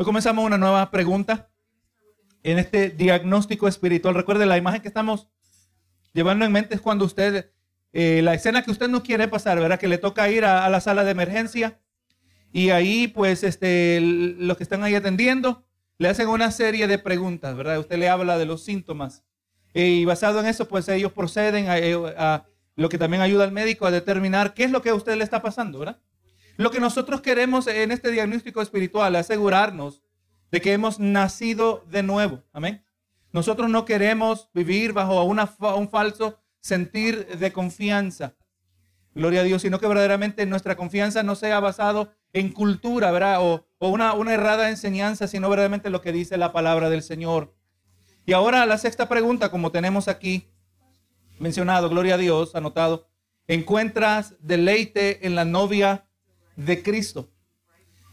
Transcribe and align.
Hoy 0.00 0.04
comenzamos 0.04 0.44
una 0.44 0.58
nueva 0.58 0.92
pregunta 0.92 1.50
en 2.44 2.60
este 2.60 2.90
diagnóstico 2.90 3.66
espiritual. 3.66 4.14
Recuerde, 4.14 4.46
la 4.46 4.56
imagen 4.56 4.80
que 4.80 4.86
estamos 4.86 5.28
llevando 6.12 6.44
en 6.44 6.52
mente 6.52 6.76
es 6.76 6.80
cuando 6.80 7.04
usted, 7.04 7.50
eh, 7.92 8.22
la 8.22 8.32
escena 8.32 8.62
que 8.62 8.70
usted 8.70 8.86
no 8.86 9.02
quiere 9.02 9.26
pasar, 9.26 9.58
¿verdad? 9.58 9.80
Que 9.80 9.88
le 9.88 9.98
toca 9.98 10.30
ir 10.30 10.44
a, 10.44 10.68
la 10.68 10.80
sala 10.80 11.02
de 11.02 11.10
emergencia 11.10 11.80
y 12.52 12.70
ahí, 12.70 13.08
pues, 13.08 13.42
este, 13.42 13.98
los 14.00 14.56
que 14.56 14.62
están 14.62 14.84
ahí 14.84 14.94
atendiendo 14.94 15.64
le 15.98 16.06
hacen 16.06 16.28
una 16.28 16.52
serie 16.52 16.86
de 16.86 17.00
preguntas, 17.00 17.56
¿verdad? 17.56 17.80
Usted 17.80 17.98
le 17.98 18.08
habla 18.08 18.38
de 18.38 18.46
los 18.46 18.62
síntomas 18.62 19.24
eh, 19.74 19.88
y 19.88 20.04
basado 20.04 20.38
en 20.38 20.46
eso, 20.46 20.68
pues 20.68 20.88
ellos 20.88 21.10
proceden 21.10 21.68
a, 21.68 21.76
eh, 21.76 21.96
a 22.16 22.46
lo 22.76 22.88
que 22.88 22.98
también 22.98 23.20
ayuda 23.20 23.42
al 23.42 23.50
médico 23.50 23.84
a 23.84 23.90
determinar 23.90 24.54
qué 24.54 24.62
es 24.62 24.70
lo 24.70 24.80
que 24.80 24.90
a 24.90 24.94
usted 24.94 25.16
le 25.16 25.24
está 25.24 25.42
pasando, 25.42 25.80
¿verdad? 25.80 25.98
Lo 26.58 26.72
que 26.72 26.80
nosotros 26.80 27.20
queremos 27.20 27.68
en 27.68 27.92
este 27.92 28.10
diagnóstico 28.10 28.60
espiritual 28.60 29.14
es 29.14 29.20
asegurarnos 29.20 30.02
de 30.50 30.60
que 30.60 30.72
hemos 30.72 30.98
nacido 30.98 31.84
de 31.88 32.02
nuevo. 32.02 32.42
Amén. 32.52 32.84
Nosotros 33.32 33.70
no 33.70 33.84
queremos 33.84 34.50
vivir 34.52 34.92
bajo 34.92 35.22
un 35.22 35.88
falso 35.88 36.40
sentir 36.58 37.38
de 37.38 37.52
confianza. 37.52 38.34
Gloria 39.14 39.42
a 39.42 39.44
Dios, 39.44 39.62
sino 39.62 39.78
que 39.78 39.86
verdaderamente 39.86 40.46
nuestra 40.46 40.76
confianza 40.76 41.22
no 41.22 41.36
sea 41.36 41.60
basado 41.60 42.10
en 42.32 42.50
cultura, 42.50 43.12
¿verdad? 43.12 43.38
O, 43.40 43.64
una 43.78 44.34
errada 44.34 44.68
enseñanza, 44.68 45.28
sino 45.28 45.48
verdaderamente 45.48 45.90
lo 45.90 46.00
que 46.00 46.10
dice 46.10 46.38
la 46.38 46.52
palabra 46.52 46.90
del 46.90 47.04
Señor. 47.04 47.54
Y 48.26 48.32
ahora 48.32 48.66
la 48.66 48.78
sexta 48.78 49.08
pregunta, 49.08 49.52
como 49.52 49.70
tenemos 49.70 50.08
aquí 50.08 50.50
mencionado, 51.38 51.88
gloria 51.88 52.16
a 52.16 52.18
Dios, 52.18 52.56
anotado, 52.56 53.06
encuentras 53.46 54.34
deleite 54.40 55.24
en 55.24 55.36
la 55.36 55.44
novia 55.44 56.07
de 56.58 56.82
Cristo. 56.82 57.30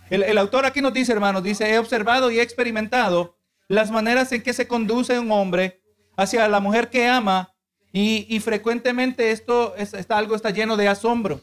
El, 0.09 0.37
autor 0.37 0.65
aquí 0.65 0.81
nos 0.81 0.93
dice, 0.93 1.11
hermanos, 1.11 1.41
dice, 1.41 1.67
he 1.67 1.79
observado 1.79 2.29
y 2.29 2.37
he 2.37 2.43
experimentado 2.43 3.39
las 3.67 3.89
maneras 3.89 4.31
en 4.31 4.43
que 4.43 4.53
se 4.53 4.67
conduce 4.67 5.17
un 5.17 5.31
hombre 5.31 5.81
hacia 6.15 6.47
la 6.47 6.59
mujer 6.59 6.91
que 6.91 7.07
ama 7.07 7.55
y, 7.91 8.39
frecuentemente 8.41 9.31
esto 9.31 9.75
está, 9.75 10.17
algo 10.17 10.35
está 10.35 10.51
lleno 10.51 10.77
de 10.77 10.87
asombro. 10.87 11.41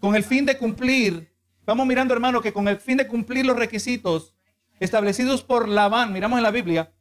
Con 0.00 0.16
el 0.16 0.24
fin 0.24 0.46
de 0.46 0.56
cumplir, 0.56 1.34
vamos 1.66 1.86
mirando, 1.86 2.14
hermano, 2.14 2.40
que 2.40 2.52
con 2.52 2.66
el 2.66 2.78
fin 2.78 2.96
de 2.96 3.06
cumplir 3.06 3.44
los 3.44 3.56
requisitos 3.56 4.34
establecidos 4.80 5.42
por 5.42 5.68
Labán, 5.68 6.12
miramos 6.12 6.38
en 6.38 6.44
la 6.44 6.50
Biblia, 6.50 6.92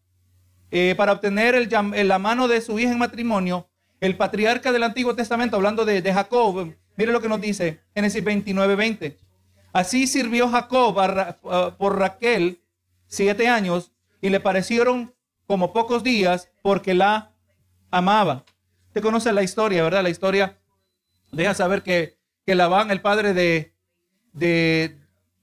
eh, 0.71 0.93
para 0.97 1.13
obtener 1.13 1.55
el, 1.55 1.69
la 2.07 2.19
mano 2.19 2.49
de 2.49 2.59
su 2.59 2.77
hija 2.79 2.91
en 2.91 2.99
matrimonio, 2.99 3.69
el 4.01 4.17
patriarca 4.17 4.73
del 4.73 4.83
Antiguo 4.83 5.15
Testamento, 5.15 5.55
hablando 5.55 5.85
de, 5.85 6.01
de 6.01 6.13
Jacob, 6.13 6.73
mire 6.97 7.11
lo 7.13 7.21
que 7.21 7.29
nos 7.29 7.39
dice 7.39 7.81
Génesis 7.95 8.23
29, 8.23 8.75
20. 8.75 9.30
Así 9.73 10.07
sirvió 10.07 10.49
Jacob 10.49 10.95
por 11.77 11.99
Raquel 11.99 12.61
siete 13.07 13.47
años 13.47 13.91
y 14.21 14.29
le 14.29 14.39
parecieron 14.39 15.13
como 15.47 15.73
pocos 15.73 16.03
días 16.03 16.51
porque 16.61 16.93
la 16.93 17.33
amaba. 17.89 18.45
Usted 18.87 19.01
conoce 19.01 19.31
la 19.33 19.43
historia, 19.43 19.83
¿verdad? 19.83 20.03
La 20.03 20.09
historia 20.09 20.59
deja 21.31 21.53
saber 21.53 21.83
que, 21.83 22.17
que 22.45 22.55
Labán, 22.55 22.91
el 22.91 23.01
padre 23.01 23.33
de, 23.33 23.73
de, 24.33 24.97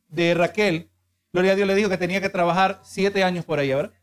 de 0.09 0.35
Raquel, 0.35 0.91
Gloria 1.33 1.53
a 1.53 1.57
Dios 1.57 1.69
le 1.69 1.75
dijo 1.75 1.91
que 1.91 1.99
tenía 1.99 2.21
que 2.21 2.31
trabajar 2.31 2.81
siete 2.83 3.23
años 3.23 3.45
por 3.45 3.61
ella, 3.61 3.77
¿verdad? 3.77 3.95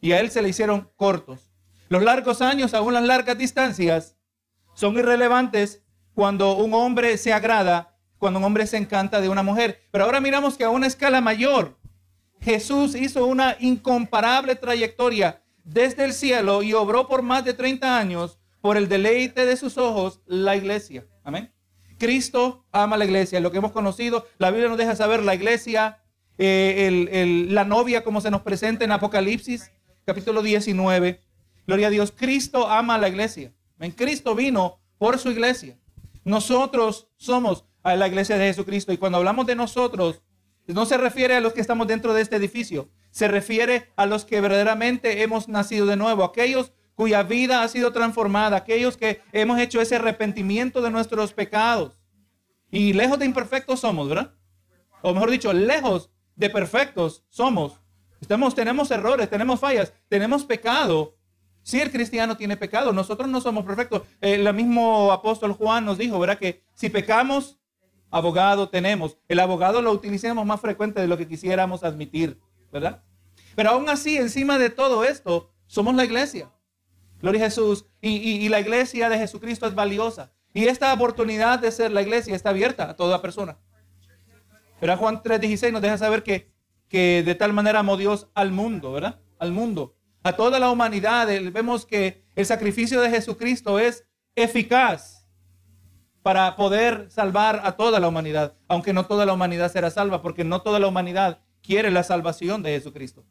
Y 0.00 0.12
a 0.12 0.20
él 0.20 0.30
se 0.30 0.42
le 0.42 0.48
hicieron 0.48 0.90
cortos. 0.96 1.50
Los 1.88 2.02
largos 2.02 2.40
años, 2.40 2.72
aún 2.72 2.94
las 2.94 3.04
largas 3.04 3.36
distancias, 3.36 4.16
son 4.74 4.96
irrelevantes 4.96 5.82
cuando 6.14 6.56
un 6.56 6.72
hombre 6.72 7.18
se 7.18 7.32
agrada 7.32 7.91
cuando 8.22 8.38
un 8.38 8.44
hombre 8.44 8.68
se 8.68 8.76
encanta 8.76 9.20
de 9.20 9.28
una 9.28 9.42
mujer. 9.42 9.82
Pero 9.90 10.04
ahora 10.04 10.20
miramos 10.20 10.56
que 10.56 10.62
a 10.62 10.70
una 10.70 10.86
escala 10.86 11.20
mayor, 11.20 11.76
Jesús 12.40 12.94
hizo 12.94 13.26
una 13.26 13.56
incomparable 13.58 14.54
trayectoria 14.54 15.42
desde 15.64 16.04
el 16.04 16.12
cielo 16.12 16.62
y 16.62 16.72
obró 16.72 17.08
por 17.08 17.22
más 17.22 17.44
de 17.44 17.52
30 17.52 17.98
años 17.98 18.38
por 18.60 18.76
el 18.76 18.88
deleite 18.88 19.44
de 19.44 19.56
sus 19.56 19.76
ojos 19.76 20.20
la 20.24 20.54
iglesia. 20.54 21.04
Amén. 21.24 21.52
Cristo 21.98 22.64
ama 22.70 22.96
la 22.96 23.06
iglesia, 23.06 23.40
lo 23.40 23.50
que 23.50 23.58
hemos 23.58 23.72
conocido, 23.72 24.24
la 24.38 24.52
Biblia 24.52 24.68
nos 24.68 24.78
deja 24.78 24.94
saber 24.94 25.24
la 25.24 25.34
iglesia, 25.34 25.98
eh, 26.38 27.48
la 27.50 27.64
novia 27.64 28.04
como 28.04 28.20
se 28.20 28.30
nos 28.30 28.42
presenta 28.42 28.84
en 28.84 28.92
Apocalipsis, 28.92 29.72
capítulo 30.04 30.42
19. 30.42 31.20
Gloria 31.66 31.88
a 31.88 31.90
Dios, 31.90 32.12
Cristo 32.16 32.68
ama 32.68 32.94
a 32.94 32.98
la 32.98 33.08
iglesia. 33.08 33.52
En 33.80 33.90
Cristo 33.90 34.36
vino 34.36 34.78
por 34.96 35.18
su 35.18 35.28
iglesia. 35.28 35.76
Nosotros 36.22 37.08
somos 37.16 37.64
a 37.82 37.96
la 37.96 38.08
iglesia 38.08 38.38
de 38.38 38.46
Jesucristo. 38.46 38.92
Y 38.92 38.98
cuando 38.98 39.18
hablamos 39.18 39.46
de 39.46 39.54
nosotros, 39.54 40.22
no 40.66 40.86
se 40.86 40.96
refiere 40.96 41.34
a 41.34 41.40
los 41.40 41.52
que 41.52 41.60
estamos 41.60 41.86
dentro 41.86 42.14
de 42.14 42.22
este 42.22 42.36
edificio, 42.36 42.88
se 43.10 43.28
refiere 43.28 43.90
a 43.96 44.06
los 44.06 44.24
que 44.24 44.40
verdaderamente 44.40 45.22
hemos 45.22 45.48
nacido 45.48 45.86
de 45.86 45.96
nuevo, 45.96 46.24
aquellos 46.24 46.72
cuya 46.94 47.22
vida 47.22 47.62
ha 47.62 47.68
sido 47.68 47.92
transformada, 47.92 48.56
aquellos 48.56 48.96
que 48.96 49.22
hemos 49.32 49.58
hecho 49.58 49.80
ese 49.80 49.96
arrepentimiento 49.96 50.82
de 50.82 50.90
nuestros 50.90 51.32
pecados. 51.32 51.98
Y 52.70 52.92
lejos 52.92 53.18
de 53.18 53.26
imperfectos 53.26 53.80
somos, 53.80 54.08
¿verdad? 54.08 54.34
O 55.02 55.12
mejor 55.12 55.30
dicho, 55.30 55.52
lejos 55.52 56.10
de 56.36 56.48
perfectos 56.48 57.24
somos. 57.28 57.80
Estamos, 58.20 58.54
tenemos 58.54 58.90
errores, 58.90 59.28
tenemos 59.28 59.58
fallas, 59.58 59.92
tenemos 60.08 60.44
pecado. 60.44 61.16
Si 61.62 61.80
el 61.80 61.90
cristiano 61.90 62.36
tiene 62.36 62.56
pecado, 62.56 62.92
nosotros 62.92 63.28
no 63.28 63.40
somos 63.40 63.64
perfectos. 63.64 64.02
el 64.20 64.52
mismo 64.54 65.12
apóstol 65.12 65.52
Juan 65.52 65.84
nos 65.84 65.98
dijo, 65.98 66.18
¿verdad? 66.18 66.38
Que 66.38 66.64
si 66.74 66.88
pecamos, 66.88 67.58
abogado 68.12 68.68
tenemos. 68.68 69.18
El 69.26 69.40
abogado 69.40 69.82
lo 69.82 69.90
utilizamos 69.90 70.46
más 70.46 70.60
frecuente 70.60 71.00
de 71.00 71.08
lo 71.08 71.18
que 71.18 71.26
quisiéramos 71.26 71.82
admitir, 71.82 72.38
¿verdad? 72.70 73.02
Pero 73.56 73.70
aún 73.70 73.88
así, 73.88 74.16
encima 74.16 74.58
de 74.58 74.70
todo 74.70 75.02
esto, 75.02 75.50
somos 75.66 75.94
la 75.94 76.04
iglesia. 76.04 76.52
Gloria 77.20 77.40
a 77.40 77.44
Jesús. 77.46 77.86
Y, 78.00 78.48
la 78.48 78.60
iglesia 78.60 79.08
de 79.08 79.18
Jesucristo 79.18 79.66
es 79.66 79.74
valiosa. 79.74 80.30
Y 80.52 80.66
esta 80.66 80.92
oportunidad 80.92 81.58
de 81.58 81.72
ser 81.72 81.90
la 81.90 82.02
iglesia 82.02 82.36
está 82.36 82.50
abierta 82.50 82.90
a 82.90 82.96
toda 82.96 83.22
persona. 83.22 83.58
Pero 84.78 84.96
Juan 84.96 85.22
3:16 85.22 85.72
nos 85.72 85.80
deja 85.80 85.96
saber 85.96 86.22
que, 86.22 86.52
que 86.88 87.22
de 87.24 87.34
tal 87.34 87.52
manera 87.52 87.78
amó 87.78 87.96
Dios 87.96 88.28
al 88.34 88.52
mundo, 88.52 88.92
¿verdad? 88.92 89.20
Al 89.38 89.52
mundo, 89.52 89.96
a 90.22 90.34
toda 90.34 90.58
la 90.58 90.70
humanidad. 90.70 91.28
Vemos 91.52 91.86
que 91.86 92.24
el 92.34 92.44
sacrificio 92.44 93.00
de 93.00 93.08
Jesucristo 93.08 93.78
es 93.78 94.04
eficaz 94.34 95.21
para 96.22 96.54
poder 96.56 97.10
salvar 97.10 97.62
a 97.64 97.72
toda 97.72 97.98
la 97.98 98.08
humanidad, 98.08 98.54
aunque 98.68 98.92
no 98.92 99.06
toda 99.06 99.26
la 99.26 99.32
humanidad 99.32 99.72
será 99.72 99.90
salva, 99.90 100.22
porque 100.22 100.44
no 100.44 100.62
toda 100.62 100.78
la 100.78 100.86
humanidad 100.86 101.40
quiere 101.62 101.90
la 101.90 102.02
salvación 102.02 102.62
de 102.62 102.70
Jesucristo. 102.70 103.24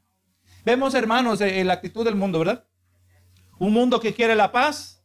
Vemos, 0.66 0.94
hermanos, 0.94 1.42
eh, 1.42 1.64
la 1.64 1.74
actitud 1.74 2.06
del 2.06 2.16
mundo, 2.16 2.40
¿verdad? 2.40 2.66
Un 3.60 3.74
mundo 3.74 4.00
que 4.00 4.14
quiere 4.14 4.36
la 4.36 4.52
paz. 4.52 5.04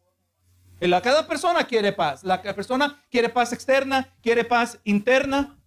Cada 0.80 1.26
persona 1.26 1.64
quiere 1.64 1.92
paz. 1.92 2.24
La 2.24 2.42
persona 2.42 3.02
quiere 3.10 3.28
paz 3.28 3.52
externa, 3.52 4.14
quiere 4.22 4.44
paz 4.44 4.78
interna. 4.84 5.58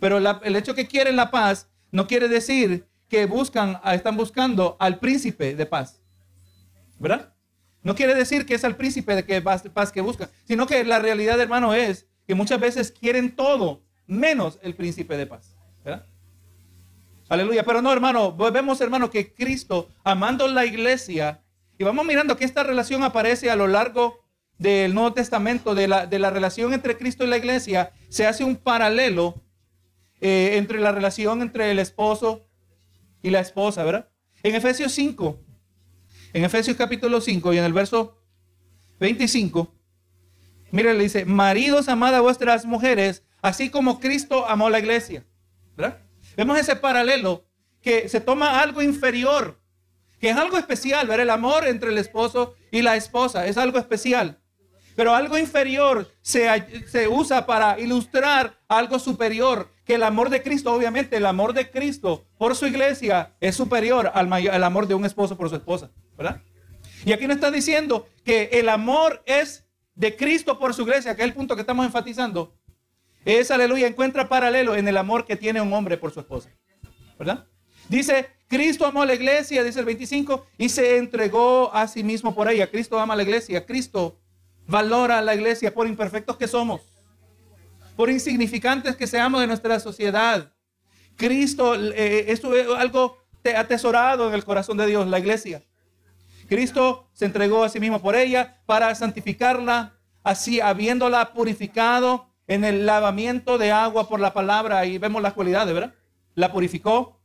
Pero 0.00 0.18
el 0.18 0.56
hecho 0.56 0.74
que 0.74 0.86
quieren 0.86 1.16
la 1.16 1.30
paz 1.30 1.70
no 1.90 2.06
quiere 2.06 2.28
decir 2.28 2.86
que 3.08 3.26
buscan, 3.26 3.80
están 3.84 4.16
buscando 4.16 4.76
al 4.78 4.98
príncipe 4.98 5.54
de 5.54 5.66
paz. 5.66 6.02
¿Verdad? 6.98 7.33
No 7.84 7.94
quiere 7.94 8.14
decir 8.14 8.46
que 8.46 8.54
es 8.54 8.64
al 8.64 8.76
príncipe 8.76 9.14
de 9.14 9.24
que 9.24 9.40
paz 9.42 9.92
que 9.92 10.00
busca, 10.00 10.30
sino 10.48 10.66
que 10.66 10.82
la 10.84 10.98
realidad, 10.98 11.38
hermano, 11.38 11.74
es 11.74 12.06
que 12.26 12.34
muchas 12.34 12.58
veces 12.58 12.90
quieren 12.90 13.36
todo 13.36 13.82
menos 14.06 14.58
el 14.62 14.74
príncipe 14.74 15.16
de 15.16 15.26
paz. 15.26 15.54
Aleluya. 17.28 17.62
Pero 17.64 17.82
no, 17.82 17.92
hermano, 17.92 18.34
vemos, 18.34 18.80
hermano, 18.80 19.10
que 19.10 19.32
Cristo, 19.32 19.88
amando 20.02 20.48
la 20.48 20.66
iglesia, 20.66 21.42
y 21.78 21.84
vamos 21.84 22.04
mirando 22.06 22.36
que 22.36 22.44
esta 22.44 22.62
relación 22.62 23.02
aparece 23.02 23.50
a 23.50 23.56
lo 23.56 23.66
largo 23.66 24.24
del 24.58 24.94
Nuevo 24.94 25.12
Testamento, 25.12 25.74
de 25.74 25.88
la, 25.88 26.06
de 26.06 26.18
la 26.18 26.30
relación 26.30 26.72
entre 26.72 26.96
Cristo 26.96 27.24
y 27.24 27.26
la 27.26 27.36
iglesia, 27.36 27.92
se 28.08 28.26
hace 28.26 28.44
un 28.44 28.56
paralelo 28.56 29.42
eh, 30.20 30.56
entre 30.56 30.80
la 30.80 30.92
relación 30.92 31.42
entre 31.42 31.70
el 31.70 31.78
esposo 31.78 32.46
y 33.22 33.30
la 33.30 33.40
esposa, 33.40 33.84
¿verdad? 33.84 34.08
En 34.42 34.54
Efesios 34.54 34.92
5, 34.92 35.38
en 36.34 36.44
Efesios 36.44 36.76
capítulo 36.76 37.20
5 37.20 37.54
y 37.54 37.58
en 37.58 37.64
el 37.64 37.72
verso 37.72 38.20
25, 38.98 39.72
mire, 40.72 40.92
le 40.92 41.04
dice, 41.04 41.24
maridos, 41.24 41.88
amad 41.88 42.12
a 42.12 42.20
vuestras 42.20 42.66
mujeres, 42.66 43.22
así 43.40 43.70
como 43.70 44.00
Cristo 44.00 44.44
amó 44.48 44.68
la 44.68 44.80
iglesia. 44.80 45.24
¿verdad? 45.76 46.00
Vemos 46.36 46.58
ese 46.58 46.74
paralelo 46.74 47.44
que 47.80 48.08
se 48.08 48.20
toma 48.20 48.60
algo 48.60 48.82
inferior, 48.82 49.60
que 50.18 50.30
es 50.30 50.36
algo 50.36 50.58
especial, 50.58 51.06
ver 51.06 51.20
el 51.20 51.30
amor 51.30 51.68
entre 51.68 51.90
el 51.90 51.98
esposo 51.98 52.56
y 52.72 52.82
la 52.82 52.96
esposa, 52.96 53.46
es 53.46 53.56
algo 53.56 53.78
especial. 53.78 54.40
Pero 54.96 55.14
algo 55.14 55.38
inferior 55.38 56.10
se, 56.20 56.48
se, 56.88 57.06
usa 57.06 57.46
para 57.46 57.78
ilustrar 57.78 58.58
algo 58.66 58.98
superior, 58.98 59.68
que 59.84 59.94
el 59.94 60.02
amor 60.02 60.30
de 60.30 60.42
Cristo, 60.42 60.72
obviamente, 60.72 61.16
el 61.16 61.26
amor 61.26 61.52
de 61.52 61.70
Cristo 61.70 62.26
por 62.38 62.56
su 62.56 62.66
iglesia 62.66 63.36
es 63.40 63.54
superior 63.54 64.10
al, 64.14 64.32
al 64.32 64.64
amor 64.64 64.88
de 64.88 64.94
un 64.94 65.04
esposo 65.04 65.36
por 65.36 65.48
su 65.48 65.56
esposa. 65.56 65.90
Y 67.04 67.12
aquí 67.12 67.26
nos 67.26 67.36
está 67.36 67.50
diciendo 67.50 68.08
que 68.24 68.50
el 68.52 68.68
amor 68.68 69.22
es 69.26 69.64
de 69.94 70.16
Cristo 70.16 70.58
por 70.58 70.74
su 70.74 70.82
iglesia, 70.82 71.14
que 71.14 71.22
es 71.22 71.28
el 71.28 71.34
punto 71.34 71.54
que 71.54 71.60
estamos 71.60 71.84
enfatizando. 71.84 72.54
Es, 73.24 73.50
aleluya, 73.50 73.86
encuentra 73.86 74.28
paralelo 74.28 74.74
en 74.74 74.86
el 74.88 74.96
amor 74.96 75.24
que 75.24 75.36
tiene 75.36 75.60
un 75.60 75.72
hombre 75.72 75.96
por 75.96 76.12
su 76.12 76.20
esposa. 76.20 76.50
¿Verdad? 77.18 77.46
Dice, 77.88 78.28
Cristo 78.48 78.86
amó 78.86 79.02
a 79.02 79.06
la 79.06 79.14
iglesia, 79.14 79.62
dice 79.62 79.80
el 79.80 79.86
25, 79.86 80.46
y 80.58 80.68
se 80.68 80.96
entregó 80.96 81.72
a 81.74 81.86
sí 81.88 82.02
mismo 82.02 82.34
por 82.34 82.50
ella. 82.50 82.70
Cristo 82.70 82.98
ama 82.98 83.14
a 83.14 83.16
la 83.16 83.22
iglesia. 83.22 83.64
Cristo 83.64 84.18
valora 84.66 85.18
a 85.18 85.22
la 85.22 85.34
iglesia 85.34 85.72
por 85.72 85.86
imperfectos 85.86 86.36
que 86.36 86.48
somos, 86.48 86.82
por 87.96 88.10
insignificantes 88.10 88.96
que 88.96 89.06
seamos 89.06 89.40
de 89.40 89.46
nuestra 89.46 89.78
sociedad. 89.80 90.52
Cristo, 91.16 91.74
eh, 91.74 92.26
esto 92.28 92.54
es 92.54 92.66
algo 92.76 93.18
atesorado 93.56 94.28
en 94.28 94.34
el 94.34 94.44
corazón 94.44 94.76
de 94.78 94.86
Dios, 94.86 95.06
la 95.06 95.18
iglesia. 95.18 95.62
Cristo 96.44 97.08
se 97.12 97.24
entregó 97.24 97.64
a 97.64 97.68
sí 97.68 97.80
mismo 97.80 98.00
por 98.00 98.16
ella 98.16 98.60
para 98.66 98.94
santificarla, 98.94 99.94
así 100.22 100.60
habiéndola 100.60 101.32
purificado 101.32 102.26
en 102.46 102.64
el 102.64 102.86
lavamiento 102.86 103.58
de 103.58 103.72
agua 103.72 104.08
por 104.08 104.20
la 104.20 104.32
palabra. 104.32 104.78
Ahí 104.78 104.98
vemos 104.98 105.22
las 105.22 105.32
cualidades, 105.32 105.74
¿verdad? 105.74 105.94
La 106.34 106.52
purificó 106.52 107.20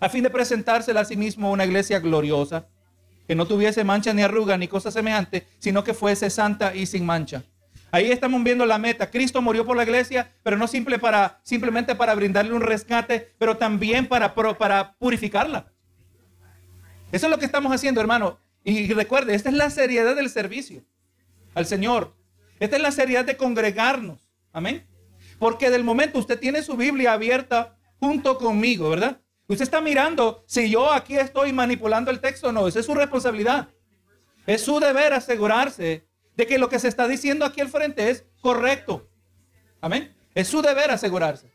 a 0.00 0.08
fin 0.08 0.22
de 0.22 0.30
presentársela 0.30 1.00
a 1.00 1.04
sí 1.04 1.16
mismo 1.16 1.50
una 1.50 1.66
iglesia 1.66 2.00
gloriosa, 2.00 2.66
que 3.26 3.34
no 3.34 3.46
tuviese 3.46 3.84
mancha 3.84 4.12
ni 4.14 4.22
arruga 4.22 4.56
ni 4.56 4.66
cosa 4.66 4.90
semejante, 4.90 5.46
sino 5.58 5.84
que 5.84 5.94
fuese 5.94 6.30
santa 6.30 6.74
y 6.74 6.86
sin 6.86 7.04
mancha. 7.04 7.44
Ahí 7.92 8.10
estamos 8.10 8.42
viendo 8.42 8.64
la 8.66 8.78
meta. 8.78 9.10
Cristo 9.10 9.42
murió 9.42 9.66
por 9.66 9.76
la 9.76 9.82
iglesia, 9.82 10.32
pero 10.42 10.56
no 10.56 10.66
simple 10.68 10.98
para, 10.98 11.40
simplemente 11.42 11.94
para 11.94 12.14
brindarle 12.14 12.54
un 12.54 12.62
rescate, 12.62 13.34
pero 13.38 13.56
también 13.56 14.06
para, 14.06 14.34
para 14.34 14.94
purificarla. 14.94 15.66
Eso 17.12 17.26
es 17.26 17.30
lo 17.30 17.38
que 17.38 17.44
estamos 17.44 17.72
haciendo, 17.72 18.00
hermano. 18.00 18.38
Y 18.62 18.92
recuerde, 18.92 19.34
esta 19.34 19.48
es 19.48 19.54
la 19.54 19.70
seriedad 19.70 20.14
del 20.14 20.30
servicio 20.30 20.82
al 21.54 21.66
Señor. 21.66 22.14
Esta 22.58 22.76
es 22.76 22.82
la 22.82 22.92
seriedad 22.92 23.24
de 23.24 23.36
congregarnos. 23.36 24.18
Amén. 24.52 24.86
Porque 25.38 25.70
del 25.70 25.84
momento 25.84 26.18
usted 26.18 26.38
tiene 26.38 26.62
su 26.62 26.76
Biblia 26.76 27.12
abierta 27.12 27.76
junto 27.98 28.38
conmigo, 28.38 28.90
¿verdad? 28.90 29.20
Usted 29.46 29.64
está 29.64 29.80
mirando 29.80 30.44
si 30.46 30.70
yo 30.70 30.92
aquí 30.92 31.16
estoy 31.16 31.52
manipulando 31.52 32.10
el 32.10 32.20
texto 32.20 32.48
o 32.48 32.52
no. 32.52 32.68
Esa 32.68 32.80
es 32.80 32.86
su 32.86 32.94
responsabilidad. 32.94 33.68
Es 34.46 34.62
su 34.62 34.78
deber 34.78 35.12
asegurarse 35.12 36.06
de 36.36 36.46
que 36.46 36.58
lo 36.58 36.68
que 36.68 36.78
se 36.78 36.88
está 36.88 37.08
diciendo 37.08 37.44
aquí 37.44 37.60
al 37.60 37.68
frente 37.68 38.10
es 38.10 38.24
correcto. 38.40 39.08
Amén. 39.80 40.14
Es 40.34 40.48
su 40.48 40.62
deber 40.62 40.90
asegurarse. 40.90 41.50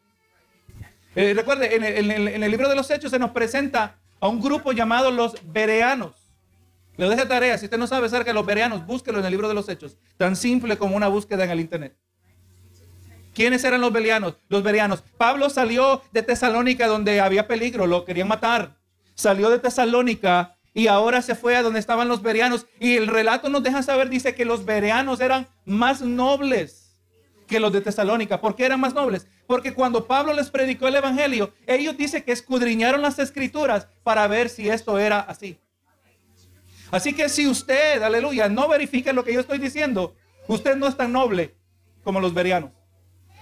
Eh, 1.16 1.34
recuerde, 1.34 1.76
en 1.76 1.84
el, 1.84 2.28
en 2.28 2.44
el, 2.44 2.52
libro 2.52 2.68
de 2.68 2.76
los 2.76 2.92
Hechos 2.92 3.12
se 3.12 3.20
nos 3.20 3.32
presenta 3.32 4.00
a 4.20 4.28
un 4.28 4.42
grupo 4.42 4.72
llamado 4.72 5.12
los 5.12 5.36
Bereanos. 5.52 6.14
Le 6.98 7.10
dejo 7.10 7.28
tarea, 7.28 7.58
si 7.58 7.66
usted 7.66 7.78
no 7.78 7.88
sabe 7.88 8.08
acerca 8.08 8.32
de 8.32 8.34
los 8.34 8.46
Bereanos, 8.46 8.86
búsquelo 8.86 9.20
en 9.20 9.26
el 9.26 9.32
libro 9.32 9.48
de 9.48 9.54
los 9.54 9.68
Hechos. 9.68 9.98
Tan 10.18 10.36
simple 10.36 10.78
como 10.78 10.96
una 10.96 11.08
búsqueda 11.08 11.44
en 11.44 11.52
el 11.52 11.60
Internet. 11.60 11.98
¿Quiénes 13.36 13.66
eran 13.66 13.82
los 13.82 13.92
belianos? 13.92 14.36
Los 14.48 14.64
belianos. 14.64 15.04
Pablo 15.18 15.50
salió 15.50 16.02
de 16.14 16.24
Tesalónica 16.24 16.88
donde 16.88 17.20
había 17.20 17.48
peligro, 17.48 17.86
lo 17.86 18.06
querían 18.06 18.30
matar. 18.30 18.78
Salió 19.14 19.50
de 19.50 19.60
Tesalónica 19.60 20.56
y 20.74 20.88
ahora 20.88 21.22
se 21.22 21.36
fue 21.36 21.58
a 21.58 21.62
donde 21.62 21.80
estaban 21.80 22.08
los 22.08 22.22
berianos. 22.22 22.66
Y 22.80 22.96
el 22.96 23.08
relato 23.08 23.50
nos 23.50 23.62
deja 23.62 23.84
saber, 23.84 24.10
dice 24.10 24.36
que 24.36 24.46
los 24.46 24.64
berianos 24.64 25.20
eran 25.20 25.48
más 25.66 26.02
nobles 26.02 26.96
que 27.46 27.60
los 27.60 27.74
de 27.74 27.82
Tesalónica. 27.82 28.40
¿Por 28.40 28.56
qué 28.56 28.66
eran 28.66 28.80
más 28.80 28.94
nobles? 28.94 29.28
Porque 29.48 29.74
cuando 29.74 30.08
Pablo 30.08 30.34
les 30.34 30.50
predicó 30.50 30.88
el 30.88 30.96
Evangelio, 30.96 31.54
ellos 31.68 31.96
dicen 31.98 32.24
que 32.24 32.32
escudriñaron 32.32 33.02
las 33.02 33.20
escrituras 33.20 33.88
para 34.04 34.28
ver 34.28 34.50
si 34.50 34.70
esto 34.70 34.98
era 34.98 35.20
así. 35.20 35.60
Así 36.92 37.14
que 37.14 37.30
si 37.30 37.48
usted, 37.48 38.02
aleluya, 38.02 38.50
no 38.50 38.68
verifica 38.68 39.14
lo 39.14 39.24
que 39.24 39.34
yo 39.34 39.40
estoy 39.40 39.58
diciendo, 39.58 40.16
usted 40.48 40.76
no 40.76 40.88
es 40.88 40.96
tan 40.96 41.12
noble 41.12 41.56
como 42.04 42.20
los 42.20 42.34
berianos. 42.34 42.72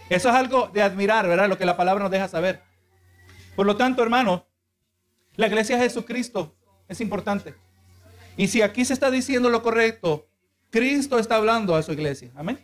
Eso 0.10 0.30
es 0.30 0.36
algo 0.36 0.70
de 0.74 0.82
admirar, 0.82 1.28
¿verdad? 1.28 1.48
Lo 1.48 1.58
que 1.58 1.66
la 1.66 1.78
palabra 1.78 2.04
nos 2.04 2.12
deja 2.12 2.28
saber. 2.28 2.62
Por 3.56 3.66
lo 3.66 3.78
tanto, 3.78 4.04
hermano, 4.04 4.48
la 5.36 5.48
iglesia 5.48 5.78
de 5.78 5.84
Jesucristo 5.84 6.56
es 6.88 7.00
importante. 7.02 7.56
Y 8.36 8.48
si 8.48 8.62
aquí 8.62 8.84
se 8.86 8.94
está 8.94 9.12
diciendo 9.12 9.50
lo 9.50 9.62
correcto, 9.62 10.28
Cristo 10.70 11.20
está 11.20 11.36
hablando 11.36 11.76
a 11.76 11.84
su 11.84 11.92
iglesia. 11.92 12.32
Amén. 12.36 12.60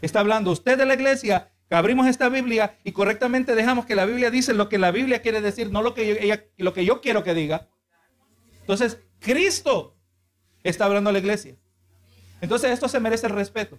Está 0.00 0.20
hablando 0.20 0.50
usted 0.50 0.78
de 0.78 0.86
la 0.86 0.94
iglesia, 0.94 1.50
abrimos 1.70 2.06
esta 2.06 2.28
Biblia 2.28 2.78
y 2.84 2.92
correctamente 2.92 3.54
dejamos 3.54 3.86
que 3.86 3.94
la 3.94 4.04
Biblia 4.04 4.30
dice 4.30 4.54
lo 4.54 4.68
que 4.68 4.78
la 4.78 4.90
Biblia 4.90 5.22
quiere 5.22 5.40
decir, 5.40 5.70
no 5.70 5.82
lo 5.82 5.94
que 5.94 6.26
yo, 6.26 6.36
lo 6.58 6.72
que 6.72 6.84
yo 6.84 7.00
quiero 7.00 7.24
que 7.24 7.34
diga. 7.34 7.68
Entonces, 8.60 8.98
Cristo 9.18 9.96
está 10.62 10.86
hablando 10.86 11.10
a 11.10 11.12
la 11.12 11.18
iglesia. 11.18 11.56
Entonces, 12.40 12.70
esto 12.70 12.88
se 12.88 13.00
merece 13.00 13.26
el 13.26 13.32
respeto. 13.32 13.78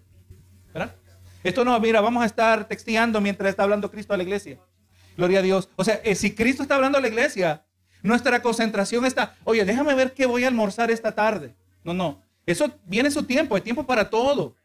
¿Verdad? 0.73 0.95
Esto 1.43 1.63
no, 1.63 1.79
mira, 1.79 2.01
vamos 2.01 2.23
a 2.23 2.25
estar 2.25 2.67
texteando 2.67 3.21
mientras 3.21 3.49
está 3.49 3.63
hablando 3.63 3.91
Cristo 3.91 4.13
a 4.13 4.17
la 4.17 4.23
iglesia. 4.23 4.59
Gloria 5.15 5.39
a 5.39 5.41
Dios. 5.43 5.69
O 5.75 5.83
sea, 5.83 6.01
eh, 6.03 6.15
si 6.15 6.33
Cristo 6.33 6.63
está 6.63 6.75
hablando 6.75 6.97
a 6.97 7.01
la 7.01 7.07
iglesia, 7.07 7.65
nuestra 8.01 8.41
concentración 8.41 9.05
está, 9.05 9.35
oye, 9.43 9.63
déjame 9.63 9.93
ver 9.93 10.13
qué 10.13 10.25
voy 10.25 10.43
a 10.43 10.47
almorzar 10.47 10.91
esta 10.91 11.13
tarde. 11.13 11.55
No, 11.83 11.93
no. 11.93 12.21
Eso 12.45 12.71
viene 12.85 13.11
su 13.11 13.23
tiempo, 13.23 13.55
hay 13.55 13.61
tiempo 13.61 13.85
para 13.85 14.09
todo. 14.09 14.55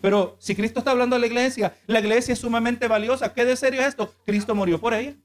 Pero 0.00 0.36
si 0.38 0.54
Cristo 0.54 0.78
está 0.78 0.92
hablando 0.92 1.16
a 1.16 1.18
la 1.18 1.26
iglesia, 1.26 1.76
la 1.86 2.00
iglesia 2.00 2.32
es 2.32 2.38
sumamente 2.38 2.86
valiosa. 2.86 3.32
¿Qué 3.32 3.44
de 3.44 3.56
serio 3.56 3.80
es 3.80 3.88
esto? 3.88 4.14
Cristo 4.24 4.54
murió 4.54 4.80
por 4.80 4.94
ella. 4.94 5.16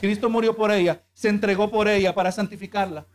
Cristo 0.00 0.30
murió 0.30 0.56
por 0.56 0.70
ella, 0.70 1.02
se 1.12 1.28
entregó 1.28 1.70
por 1.70 1.88
ella 1.88 2.14
para 2.14 2.30
santificarla, 2.30 3.06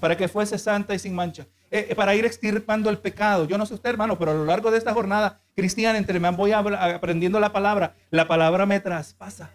para 0.00 0.16
que 0.16 0.26
fuese 0.26 0.58
santa 0.58 0.94
y 0.94 0.98
sin 0.98 1.14
mancha. 1.14 1.46
Eh, 1.70 1.94
para 1.96 2.14
ir 2.14 2.24
extirpando 2.24 2.90
el 2.90 2.98
pecado. 2.98 3.46
Yo 3.46 3.58
no 3.58 3.66
sé 3.66 3.74
usted, 3.74 3.90
hermano, 3.90 4.16
pero 4.18 4.30
a 4.30 4.34
lo 4.34 4.44
largo 4.44 4.70
de 4.70 4.78
esta 4.78 4.94
jornada 4.94 5.40
cristiana, 5.56 5.98
entre 5.98 6.20
más 6.20 6.36
voy 6.36 6.52
aprendiendo 6.52 7.40
la 7.40 7.52
palabra, 7.52 7.96
la 8.10 8.28
palabra 8.28 8.66
me 8.66 8.78
traspasa. 8.78 9.50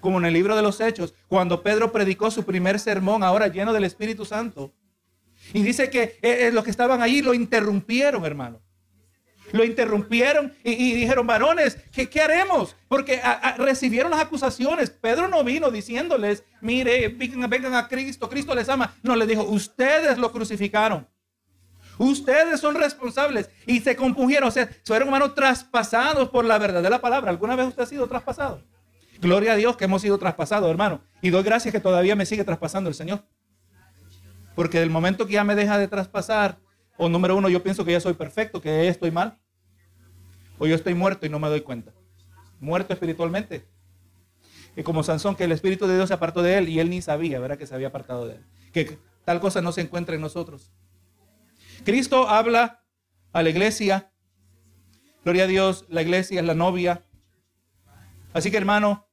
Como 0.00 0.18
en 0.18 0.26
el 0.26 0.34
libro 0.34 0.54
de 0.54 0.62
los 0.62 0.80
Hechos, 0.80 1.14
cuando 1.28 1.62
Pedro 1.62 1.92
predicó 1.92 2.30
su 2.30 2.44
primer 2.44 2.78
sermón, 2.78 3.22
ahora 3.22 3.48
lleno 3.48 3.72
del 3.72 3.84
Espíritu 3.84 4.26
Santo. 4.26 4.74
Y 5.54 5.62
dice 5.62 5.88
que 5.88 6.18
eh, 6.20 6.46
eh, 6.46 6.50
los 6.52 6.62
que 6.62 6.70
estaban 6.70 7.00
allí 7.00 7.22
lo 7.22 7.32
interrumpieron, 7.32 8.24
hermano. 8.26 8.60
Lo 9.52 9.64
interrumpieron 9.64 10.52
y, 10.64 10.92
dijeron, 10.92 11.26
varones, 11.26 11.78
¿qué, 11.92 12.20
haremos? 12.20 12.74
Porque 12.88 13.20
recibieron 13.58 14.10
las 14.10 14.20
acusaciones. 14.20 14.90
Pedro 14.90 15.28
no 15.28 15.44
vino 15.44 15.70
diciéndoles, 15.70 16.44
mire, 16.60 17.08
vengan, 17.08 17.48
vengan 17.48 17.74
a 17.74 17.88
Cristo, 17.88 18.28
Cristo 18.28 18.54
les 18.54 18.68
ama. 18.68 18.94
No, 19.02 19.14
les 19.14 19.28
dijo, 19.28 19.42
ustedes 19.44 20.18
lo 20.18 20.32
crucificaron. 20.32 21.06
Ustedes 21.98 22.60
son 22.60 22.74
responsables 22.74 23.48
y 23.66 23.80
se 23.80 23.96
compungieron, 23.96 24.48
o 24.48 24.52
sea, 24.52 24.68
fueron 24.84 25.08
hermanos 25.08 25.34
traspasados 25.34 26.28
por 26.28 26.44
la 26.44 26.58
verdad 26.58 26.82
de 26.82 26.90
la 26.90 27.00
palabra. 27.00 27.30
¿Alguna 27.30 27.56
vez 27.56 27.68
usted 27.68 27.84
ha 27.84 27.86
sido 27.86 28.06
traspasado? 28.06 28.62
Gloria 29.18 29.52
a 29.52 29.56
Dios 29.56 29.76
que 29.76 29.84
hemos 29.86 30.02
sido 30.02 30.18
traspasados, 30.18 30.68
hermano. 30.68 31.00
Y 31.22 31.30
doy 31.30 31.42
gracias 31.42 31.72
que 31.72 31.80
todavía 31.80 32.14
me 32.14 32.26
sigue 32.26 32.44
traspasando 32.44 32.88
el 32.88 32.94
Señor. 32.94 33.24
Porque 34.54 34.80
del 34.80 34.90
momento 34.90 35.26
que 35.26 35.34
ya 35.34 35.44
me 35.44 35.54
deja 35.54 35.78
de 35.78 35.88
traspasar, 35.88 36.58
o 36.96 37.08
número 37.08 37.36
uno, 37.36 37.48
yo 37.48 37.62
pienso 37.62 37.84
que 37.84 37.92
ya 37.92 38.00
soy 38.00 38.14
perfecto, 38.14 38.60
que 38.60 38.88
estoy 38.88 39.10
mal, 39.10 39.38
o 40.58 40.66
yo 40.66 40.74
estoy 40.74 40.94
muerto 40.94 41.26
y 41.26 41.28
no 41.28 41.38
me 41.38 41.48
doy 41.48 41.60
cuenta. 41.60 41.92
Muerto 42.60 42.92
espiritualmente. 42.92 43.66
Y 44.76 44.82
como 44.82 45.02
Sansón, 45.02 45.36
que 45.36 45.44
el 45.44 45.52
Espíritu 45.52 45.86
de 45.86 45.96
Dios 45.96 46.08
se 46.08 46.14
apartó 46.14 46.42
de 46.42 46.58
él 46.58 46.68
y 46.68 46.80
él 46.80 46.90
ni 46.90 47.02
sabía, 47.02 47.40
¿verdad? 47.40 47.58
Que 47.58 47.66
se 47.66 47.74
había 47.74 47.88
apartado 47.88 48.26
de 48.26 48.36
él. 48.36 48.44
Que 48.72 48.98
tal 49.24 49.40
cosa 49.40 49.62
no 49.62 49.72
se 49.72 49.80
encuentra 49.80 50.14
en 50.14 50.20
nosotros. 50.20 50.72
Cristo 51.84 52.28
habla 52.28 52.82
a 53.32 53.42
la 53.42 53.50
iglesia. 53.50 54.12
Gloria 55.24 55.44
a 55.44 55.46
Dios, 55.46 55.86
la 55.88 56.02
iglesia 56.02 56.40
es 56.40 56.46
la 56.46 56.54
novia. 56.54 57.02
Así 58.32 58.50
que 58.50 58.56
hermano, 58.56 59.06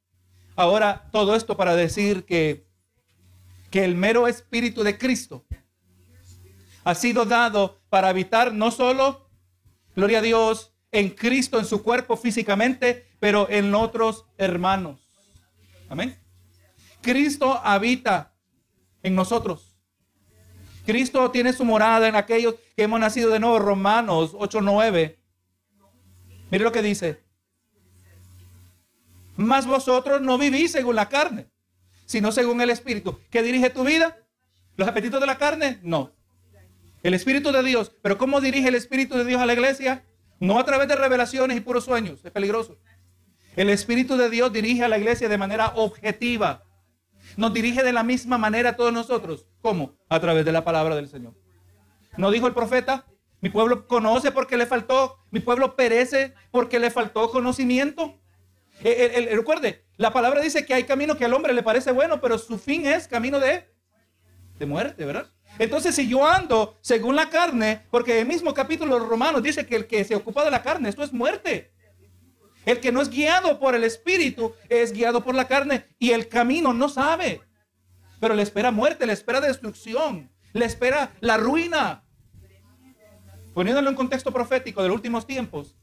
ahora 0.56 1.10
todo 1.12 1.36
esto 1.36 1.58
para 1.58 1.76
decir 1.76 2.26
que, 2.26 2.68
que 3.72 3.86
el 3.86 3.96
mero 3.96 4.28
espíritu 4.28 4.84
de 4.84 4.98
Cristo 4.98 5.46
ha 6.84 6.96
sido 6.96 7.26
dado 7.26 7.80
para 7.90 8.10
habitar 8.10 8.54
no 8.54 8.72
solo, 8.72 9.30
gloria 9.96 10.20
a 10.20 10.22
Dios, 10.22 10.74
en 10.92 11.10
Cristo, 11.10 11.60
en 11.60 11.66
su 11.66 11.82
cuerpo 11.84 12.18
físicamente, 12.18 13.08
pero 13.20 13.50
en 13.50 13.74
otros 13.74 14.26
hermanos. 14.38 15.00
Amén. 15.90 16.18
Cristo 17.02 17.60
habita 17.64 18.34
en 19.02 19.16
nosotros. 19.16 19.76
Cristo 20.86 21.32
tiene 21.32 21.54
su 21.54 21.66
morada 21.66 22.08
en 22.08 22.16
aquellos 22.16 22.56
que 22.76 22.84
hemos 22.84 23.00
nacido 23.00 23.30
de 23.32 23.40
nuevo. 23.40 23.60
Romanos 23.60 24.34
8:9. 24.34 25.18
Mire 26.52 26.64
lo 26.64 26.72
que 26.72 26.82
dice. 26.82 27.24
Mas 29.36 29.66
vosotros 29.66 30.22
no 30.22 30.38
vivís 30.38 30.72
según 30.72 30.96
la 30.96 31.10
carne, 31.10 31.48
sino 32.06 32.32
según 32.32 32.62
el 32.62 32.70
Espíritu. 32.70 33.20
¿Qué 33.32 33.42
dirige 33.42 33.70
tu 33.70 33.84
vida? 33.84 34.18
¿Los 34.76 34.88
apetitos 34.88 35.20
de 35.20 35.26
la 35.26 35.38
carne? 35.38 35.80
No. 35.82 36.12
El 37.04 37.14
Espíritu 37.14 37.52
de 37.52 37.62
Dios. 37.62 37.96
Pero 38.02 38.18
¿cómo 38.18 38.42
dirige 38.42 38.70
el 38.70 38.76
Espíritu 38.76 39.16
de 39.18 39.26
Dios 39.26 39.42
a 39.42 39.46
la 39.46 39.54
iglesia? 39.54 40.06
No 40.40 40.58
a 40.60 40.66
través 40.66 40.88
de 40.88 40.96
revelaciones 40.96 41.56
y 41.56 41.62
puros 41.62 41.86
sueños. 41.86 42.26
Es 42.26 42.32
peligroso. 42.32 42.80
El 43.56 43.70
Espíritu 43.70 44.18
de 44.18 44.30
Dios 44.30 44.52
dirige 44.52 44.84
a 44.84 44.88
la 44.88 44.98
iglesia 44.98 45.30
de 45.30 45.38
manera 45.38 45.74
objetiva 45.76 46.64
nos 47.38 47.54
dirige 47.54 47.84
de 47.84 47.94
la 47.94 48.04
misma 48.04 48.38
manera 48.38 48.72
a 48.72 48.76
todos 48.76 48.94
nosotros. 48.94 49.48
¿Cómo? 49.62 49.98
A 50.10 50.20
través 50.20 50.46
de 50.46 50.52
la 50.52 50.64
palabra 50.64 50.96
del 50.96 51.08
Señor. 51.08 51.34
¿No 52.18 52.32
dijo 52.32 52.48
el 52.48 52.54
profeta? 52.54 53.06
Mi 53.42 53.50
pueblo 53.50 53.88
conoce 53.88 54.32
porque 54.32 54.56
le 54.56 54.66
faltó, 54.66 55.20
mi 55.32 55.40
pueblo 55.40 55.76
perece 55.76 56.34
porque 56.52 56.80
le 56.80 56.92
faltó 56.92 57.30
conocimiento. 57.30 58.22
recuerde, 58.82 59.86
la 59.98 60.14
palabra 60.14 60.42
dice 60.42 60.66
que 60.66 60.74
hay 60.74 60.86
camino 60.86 61.18
que 61.18 61.26
al 61.26 61.34
hombre 61.34 61.54
le 61.54 61.64
parece 61.64 61.92
bueno, 61.92 62.22
pero 62.22 62.38
su 62.38 62.58
fin 62.58 62.86
es 62.86 63.08
camino 63.08 63.40
de, 63.40 63.70
de 64.60 64.66
muerte, 64.66 65.06
¿verdad? 65.06 65.33
Entonces, 65.60 65.96
si 65.96 66.08
yo 66.08 66.26
ando 66.26 66.78
según 66.82 67.16
la 67.16 67.30
carne, 67.30 67.84
porque 67.92 68.20
el 68.20 68.28
mismo 68.28 68.54
capítulo 68.54 69.00
de 69.00 69.06
Romanos 69.06 69.44
dice 69.44 69.66
que 69.66 69.76
el 69.76 69.88
que 69.88 70.04
se 70.04 70.16
ocupa 70.16 70.44
de 70.44 70.52
la 70.52 70.64
carne, 70.64 70.90
esto 70.90 71.04
es 71.04 71.14
muerte. 71.14 71.72
El 72.66 72.80
que 72.80 72.92
no 72.92 73.02
es 73.02 73.10
guiado 73.10 73.60
por 73.60 73.76
el 73.76 73.84
Espíritu 73.84 74.54
es 74.70 74.94
guiado 74.94 75.24
por 75.24 75.36
la 75.36 75.48
carne 75.48 75.86
y 76.00 76.12
el 76.12 76.28
camino 76.28 76.74
no 76.74 76.90
sabe. 76.90 77.42
Pero 78.20 78.36
le 78.36 78.42
espera 78.42 78.72
muerte, 78.72 79.06
le 79.06 79.14
espera 79.14 79.42
destrucción, 79.42 80.32
le 80.54 80.66
espera 80.66 81.12
la 81.20 81.38
ruina. 81.38 82.04
Poniéndolo 83.54 83.90
en 83.90 83.96
contexto 83.96 84.32
profético 84.32 84.82
de 84.82 84.88
los 84.88 84.96
últimos 84.96 85.28
tiempos. 85.28 85.76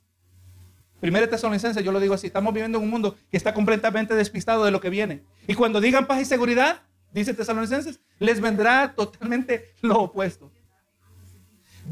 Primera 1.00 1.28
Tesalonicense, 1.28 1.82
yo 1.82 1.92
lo 1.92 2.00
digo 2.00 2.14
así, 2.14 2.26
estamos 2.26 2.52
viviendo 2.52 2.78
en 2.78 2.84
un 2.84 2.90
mundo 2.90 3.16
que 3.30 3.36
está 3.36 3.54
completamente 3.54 4.14
despistado 4.14 4.64
de 4.64 4.70
lo 4.70 4.80
que 4.80 4.90
viene. 4.90 5.22
Y 5.46 5.54
cuando 5.54 5.80
digan 5.80 6.06
paz 6.06 6.20
y 6.20 6.24
seguridad, 6.24 6.82
dice 7.12 7.34
Tesalonicenses, 7.34 8.00
les 8.18 8.40
vendrá 8.40 8.94
totalmente 8.94 9.74
lo 9.82 10.02
opuesto. 10.02 10.50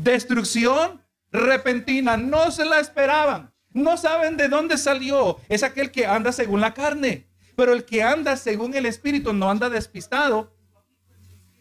Destrucción 0.03 1.03
repentina, 1.33 2.17
no 2.17 2.51
se 2.51 2.65
la 2.65 2.81
esperaban. 2.81 3.53
No 3.73 3.97
saben 3.97 4.37
de 4.37 4.49
dónde 4.49 4.79
salió. 4.79 5.39
Es 5.49 5.63
aquel 5.63 5.91
que 5.91 6.07
anda 6.07 6.33
según 6.33 6.61
la 6.61 6.75
carne. 6.75 7.29
Pero 7.57 7.73
el 7.73 7.85
que 7.85 8.03
anda 8.03 8.37
según 8.37 8.75
el 8.75 8.87
Espíritu 8.87 9.33
no 9.33 9.51
anda 9.51 9.69
despistado. 9.69 10.55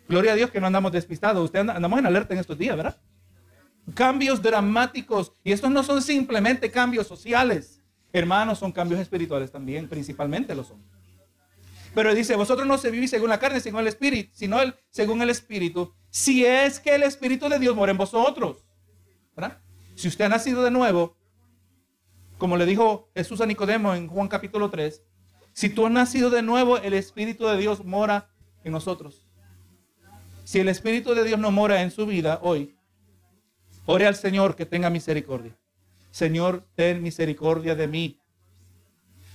Gloria 0.07 0.33
a 0.33 0.35
Dios 0.35 0.51
que 0.51 0.61
no 0.61 0.67
andamos 0.67 0.91
despistados. 0.91 1.43
Usted 1.43 1.59
andamos 1.59 1.99
en 1.99 2.05
alerta 2.05 2.33
en 2.33 2.39
estos 2.39 2.57
días, 2.57 2.77
¿verdad? 2.77 2.97
Cambios 3.93 4.41
dramáticos. 4.41 5.33
Y 5.43 5.51
estos 5.51 5.69
no 5.69 5.83
son 5.83 6.01
simplemente 6.01 6.71
cambios 6.71 7.07
sociales. 7.07 7.81
Hermanos, 8.13 8.59
son 8.59 8.71
cambios 8.71 9.01
espirituales 9.01 9.51
también. 9.51 9.87
Principalmente 9.87 10.55
lo 10.55 10.63
son. 10.63 10.81
Pero 11.93 12.13
dice, 12.13 12.35
vosotros 12.35 12.67
no 12.67 12.77
se 12.77 12.91
vivís 12.91 13.09
según 13.09 13.29
la 13.29 13.39
carne, 13.39 13.59
según 13.59 13.81
el 13.81 13.87
Espíritu, 13.87 14.31
sino 14.33 14.59
según 14.89 15.21
el 15.21 15.29
Espíritu. 15.29 15.93
Si 16.09 16.45
es 16.45 16.79
que 16.79 16.95
el 16.95 17.03
Espíritu 17.03 17.49
de 17.49 17.59
Dios 17.59 17.75
mora 17.75 17.91
en 17.91 17.97
vosotros. 17.97 18.65
¿verdad? 19.35 19.59
Si 19.95 20.07
usted 20.07 20.25
ha 20.25 20.29
nacido 20.29 20.63
de 20.63 20.71
nuevo, 20.71 21.17
como 22.37 22.57
le 22.57 22.65
dijo 22.65 23.09
Jesús 23.15 23.41
a 23.41 23.45
Nicodemo 23.45 23.95
en 23.95 24.07
Juan 24.07 24.27
capítulo 24.27 24.69
3, 24.69 25.03
si 25.53 25.69
tú 25.69 25.85
has 25.87 25.91
nacido 25.91 26.29
de 26.29 26.43
nuevo, 26.43 26.77
el 26.77 26.93
Espíritu 26.93 27.47
de 27.47 27.57
Dios 27.57 27.83
mora 27.83 28.29
en 28.63 28.71
nosotros. 28.71 29.27
Si 30.43 30.59
el 30.59 30.69
Espíritu 30.69 31.15
de 31.15 31.23
Dios 31.23 31.39
no 31.39 31.49
mora 31.51 31.81
en 31.81 31.89
su 31.89 32.05
vida 32.05 32.39
hoy, 32.43 32.77
ore 33.85 34.05
al 34.05 34.15
Señor 34.15 34.55
que 34.55 34.67
tenga 34.67 34.89
misericordia. 34.89 35.57
Señor, 36.11 36.67
ten 36.75 37.01
misericordia 37.01 37.75
de 37.75 37.87
mí. 37.87 38.21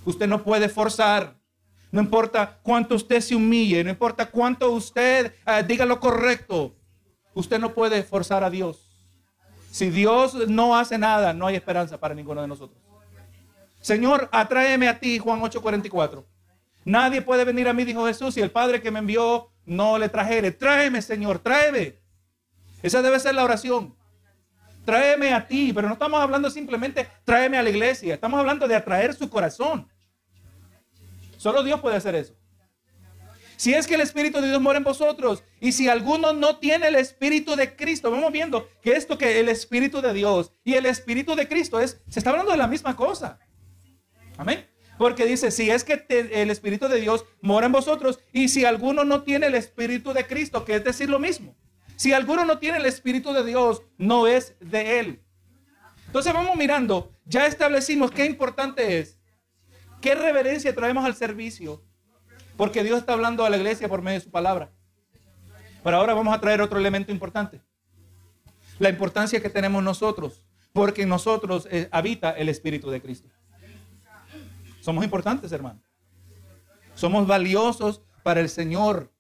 Usted 0.04 0.28
no 0.28 0.42
puede 0.42 0.68
forzar. 0.68 1.41
No 1.92 2.00
importa 2.00 2.58
cuánto 2.62 2.94
usted 2.94 3.20
se 3.20 3.36
humille, 3.36 3.84
no 3.84 3.90
importa 3.90 4.26
cuánto 4.26 4.70
usted 4.70 5.34
eh, 5.46 5.62
diga 5.64 5.84
lo 5.84 6.00
correcto. 6.00 6.74
Usted 7.34 7.60
no 7.60 7.74
puede 7.74 8.02
forzar 8.02 8.42
a 8.42 8.50
Dios. 8.50 8.88
Si 9.70 9.90
Dios 9.90 10.48
no 10.48 10.76
hace 10.76 10.96
nada, 10.96 11.34
no 11.34 11.46
hay 11.46 11.54
esperanza 11.54 12.00
para 12.00 12.14
ninguno 12.14 12.40
de 12.40 12.48
nosotros. 12.48 12.80
Señor, 13.80 14.28
atráeme 14.32 14.88
a 14.88 14.98
ti, 14.98 15.18
Juan 15.18 15.40
8:44. 15.42 16.24
Nadie 16.84 17.20
puede 17.20 17.44
venir 17.44 17.68
a 17.68 17.74
mí, 17.74 17.84
dijo 17.84 18.06
Jesús, 18.06 18.34
si 18.34 18.40
el 18.40 18.50
Padre 18.50 18.80
que 18.80 18.90
me 18.90 18.98
envió 18.98 19.50
no 19.66 19.98
le 19.98 20.08
trajere. 20.08 20.50
Tráeme, 20.50 21.02
Señor, 21.02 21.40
tráeme. 21.40 22.00
Esa 22.82 23.02
debe 23.02 23.20
ser 23.20 23.34
la 23.34 23.44
oración. 23.44 23.94
Tráeme 24.86 25.32
a 25.34 25.46
ti, 25.46 25.72
pero 25.74 25.88
no 25.88 25.94
estamos 25.94 26.20
hablando 26.20 26.50
simplemente 26.50 27.06
tráeme 27.24 27.58
a 27.58 27.62
la 27.62 27.70
iglesia. 27.70 28.14
Estamos 28.14 28.40
hablando 28.40 28.66
de 28.66 28.74
atraer 28.74 29.14
su 29.14 29.28
corazón. 29.28 29.88
Solo 31.42 31.64
Dios 31.64 31.80
puede 31.80 31.96
hacer 31.96 32.14
eso. 32.14 32.36
Si 33.56 33.74
es 33.74 33.88
que 33.88 33.96
el 33.96 34.00
Espíritu 34.00 34.40
de 34.40 34.46
Dios 34.46 34.60
mora 34.60 34.78
en 34.78 34.84
vosotros 34.84 35.42
y 35.60 35.72
si 35.72 35.88
alguno 35.88 36.32
no 36.32 36.58
tiene 36.58 36.86
el 36.86 36.94
Espíritu 36.94 37.56
de 37.56 37.74
Cristo, 37.74 38.12
vamos 38.12 38.30
viendo 38.30 38.68
que 38.80 38.92
esto 38.92 39.18
que 39.18 39.40
el 39.40 39.48
Espíritu 39.48 40.00
de 40.00 40.12
Dios 40.12 40.52
y 40.62 40.74
el 40.74 40.86
Espíritu 40.86 41.34
de 41.34 41.48
Cristo 41.48 41.80
es, 41.80 42.00
se 42.08 42.20
está 42.20 42.30
hablando 42.30 42.52
de 42.52 42.58
la 42.58 42.68
misma 42.68 42.94
cosa. 42.94 43.40
Amén. 44.36 44.68
Porque 44.96 45.26
dice, 45.26 45.50
si 45.50 45.68
es 45.68 45.82
que 45.82 46.06
el 46.08 46.48
Espíritu 46.48 46.86
de 46.86 47.00
Dios 47.00 47.24
mora 47.40 47.66
en 47.66 47.72
vosotros 47.72 48.20
y 48.32 48.46
si 48.46 48.64
alguno 48.64 49.02
no 49.02 49.24
tiene 49.24 49.48
el 49.48 49.56
Espíritu 49.56 50.12
de 50.12 50.24
Cristo, 50.28 50.64
que 50.64 50.76
es 50.76 50.84
decir 50.84 51.10
lo 51.10 51.18
mismo. 51.18 51.56
Si 51.96 52.12
alguno 52.12 52.44
no 52.44 52.60
tiene 52.60 52.78
el 52.78 52.86
Espíritu 52.86 53.32
de 53.32 53.44
Dios, 53.44 53.82
no 53.98 54.28
es 54.28 54.54
de 54.60 55.00
él. 55.00 55.24
Entonces 56.06 56.32
vamos 56.32 56.54
mirando, 56.54 57.10
ya 57.24 57.46
establecimos 57.46 58.12
qué 58.12 58.26
importante 58.26 59.00
es, 59.00 59.18
qué 60.02 60.14
reverencia 60.14 60.74
traemos 60.74 61.06
al 61.06 61.14
servicio, 61.14 61.82
porque 62.58 62.84
Dios 62.84 62.98
está 62.98 63.14
hablando 63.14 63.46
a 63.46 63.50
la 63.50 63.56
iglesia 63.56 63.88
por 63.88 64.02
medio 64.02 64.18
de 64.18 64.24
su 64.24 64.30
palabra. 64.30 64.70
Pero 65.82 65.96
ahora 65.96 66.12
vamos 66.12 66.34
a 66.34 66.40
traer 66.40 66.60
otro 66.60 66.78
elemento 66.78 67.10
importante, 67.10 67.62
la 68.78 68.90
importancia 68.90 69.40
que 69.40 69.48
tenemos 69.48 69.82
nosotros, 69.82 70.44
porque 70.74 71.02
en 71.02 71.08
nosotros 71.08 71.66
eh, 71.70 71.88
habita 71.90 72.32
el 72.32 72.50
Espíritu 72.50 72.90
de 72.90 73.00
Cristo. 73.00 73.28
Somos 74.80 75.04
importantes, 75.04 75.50
hermano. 75.52 75.80
Somos 76.94 77.26
valiosos 77.26 78.02
para 78.22 78.40
el 78.40 78.48
Señor. 78.48 79.10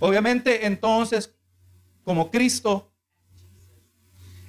Obviamente, 0.00 0.66
entonces, 0.66 1.34
como 2.04 2.30
Cristo, 2.30 2.90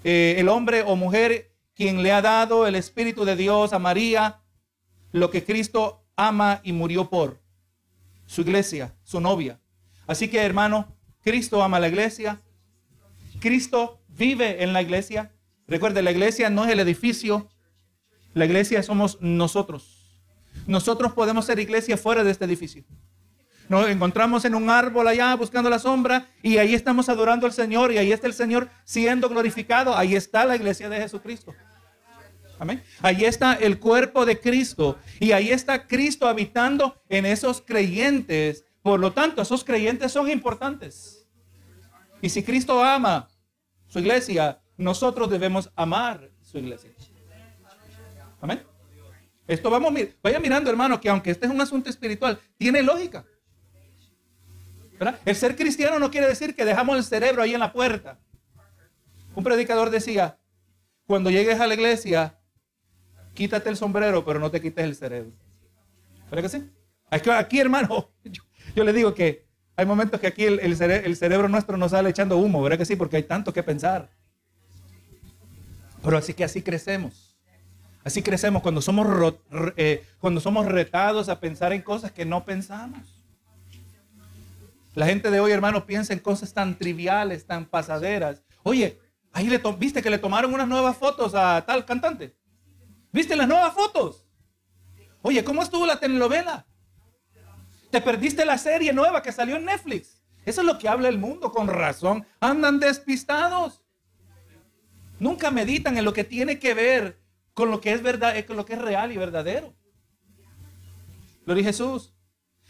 eh, 0.04 0.36
el 0.38 0.48
hombre 0.48 0.84
o 0.84 0.96
mujer 0.96 1.54
quien 1.76 2.04
le 2.04 2.12
ha 2.12 2.22
dado 2.22 2.68
el 2.68 2.76
Espíritu 2.76 3.26
de 3.26 3.36
Dios 3.36 3.74
a 3.74 3.80
María, 3.80 4.39
lo 5.12 5.30
que 5.32 5.44
Cristo 5.44 6.04
ama 6.16 6.62
y 6.64 6.74
murió 6.74 7.10
por, 7.10 7.42
su 8.26 8.42
iglesia, 8.42 8.94
su 9.04 9.20
novia. 9.20 9.60
Así 10.06 10.28
que, 10.28 10.40
hermano, 10.40 10.96
Cristo 11.24 11.62
ama 11.64 11.80
la 11.80 11.88
iglesia. 11.88 12.42
Cristo 13.40 14.02
vive 14.08 14.64
en 14.64 14.74
la 14.74 14.82
iglesia. 14.82 15.32
Recuerde, 15.68 16.02
la 16.02 16.12
iglesia 16.12 16.50
no 16.50 16.66
es 16.66 16.72
el 16.72 16.80
edificio, 16.80 17.48
la 18.34 18.46
iglesia 18.46 18.84
somos 18.84 19.18
nosotros. 19.22 20.22
Nosotros 20.68 21.14
podemos 21.14 21.46
ser 21.46 21.60
iglesia 21.60 21.98
fuera 21.98 22.24
de 22.24 22.32
este 22.32 22.46
edificio. 22.46 22.84
Nos 23.68 23.88
encontramos 23.88 24.46
en 24.46 24.56
un 24.56 24.70
árbol 24.70 25.08
allá 25.08 25.36
buscando 25.36 25.70
la 25.70 25.78
sombra 25.78 26.28
y 26.42 26.58
ahí 26.58 26.74
estamos 26.74 27.08
adorando 27.08 27.46
al 27.46 27.54
Señor 27.54 27.92
y 27.92 28.00
ahí 28.00 28.12
está 28.12 28.26
el 28.26 28.34
Señor 28.34 28.68
siendo 28.84 29.30
glorificado. 29.30 29.96
Ahí 29.96 30.16
está 30.16 30.44
la 30.46 30.56
iglesia 30.56 30.90
de 30.90 30.98
Jesucristo. 30.98 31.54
Amén. 32.60 32.84
Ahí 33.02 33.24
está 33.24 33.54
el 33.54 33.80
cuerpo 33.80 34.26
de 34.26 34.40
Cristo 34.40 35.00
y 35.20 35.32
ahí 35.32 35.50
está 35.50 35.88
Cristo 35.88 36.28
habitando 36.28 37.02
en 37.08 37.26
esos 37.26 37.62
creyentes. 37.62 38.66
Por 38.82 39.00
lo 39.00 39.14
tanto, 39.14 39.42
esos 39.42 39.64
creyentes 39.64 40.12
son 40.12 40.30
importantes. 40.30 41.26
Y 42.22 42.30
si 42.30 42.44
Cristo 42.44 42.84
ama 42.84 43.30
su 43.88 44.00
iglesia, 44.00 44.62
nosotros 44.76 45.30
debemos 45.30 45.72
amar 45.76 46.30
su 46.42 46.58
iglesia. 46.58 46.92
Amén. 48.42 48.62
Esto 49.48 49.70
vamos, 49.70 49.94
vaya 50.22 50.40
mirando, 50.40 50.70
hermano, 50.70 51.00
que 51.00 51.10
aunque 51.10 51.32
este 51.32 51.46
es 51.46 51.52
un 51.52 51.62
asunto 51.62 51.90
espiritual, 51.90 52.40
tiene 52.58 52.84
lógica. 52.84 53.26
El 55.26 55.36
ser 55.36 55.56
cristiano 55.56 55.98
no 55.98 56.12
quiere 56.12 56.28
decir 56.28 56.56
que 56.56 56.66
dejamos 56.66 56.98
el 56.98 57.04
cerebro 57.04 57.42
ahí 57.42 57.54
en 57.54 57.60
la 57.62 57.72
puerta. 57.72 58.20
Un 59.34 59.44
predicador 59.44 59.90
decía, 59.90 60.38
cuando 61.08 61.30
llegues 61.30 61.60
a 61.60 61.68
la 61.68 61.74
iglesia, 61.74 62.39
quítate 63.40 63.70
el 63.70 63.78
sombrero, 63.78 64.26
pero 64.26 64.38
no 64.38 64.52
te 64.52 64.60
quites 64.60 64.84
el 64.84 64.96
cerebro. 64.98 65.32
¿Verdad 66.30 66.44
que 66.44 66.58
sí? 66.58 66.70
Aquí, 67.10 67.58
hermano, 67.58 68.12
yo, 68.76 68.84
le 68.84 68.92
digo 68.92 69.14
que 69.14 69.48
hay 69.78 69.86
momentos 69.86 70.20
que 70.20 70.28
aquí 70.28 70.44
el, 70.44 70.60
el, 70.60 71.16
cerebro 71.16 71.48
nuestro 71.48 71.78
nos 71.78 71.92
sale 71.92 72.10
echando 72.10 72.38
humo, 72.38 72.62
¿verdad 72.62 72.78
que 72.78 72.86
sí? 72.86 72.98
Porque 72.98 73.16
hay 73.16 73.24
tanto 73.24 73.54
que 73.54 73.64
pensar. 73.64 74.10
Pero 76.04 76.18
así 76.18 76.34
que 76.34 76.44
así 76.44 76.62
crecemos. 76.62 77.38
Así 78.04 78.22
crecemos 78.22 78.62
cuando 78.62 78.82
somos, 78.82 79.08
eh, 79.78 80.06
cuando 80.20 80.42
somos 80.42 80.66
retados 80.66 81.30
a 81.30 81.40
pensar 81.40 81.72
en 81.72 81.82
cosas 81.82 82.12
que 82.12 82.26
no 82.26 82.44
pensamos. 82.44 83.24
La 84.96 85.06
gente 85.06 85.32
de 85.32 85.40
hoy, 85.40 85.54
hermano, 85.54 85.86
piensa 85.86 86.12
en 86.12 86.20
cosas 86.20 86.54
tan 86.54 86.78
triviales, 86.78 87.46
tan 87.46 87.66
pasaderas. 87.66 88.44
Oye, 88.64 89.00
ahí 89.32 89.48
le 89.50 89.62
viste 89.78 90.02
que 90.02 90.10
le 90.10 90.18
tomaron 90.18 90.54
unas 90.54 90.68
nuevas 90.68 90.98
fotos 90.98 91.34
a 91.36 91.64
tal 91.66 91.86
cantante. 91.86 92.36
¿Viste 93.12 93.36
las 93.36 93.48
nuevas 93.48 93.74
fotos? 93.74 94.26
Oye, 95.22 95.44
¿cómo 95.44 95.64
estuvo 95.64 95.86
la 95.86 96.00
telenovela? 96.00 96.66
Te 97.90 98.02
perdiste 98.02 98.46
la 98.46 98.58
serie 98.58 98.94
nueva 98.94 99.22
que 99.22 99.32
salió 99.32 99.56
en 99.56 99.66
Netflix. 99.66 100.22
Eso 100.46 100.62
es 100.62 100.68
lo 100.68 100.78
que 100.78 100.88
habla 100.88 101.10
el 101.10 101.18
mundo, 101.18 101.52
con 101.52 101.68
razón. 101.68 102.26
Andan 102.40 102.80
despistados. 102.80 103.82
Nunca 105.20 105.52
meditan 105.52 105.98
en 105.98 106.06
lo 106.06 106.14
que 106.14 106.24
tiene 106.24 106.60
que 106.60 106.74
ver 106.74 107.20
con 107.54 107.72
lo 107.72 107.82
que 107.82 107.92
es 107.92 108.02
verdad, 108.02 108.34
con 108.46 108.56
lo 108.56 108.66
que 108.66 108.74
es 108.74 108.82
real 108.82 109.12
y 109.12 109.18
verdadero. 109.18 109.74
Lo 111.46 111.56
dijo 111.56 111.68
Jesús. 111.68 112.14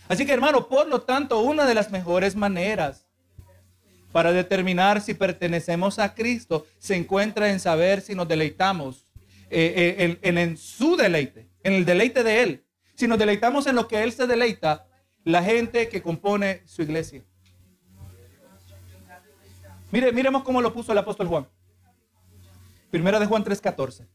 Así 0.08 0.26
que 0.26 0.34
hermano, 0.34 0.68
por 0.68 0.88
lo 0.88 1.02
tanto, 1.02 1.42
una 1.42 1.66
de 1.66 1.76
las 1.76 1.92
mejores 1.92 2.36
maneras 2.36 3.06
para 4.12 4.32
determinar 4.32 5.02
si 5.02 5.14
pertenecemos 5.14 6.00
a 6.00 6.16
Cristo 6.16 6.66
se 6.80 6.96
encuentra 6.96 7.52
en 7.52 7.60
saber 7.60 8.02
si 8.02 8.16
nos 8.16 8.28
deleitamos 8.28 9.09
eh, 9.50 10.20
eh, 10.22 10.40
en, 10.40 10.58
su 10.58 10.96
deleite, 10.96 11.50
en 11.64 11.74
el 11.74 11.86
deleite 11.86 12.24
de 12.24 12.44
Él. 12.44 12.66
Si 12.96 13.08
nos 13.08 13.18
deleitamos 13.18 13.66
en 13.68 13.76
lo 13.76 13.88
que 13.88 14.04
Él 14.04 14.12
se 14.12 14.28
deleita, 14.28 14.88
la 15.24 15.44
gente 15.44 15.90
que 15.90 16.02
compone 16.02 16.62
su 16.66 16.82
iglesia. 16.82 17.24
Mire, 19.92 20.12
miremos 20.12 20.44
cómo 20.44 20.62
lo 20.62 20.74
puso 20.74 20.92
el 20.92 20.98
apóstol 20.98 21.28
Juan. 21.28 21.48
Primera 22.92 23.20
de 23.20 23.26
Juan 23.26 23.44
3:14. 23.44 24.08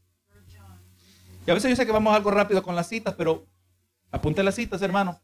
Y 1.47 1.51
a 1.51 1.53
veces 1.53 1.69
yo 1.69 1.75
sé 1.75 1.85
que 1.85 1.91
vamos 1.91 2.15
algo 2.15 2.31
rápido 2.31 2.63
con 2.63 2.75
las 2.75 2.87
citas, 2.87 3.13
pero 3.15 3.45
apunte 4.11 4.41
las 4.41 4.55
citas, 4.55 4.81
hermano. 4.81 5.21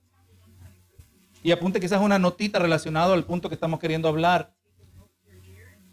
Y 1.42 1.52
apunte 1.52 1.80
quizás 1.80 2.02
una 2.02 2.20
notita 2.20 2.60
relacionada 2.60 3.14
al 3.14 3.26
punto 3.26 3.50
que 3.50 3.56
estamos 3.56 3.80
queriendo 3.80 4.08
hablar. 4.08 4.54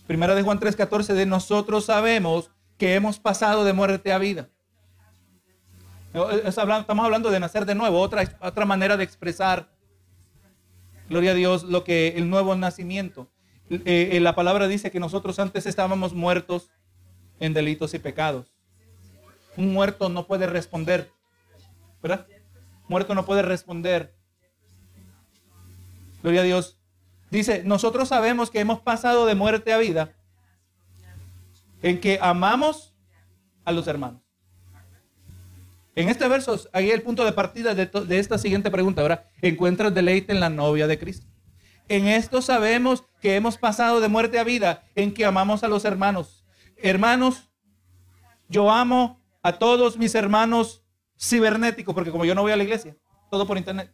Primera 0.07 0.35
de 0.35 0.43
Juan 0.43 0.59
3:14 0.59 1.15
de 1.15 1.27
nosotros 1.27 1.85
sabemos 1.85 2.51
que 2.79 2.95
hemos 2.95 3.19
pasado 3.19 3.65
de 3.65 3.73
muerte 3.73 4.13
a 4.13 4.19
vida. 4.19 4.49
Estamos 6.45 7.05
hablando 7.05 7.31
de 7.31 7.41
nacer 7.41 7.67
de 7.67 7.75
nuevo, 7.75 8.01
otra, 8.01 8.39
otra 8.41 8.65
manera 8.65 8.97
de 8.97 9.05
expresar, 9.05 9.69
gloria 11.09 11.33
a 11.33 11.35
Dios, 11.35 11.65
lo 11.65 11.85
que 11.85 12.15
el 12.17 12.31
nuevo 12.31 12.55
nacimiento. 12.55 13.29
Eh, 13.69 14.11
eh, 14.13 14.21
la 14.21 14.35
palabra 14.35 14.69
dice 14.69 14.91
que 14.91 15.01
nosotros 15.01 15.39
antes 15.39 15.67
estábamos 15.67 16.15
muertos 16.15 16.71
en 17.41 17.53
delitos 17.53 17.93
y 17.93 17.99
pecados. 17.99 18.55
Un 19.57 19.73
muerto 19.73 20.09
no 20.09 20.27
puede 20.27 20.47
responder, 20.47 21.11
¿verdad? 22.01 22.27
Muerto 22.89 23.15
no 23.15 23.27
puede 23.27 23.43
responder. 23.43 24.15
Gloria 26.23 26.41
a 26.41 26.45
Dios. 26.45 26.79
Dice, 27.31 27.63
nosotros 27.65 28.09
sabemos 28.09 28.51
que 28.51 28.61
hemos 28.61 28.81
pasado 28.81 29.27
de 29.27 29.35
muerte 29.35 29.73
a 29.73 29.79
vida 29.79 30.15
en 31.83 32.01
que 32.01 32.19
amamos 32.21 32.95
a 33.65 33.73
los 33.73 33.87
hermanos. 33.87 34.23
En 35.95 36.09
este 36.09 36.29
verso, 36.29 36.57
ahí 36.73 36.91
el 36.91 37.03
punto 37.03 37.25
de 37.25 37.33
partida 37.33 37.75
de, 37.75 38.19
esta 38.19 38.39
siguiente 38.39 38.71
pregunta, 38.71 39.03
¿verdad? 39.03 39.25
¿Encuentras 39.43 39.93
deleite 39.93 40.33
en 40.33 40.39
la 40.39 40.49
novia 40.49 40.87
de 40.87 40.99
Cristo? 40.99 41.27
En 41.89 42.07
esto 42.07 42.41
sabemos 42.41 43.05
que 43.21 43.35
hemos 43.35 43.59
pasado 43.59 44.01
de 44.01 44.09
muerte 44.09 44.39
a 44.39 44.45
vida, 44.45 44.85
en 44.95 45.13
que 45.13 45.25
amamos 45.25 45.65
a 45.65 45.69
los 45.69 45.85
hermanos. 45.85 46.45
Hermanos, 46.77 47.51
yo 48.49 48.71
amo 48.71 49.21
a 49.43 49.59
todos 49.59 49.99
mis 49.99 50.15
hermanos 50.15 50.85
cibernéticos, 51.19 51.95
porque 51.95 52.13
como 52.13 52.25
yo 52.25 52.35
no 52.35 52.43
voy 52.43 52.53
a 52.53 52.57
la 52.57 52.63
iglesia, 52.63 52.97
todo 53.31 53.47
por 53.47 53.59
internet. 53.59 53.93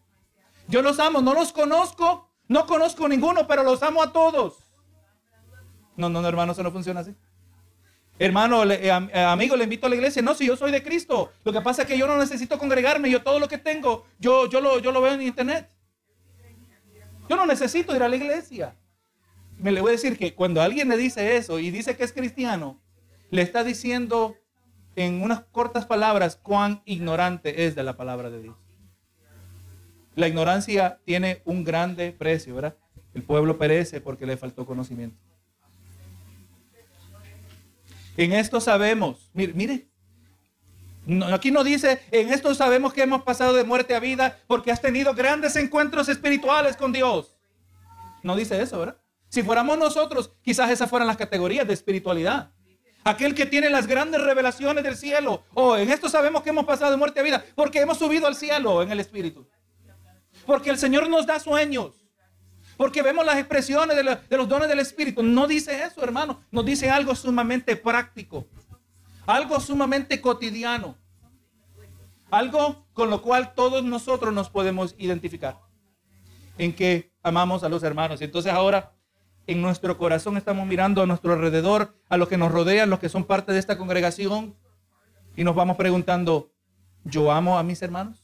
Yo 0.69 0.83
los 0.83 0.99
amo, 0.99 1.23
no 1.23 1.33
los 1.33 1.53
conozco, 1.53 2.31
no 2.49 2.67
conozco 2.67 3.09
ninguno, 3.09 3.47
pero 3.47 3.63
los 3.63 3.83
amo 3.83 4.03
a 4.03 4.13
todos. 4.13 4.59
No, 5.97 6.09
no, 6.09 6.21
no, 6.21 6.29
hermano, 6.29 6.53
eso 6.53 6.63
no 6.63 6.71
funciona 6.71 7.01
así. 7.01 7.15
Hermano, 8.19 8.65
eh, 8.71 8.87
eh, 8.87 9.21
amigo, 9.21 9.57
le 9.57 9.65
invito 9.65 9.87
a 9.87 9.89
la 9.91 9.97
iglesia. 9.97 10.23
No, 10.23 10.35
si 10.35 10.47
yo 10.47 10.57
soy 10.57 10.71
de 10.71 10.83
Cristo. 10.83 11.33
Lo 11.45 11.53
que 11.53 11.61
pasa 11.61 11.83
es 11.83 11.89
que 11.89 11.99
yo 11.99 12.07
no 12.07 12.17
necesito 12.17 12.59
congregarme. 12.59 13.11
Yo 13.11 13.23
todo 13.23 13.39
lo 13.39 13.49
que 13.49 13.59
tengo, 13.59 14.07
yo, 14.19 14.49
yo, 14.49 14.61
lo, 14.61 14.79
yo 14.79 14.93
lo 14.93 15.01
veo 15.01 15.15
en 15.15 15.23
internet. 15.23 15.69
Yo 17.29 17.37
no 17.37 17.47
necesito 17.47 17.95
ir 17.97 18.03
a 18.03 18.09
la 18.09 18.17
iglesia. 18.17 18.77
Me 19.59 19.73
le 19.73 19.81
voy 19.81 19.91
a 19.91 19.93
decir 19.93 20.19
que 20.19 20.35
cuando 20.35 20.63
alguien 20.63 20.89
le 20.89 20.97
dice 20.97 21.37
eso 21.37 21.59
y 21.59 21.71
dice 21.71 21.97
que 21.97 22.05
es 22.05 22.13
cristiano, 22.13 22.81
le 23.31 23.43
está 23.43 23.65
diciendo 23.65 24.37
en 24.97 25.23
unas 25.23 25.41
cortas 25.41 25.87
palabras 25.87 26.37
cuán 26.37 26.83
ignorante 26.85 27.67
es 27.67 27.75
de 27.75 27.83
la 27.83 27.97
palabra 27.97 28.31
de 28.31 28.43
Dios. 28.43 28.57
La 30.15 30.29
ignorancia 30.29 31.01
tiene 31.05 31.43
un 31.45 31.65
grande 31.65 32.13
precio, 32.13 32.55
¿verdad? 32.55 32.77
El 33.15 33.23
pueblo 33.23 33.59
perece 33.59 34.01
porque 34.01 34.27
le 34.27 34.37
faltó 34.37 34.67
conocimiento. 34.67 35.17
En 38.17 38.33
esto 38.33 38.61
sabemos, 38.61 39.31
mire, 39.33 39.53
mire 39.55 39.89
aquí 41.33 41.51
no 41.51 41.65
dice, 41.65 42.01
en 42.11 42.33
esto 42.33 42.55
sabemos 42.55 42.93
que 42.93 43.03
hemos 43.03 43.23
pasado 43.23 43.53
de 43.53 43.65
muerte 43.65 43.95
a 43.95 44.01
vida 44.01 44.39
porque 44.47 44.73
has 44.73 44.81
tenido 44.81 45.15
grandes 45.15 45.57
encuentros 45.57 46.09
espirituales 46.09 46.77
con 46.77 46.93
Dios. 46.93 47.37
No 48.23 48.37
dice 48.37 48.61
eso, 48.63 48.79
¿verdad? 48.79 48.97
Si 49.29 49.43
fuéramos 49.43 49.77
nosotros, 49.77 50.33
quizás 50.43 50.71
esas 50.71 50.89
fueran 50.89 51.09
las 51.09 51.17
categorías 51.17 51.67
de 51.67 51.75
espiritualidad. 51.75 52.53
Aquel 53.03 53.35
que 53.35 53.45
tiene 53.45 53.69
las 53.69 53.87
grandes 53.87 54.23
revelaciones 54.23 54.83
del 54.83 54.97
cielo. 54.97 55.45
O 55.53 55.71
oh, 55.71 55.77
en 55.77 55.91
esto 55.91 56.09
sabemos 56.09 56.43
que 56.43 56.51
hemos 56.51 56.65
pasado 56.65 56.91
de 56.91 56.97
muerte 56.97 57.21
a 57.21 57.23
vida 57.23 57.45
porque 57.55 57.81
hemos 57.81 57.99
subido 57.99 58.27
al 58.27 58.35
cielo 58.35 58.83
en 58.83 58.91
el 58.91 59.01
espíritu. 59.01 59.47
Porque 60.47 60.71
el 60.71 60.79
Señor 60.79 61.09
nos 61.09 61.27
da 61.27 61.39
sueños. 61.39 62.04
Porque 62.77 63.03
vemos 63.03 63.25
las 63.25 63.39
expresiones 63.39 63.97
de, 63.97 64.37
los 64.37 64.49
dones 64.49 64.69
del 64.69 64.81
espíritu. 64.81 65.23
No 65.23 65.47
dice 65.47 65.83
eso, 65.85 66.03
hermano. 66.03 66.41
Nos 66.51 66.65
dice 66.65 66.91
algo 66.91 67.15
sumamente 67.15 67.77
práctico. 67.77 68.47
Algo 69.27 69.61
sumamente 69.61 70.21
cotidiano. 70.21 70.97
Algo 72.31 72.87
con 72.93 73.11
lo 73.11 73.23
cual 73.23 73.55
todos 73.55 73.85
nosotros 73.85 74.35
nos 74.35 74.51
podemos 74.51 74.95
identificar. 74.99 75.59
En 76.59 76.75
que 76.75 77.13
amamos 77.23 77.63
a 77.63 77.69
los 77.69 77.83
hermanos. 77.83 78.21
Entonces 78.23 78.53
ahora 78.53 78.93
en 79.47 79.61
nuestro 79.61 79.97
corazón 79.99 80.37
estamos 80.37 80.67
mirando 80.67 81.03
a 81.03 81.07
nuestro 81.07 81.33
alrededor, 81.33 81.95
a 82.09 82.17
los 82.17 82.29
que 82.29 82.39
nos 82.39 82.51
rodean, 82.51 82.91
los 82.91 82.99
que 82.99 83.09
son 83.09 83.25
parte 83.25 83.53
de 83.53 83.59
esta 83.59 83.79
congregación. 83.79 84.57
Y 85.37 85.45
nos 85.45 85.55
vamos 85.55 85.77
preguntando, 85.77 86.53
¿yo 87.05 87.31
amo 87.31 87.59
a 87.59 87.63
mis 87.63 87.83
hermanos? 87.83 88.24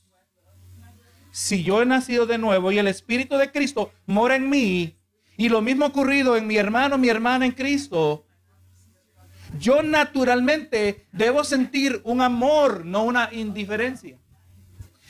Si 1.30 1.62
yo 1.62 1.82
he 1.82 1.86
nacido 1.86 2.26
de 2.26 2.38
nuevo 2.38 2.72
y 2.72 2.78
el 2.78 2.88
Espíritu 2.88 3.36
de 3.36 3.50
Cristo 3.50 3.92
mora 4.06 4.36
en 4.36 4.50
mí, 4.50 4.96
y 5.36 5.48
lo 5.48 5.62
mismo 5.62 5.86
ocurrido 5.86 6.36
en 6.36 6.46
mi 6.46 6.56
hermano, 6.56 6.98
mi 6.98 7.08
hermana 7.08 7.46
en 7.46 7.52
Cristo, 7.52 8.26
yo 9.58 9.82
naturalmente 9.82 11.06
debo 11.12 11.44
sentir 11.44 12.00
un 12.04 12.20
amor, 12.20 12.84
no 12.84 13.04
una 13.04 13.30
indiferencia. 13.32 14.18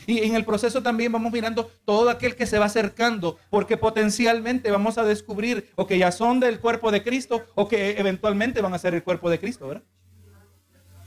Y 0.07 0.21
en 0.21 0.35
el 0.35 0.45
proceso 0.45 0.83
también 0.83 1.13
vamos 1.13 1.33
mirando 1.33 1.71
todo 1.85 2.11
aquel 2.11 2.35
que 2.35 2.47
se 2.47 2.59
va 2.59 2.67
acercando, 2.67 3.39
porque 3.51 3.77
potencialmente 3.77 4.71
vamos 4.71 4.99
a 4.99 5.05
descubrir 5.05 5.71
o 5.77 5.87
que 5.87 5.99
ya 5.99 6.11
son 6.13 6.41
del 6.41 6.61
cuerpo 6.61 6.91
de 6.91 7.03
Cristo 7.03 7.45
o 7.55 7.69
que 7.69 7.99
eventualmente 7.99 8.63
van 8.63 8.75
a 8.75 8.79
ser 8.79 8.95
el 8.95 9.03
cuerpo 9.03 9.31
de 9.31 9.39
Cristo, 9.39 9.69
¿verdad? 9.69 9.85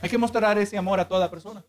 Hay 0.01 0.09
que 0.09 0.17
mostrar 0.17 0.57
ese 0.57 0.77
amor 0.77 0.99
a 0.99 1.07
toda 1.07 1.31
persona. 1.31 1.63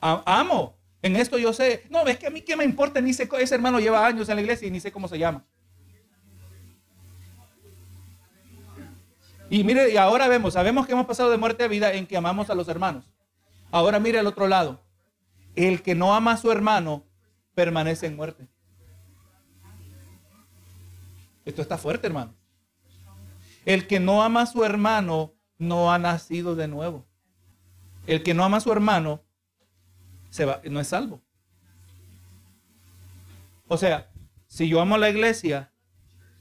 amo. 0.00 0.75
En 1.02 1.16
esto 1.16 1.38
yo 1.38 1.52
sé. 1.52 1.84
No, 1.90 2.06
es 2.06 2.18
que 2.18 2.26
a 2.26 2.30
mí 2.30 2.42
qué 2.42 2.56
me 2.56 2.64
importa, 2.64 3.00
ni 3.00 3.12
sé, 3.12 3.28
ese 3.38 3.54
hermano 3.54 3.80
lleva 3.80 4.06
años 4.06 4.28
en 4.28 4.36
la 4.36 4.42
iglesia 4.42 4.66
y 4.66 4.70
ni 4.70 4.80
sé 4.80 4.92
cómo 4.92 5.08
se 5.08 5.18
llama. 5.18 5.44
Y 9.48 9.62
mire, 9.62 9.92
y 9.92 9.96
ahora 9.96 10.26
vemos, 10.26 10.54
sabemos 10.54 10.86
que 10.86 10.92
hemos 10.92 11.06
pasado 11.06 11.30
de 11.30 11.36
muerte 11.36 11.64
a 11.64 11.68
vida 11.68 11.92
en 11.92 12.06
que 12.06 12.16
amamos 12.16 12.50
a 12.50 12.54
los 12.54 12.68
hermanos. 12.68 13.04
Ahora 13.70 14.00
mire 14.00 14.18
al 14.18 14.26
otro 14.26 14.48
lado. 14.48 14.80
El 15.54 15.82
que 15.82 15.94
no 15.94 16.14
ama 16.14 16.32
a 16.32 16.36
su 16.36 16.50
hermano 16.50 17.04
permanece 17.54 18.06
en 18.06 18.16
muerte. 18.16 18.48
Esto 21.44 21.62
está 21.62 21.78
fuerte, 21.78 22.06
hermano. 22.08 22.34
El 23.64 23.86
que 23.86 24.00
no 24.00 24.22
ama 24.22 24.42
a 24.42 24.46
su 24.46 24.64
hermano 24.64 25.34
no 25.58 25.92
ha 25.92 25.98
nacido 25.98 26.56
de 26.56 26.68
nuevo. 26.68 27.06
El 28.06 28.22
que 28.22 28.34
no 28.34 28.44
ama 28.44 28.58
a 28.58 28.60
su 28.60 28.72
hermano 28.72 29.22
no 30.70 30.80
es 30.80 30.88
salvo. 30.88 31.22
O 33.68 33.76
sea, 33.76 34.10
si 34.46 34.68
yo 34.68 34.80
amo 34.80 34.94
a 34.94 34.98
la 34.98 35.10
iglesia 35.10 35.72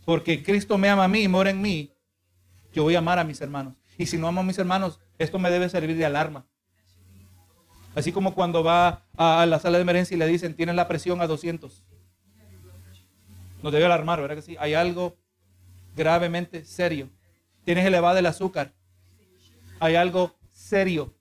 porque 0.05 0.43
Cristo 0.43 0.77
me 0.77 0.89
ama 0.89 1.05
a 1.05 1.07
mí 1.07 1.23
y 1.23 1.27
mora 1.27 1.49
en 1.49 1.61
mí, 1.61 1.91
yo 2.73 2.83
voy 2.83 2.95
a 2.95 2.99
amar 2.99 3.19
a 3.19 3.23
mis 3.23 3.41
hermanos. 3.41 3.75
Y 3.97 4.05
si 4.05 4.17
no 4.17 4.27
amo 4.27 4.41
a 4.41 4.43
mis 4.43 4.57
hermanos, 4.57 4.99
esto 5.17 5.39
me 5.39 5.49
debe 5.49 5.69
servir 5.69 5.97
de 5.97 6.05
alarma. 6.05 6.45
Así 7.95 8.11
como 8.11 8.35
cuando 8.35 8.63
va 8.63 9.05
a 9.17 9.45
la 9.45 9.59
sala 9.59 9.77
de 9.77 9.83
emergencia 9.83 10.15
y 10.15 10.19
le 10.19 10.27
dicen, 10.27 10.55
tienen 10.55 10.75
la 10.75 10.87
presión 10.87 11.21
a 11.21 11.27
200. 11.27 11.83
Nos 13.63 13.71
debe 13.71 13.85
alarmar, 13.85 14.21
¿verdad 14.21 14.35
que 14.35 14.41
sí? 14.41 14.57
Hay 14.59 14.73
algo 14.73 15.17
gravemente 15.95 16.65
serio. 16.65 17.09
Tienes 17.63 17.85
elevado 17.85 18.17
el 18.17 18.25
azúcar. 18.25 18.73
Hay 19.79 19.95
algo 19.95 20.35
serio 20.51 21.15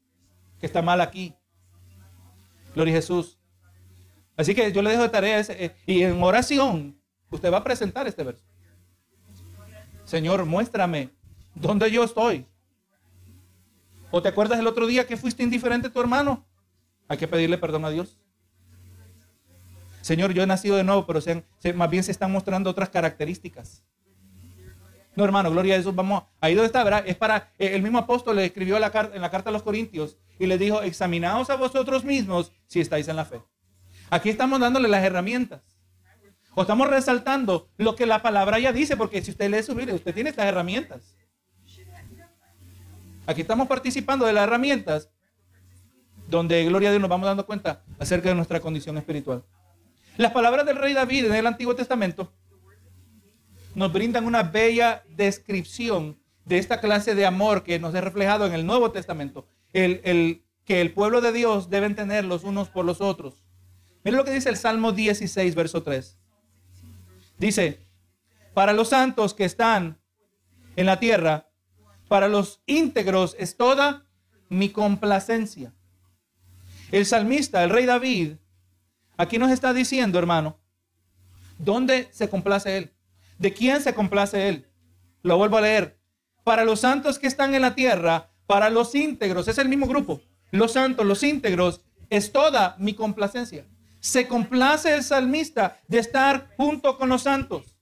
que 0.61 0.67
está 0.67 0.83
mal 0.83 1.01
aquí. 1.01 1.35
Gloria 2.75 2.95
a 2.95 2.97
Jesús. 2.97 3.39
Así 4.37 4.55
que 4.55 4.73
yo 4.73 4.83
le 4.83 4.91
dejo 4.91 5.03
de 5.03 5.09
tarea 5.09 5.41
eh, 5.41 5.75
y 5.87 6.03
en 6.03 6.23
oración 6.23 7.01
usted 7.31 7.53
va 7.53 7.59
a 7.59 7.65
presentar 7.65 8.07
este 8.07 8.25
verso. 8.25 8.45
Señor, 10.05 10.45
muéstrame 10.45 11.11
¿Dónde 11.55 11.91
yo 11.91 12.03
estoy? 12.05 12.47
¿O 14.11 14.21
te 14.23 14.29
acuerdas 14.29 14.59
el 14.59 14.67
otro 14.67 14.87
día 14.87 15.07
que 15.07 15.17
fuiste 15.17 15.43
indiferente 15.43 15.89
tu 15.89 16.01
hermano? 16.01 16.45
Hay 17.09 17.17
que 17.17 17.29
pedirle 17.29 17.59
perdón 17.59 17.85
a 17.85 17.91
Dios. 17.91 18.19
Señor, 20.01 20.35
yo 20.35 20.43
he 20.43 20.47
nacido 20.47 20.77
de 20.77 20.85
nuevo, 20.85 21.07
pero 21.07 21.21
más 21.75 21.91
bien 21.91 22.05
se 22.05 22.11
están 22.11 22.31
mostrando 22.31 22.71
otras 22.71 22.91
características. 22.91 23.85
No, 25.17 25.25
hermano, 25.25 25.51
gloria 25.51 25.75
a 25.75 25.79
Jesús. 25.79 25.95
Vamos, 25.95 26.25
ahí 26.41 26.55
donde 26.55 26.67
está, 26.67 26.83
¿verdad? 26.83 27.05
Es 27.07 27.17
para, 27.17 27.53
eh, 27.59 27.75
el 27.75 27.83
mismo 27.83 27.99
apóstol 27.99 28.37
le 28.37 28.47
escribió 28.47 28.79
la 28.79 29.11
en 29.13 29.21
la 29.21 29.31
carta 29.31 29.51
a 29.51 29.53
los 29.53 29.63
Corintios 29.63 30.19
y 30.39 30.47
le 30.47 30.59
dijo, 30.59 30.83
examinaos 30.83 31.51
a 31.51 31.57
vosotros 31.57 32.05
mismos 32.05 32.53
si 32.67 32.81
estáis 32.81 33.07
en 33.09 33.17
la 33.17 33.25
fe. 33.25 33.41
Aquí 34.11 34.31
estamos 34.31 34.61
dándole 34.61 34.89
las 34.89 35.05
herramientas. 35.05 35.63
O 36.57 36.63
estamos 36.63 36.89
resaltando 36.89 37.69
lo 37.79 37.97
que 37.97 38.07
la 38.07 38.23
palabra 38.23 38.59
ya 38.59 38.73
dice, 38.73 38.97
porque 38.97 39.23
si 39.23 39.31
usted 39.31 39.51
lee 39.51 39.63
su 39.63 39.75
Biblia, 39.75 39.95
usted 39.95 40.15
tiene 40.15 40.31
estas 40.31 40.47
herramientas. 40.47 41.17
Aquí 43.27 43.41
estamos 43.41 43.67
participando 43.67 44.27
de 44.27 44.33
las 44.33 44.45
herramientas 44.45 45.11
donde, 46.29 46.65
gloria 46.65 46.89
a 46.89 46.93
Dios, 46.93 47.01
nos 47.01 47.11
vamos 47.11 47.27
dando 47.27 47.47
cuenta 47.47 47.83
acerca 47.99 48.29
de 48.29 48.35
nuestra 48.35 48.61
condición 48.61 48.97
espiritual. 48.99 49.45
Las 50.17 50.33
palabras 50.33 50.65
del 50.65 50.77
rey 50.77 50.93
David 50.93 51.27
en 51.27 51.35
el 51.35 51.47
Antiguo 51.47 51.75
Testamento 51.75 52.33
nos 53.75 53.93
brindan 53.93 54.25
una 54.25 54.43
bella 54.43 55.05
descripción 55.09 56.19
de 56.45 56.59
esta 56.59 56.81
clase 56.81 57.15
de 57.15 57.27
amor 57.27 57.65
que 57.65 57.79
nos 57.79 57.95
es 57.95 58.05
reflejado 58.05 58.47
en 58.47 58.53
el 58.53 58.67
Nuevo 58.67 58.91
Testamento. 58.93 59.47
El, 59.73 60.43
que 60.65 60.81
el 60.81 60.93
pueblo 60.93 61.21
de 61.21 61.33
Dios 61.33 61.69
deben 61.69 61.95
tener 61.95 62.25
los 62.25 62.45
unos 62.45 62.69
por 62.69 62.85
los 62.85 63.01
otros. 63.01 63.35
Mira 64.03 64.17
lo 64.17 64.25
que 64.25 64.33
dice 64.33 64.49
el 64.49 64.57
Salmo 64.57 64.93
16, 64.93 65.55
verso 65.55 65.83
3. 65.83 66.19
Dice, 67.39 67.81
para 68.55 68.73
los 68.73 68.91
santos 68.91 69.35
que 69.35 69.45
están 69.45 69.99
en 70.77 70.87
la 70.87 71.01
tierra, 71.01 71.49
para 72.09 72.29
los 72.29 72.63
íntegros 72.67 73.35
es 73.39 73.57
toda 73.57 74.07
mi 74.49 74.69
complacencia. 74.69 75.75
El 76.93 77.07
salmista, 77.07 77.65
el 77.65 77.71
rey 77.71 77.87
David, 77.87 78.35
aquí 79.17 79.39
nos 79.39 79.51
está 79.51 79.73
diciendo, 79.73 80.19
hermano, 80.19 80.59
¿dónde 81.59 82.09
se 82.13 82.29
complace 82.29 82.77
él? 82.77 82.94
¿De 83.39 83.53
quién 83.53 83.81
se 83.81 83.95
complace 83.95 84.49
él? 84.49 84.69
Lo 85.23 85.37
vuelvo 85.37 85.57
a 85.57 85.63
leer. 85.63 85.99
Para 86.45 86.65
los 86.65 86.81
santos 86.81 87.19
que 87.19 87.27
están 87.27 87.55
en 87.55 87.63
la 87.63 87.75
tierra, 87.75 88.31
para 88.47 88.71
los 88.71 88.95
íntegros, 88.95 89.49
es 89.49 89.59
el 89.59 89.69
mismo 89.69 89.87
grupo. 89.87 90.21
Los 90.51 90.73
santos, 90.73 91.07
los 91.07 91.23
íntegros, 91.23 91.81
es 92.11 92.33
toda 92.33 92.77
mi 92.79 92.95
complacencia. 92.95 93.67
Se 94.01 94.29
complace 94.29 94.95
el 94.95 95.03
salmista 95.03 95.81
de 95.89 95.99
estar 95.99 96.55
junto 96.57 96.99
con 96.99 97.09
los 97.09 97.23
santos. 97.23 97.79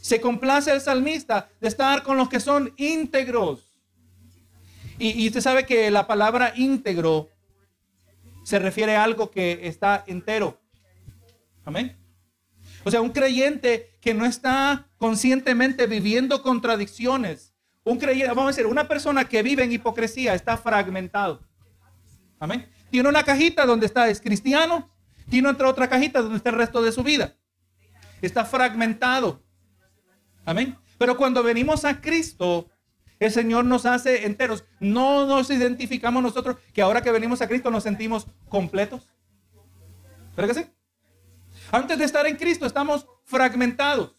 Se 0.00 0.20
complace 0.20 0.72
el 0.72 0.80
salmista 0.80 1.48
de 1.60 1.68
estar 1.68 2.02
con 2.02 2.16
los 2.16 2.28
que 2.28 2.40
son 2.40 2.74
íntegros. 2.76 3.72
Y, 4.98 5.26
usted 5.26 5.40
sabe 5.40 5.64
que 5.64 5.90
la 5.90 6.06
palabra 6.06 6.52
íntegro 6.56 7.28
se 8.44 8.58
refiere 8.58 8.96
a 8.96 9.04
algo 9.04 9.30
que 9.30 9.66
está 9.66 10.04
entero. 10.06 10.60
Amén. 11.64 12.01
O 12.84 12.90
sea, 12.90 13.00
un 13.00 13.10
creyente 13.10 13.96
que 14.00 14.14
no 14.14 14.24
está 14.24 14.88
conscientemente 14.98 15.86
viviendo 15.86 16.42
contradicciones. 16.42 17.54
Un 17.84 17.98
creyente, 17.98 18.28
vamos 18.28 18.44
a 18.44 18.48
decir, 18.48 18.66
una 18.66 18.88
persona 18.88 19.28
que 19.28 19.42
vive 19.42 19.64
en 19.64 19.72
hipocresía 19.72 20.34
está 20.34 20.56
fragmentado. 20.56 21.40
Amén. 22.38 22.68
Tiene 22.90 23.08
una 23.08 23.22
cajita 23.22 23.64
donde 23.66 23.86
está 23.86 24.08
es 24.08 24.20
cristiano, 24.20 24.90
tiene 25.30 25.48
otra, 25.48 25.68
otra 25.68 25.88
cajita 25.88 26.20
donde 26.20 26.36
está 26.36 26.50
el 26.50 26.56
resto 26.56 26.82
de 26.82 26.92
su 26.92 27.02
vida. 27.02 27.36
Está 28.20 28.44
fragmentado. 28.44 29.42
Amén. 30.44 30.76
Pero 30.98 31.16
cuando 31.16 31.42
venimos 31.42 31.84
a 31.84 32.00
Cristo, 32.00 32.68
el 33.18 33.30
Señor 33.30 33.64
nos 33.64 33.86
hace 33.86 34.26
enteros. 34.26 34.64
No 34.80 35.26
nos 35.26 35.50
identificamos 35.50 36.22
nosotros 36.22 36.56
que 36.72 36.82
ahora 36.82 37.02
que 37.02 37.10
venimos 37.10 37.40
a 37.40 37.48
Cristo 37.48 37.70
nos 37.70 37.84
sentimos 37.84 38.26
completos. 38.48 39.08
¿Verdad 40.36 40.54
que 40.54 40.60
sí? 40.62 40.70
Antes 41.72 41.98
de 41.98 42.04
estar 42.04 42.26
en 42.26 42.36
Cristo 42.36 42.66
estamos 42.66 43.06
fragmentados. 43.24 44.14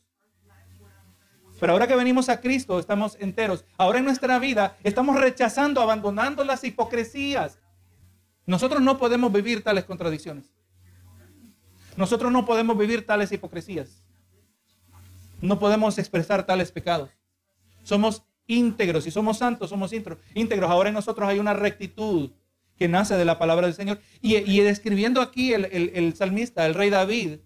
Pero 1.60 1.74
ahora 1.74 1.88
que 1.88 1.96
venimos 1.96 2.28
a 2.28 2.42
Cristo 2.42 2.80
estamos 2.80 3.16
enteros. 3.20 3.64
Ahora 3.78 4.00
en 4.00 4.06
nuestra 4.06 4.40
vida 4.40 4.76
estamos 4.84 5.16
rechazando, 5.20 5.80
abandonando 5.80 6.44
las 6.44 6.64
hipocresías. 6.64 7.60
Nosotros 8.48 8.82
no 8.82 8.98
podemos 8.98 9.32
vivir 9.32 9.64
tales 9.64 9.86
contradicciones. 9.86 10.52
Nosotros 11.96 12.32
no 12.32 12.44
podemos 12.44 12.76
vivir 12.76 13.06
tales 13.06 13.32
hipocresías. 13.32 14.04
No 15.40 15.60
podemos 15.60 16.00
expresar 16.00 16.48
tales 16.48 16.72
pecados. 16.72 17.12
Somos 17.84 18.24
íntegros. 18.48 19.04
Si 19.04 19.12
somos 19.12 19.38
santos, 19.38 19.70
somos 19.70 19.94
íntegros. 19.94 20.72
Ahora 20.72 20.90
en 20.90 20.96
nosotros 20.96 21.30
hay 21.30 21.38
una 21.38 21.54
rectitud 21.54 22.32
que 22.84 22.90
nace 22.90 23.16
de 23.16 23.24
la 23.24 23.40
palabra 23.40 23.68
del 23.68 23.76
Señor. 23.78 24.02
Y, 24.20 24.60
describiendo 24.60 25.22
aquí 25.22 25.54
el, 25.54 25.64
el 25.72 26.14
salmista, 26.18 26.66
el 26.66 26.74
rey 26.74 26.90
David, 26.90 27.40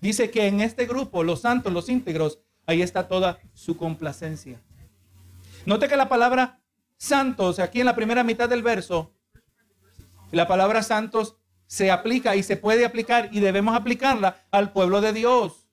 dice 0.00 0.32
que 0.32 0.48
en 0.48 0.60
este 0.60 0.84
grupo, 0.84 1.22
los 1.22 1.42
santos, 1.42 1.72
los 1.72 1.88
íntegros, 1.88 2.40
ahí 2.66 2.82
está 2.82 3.06
toda 3.06 3.38
su 3.54 3.76
complacencia. 3.76 4.60
Note 5.64 5.86
que 5.86 5.96
la 5.96 6.08
palabra 6.08 6.60
santos, 6.96 7.60
aquí 7.60 7.78
en 7.78 7.86
la 7.86 7.94
primera 7.94 8.24
mitad 8.24 8.48
del 8.48 8.64
verso, 8.64 9.14
la 10.32 10.48
palabra 10.48 10.82
santos 10.82 11.36
se 11.68 11.92
aplica 11.92 12.34
y 12.34 12.42
se 12.42 12.56
puede 12.56 12.84
aplicar 12.84 13.28
y 13.30 13.38
debemos 13.38 13.76
aplicarla 13.76 14.44
al 14.50 14.72
pueblo 14.72 15.00
de 15.00 15.12
Dios. 15.12 15.68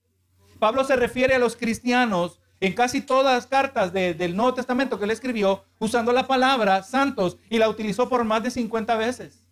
Pablo 0.60 0.84
se 0.84 0.95
refiere 0.95 1.34
a 1.34 1.39
los 1.39 1.56
cristianos 1.56 2.39
en 2.60 2.74
casi 2.74 3.02
todas 3.02 3.36
las 3.36 3.48
cartas 3.48 3.93
del 3.93 4.36
Nuevo 4.36 4.54
Testamento 4.54 4.98
que 4.98 5.06
él 5.06 5.12
escribió 5.12 5.63
usando 5.80 6.12
la 6.12 6.26
palabra 6.26 6.84
santos 6.84 7.38
y 7.50 7.58
la 7.58 7.70
utilizó 7.70 8.10
por 8.10 8.24
más 8.24 8.43
de 8.43 8.52
50 8.52 8.96
veces. 8.98 9.43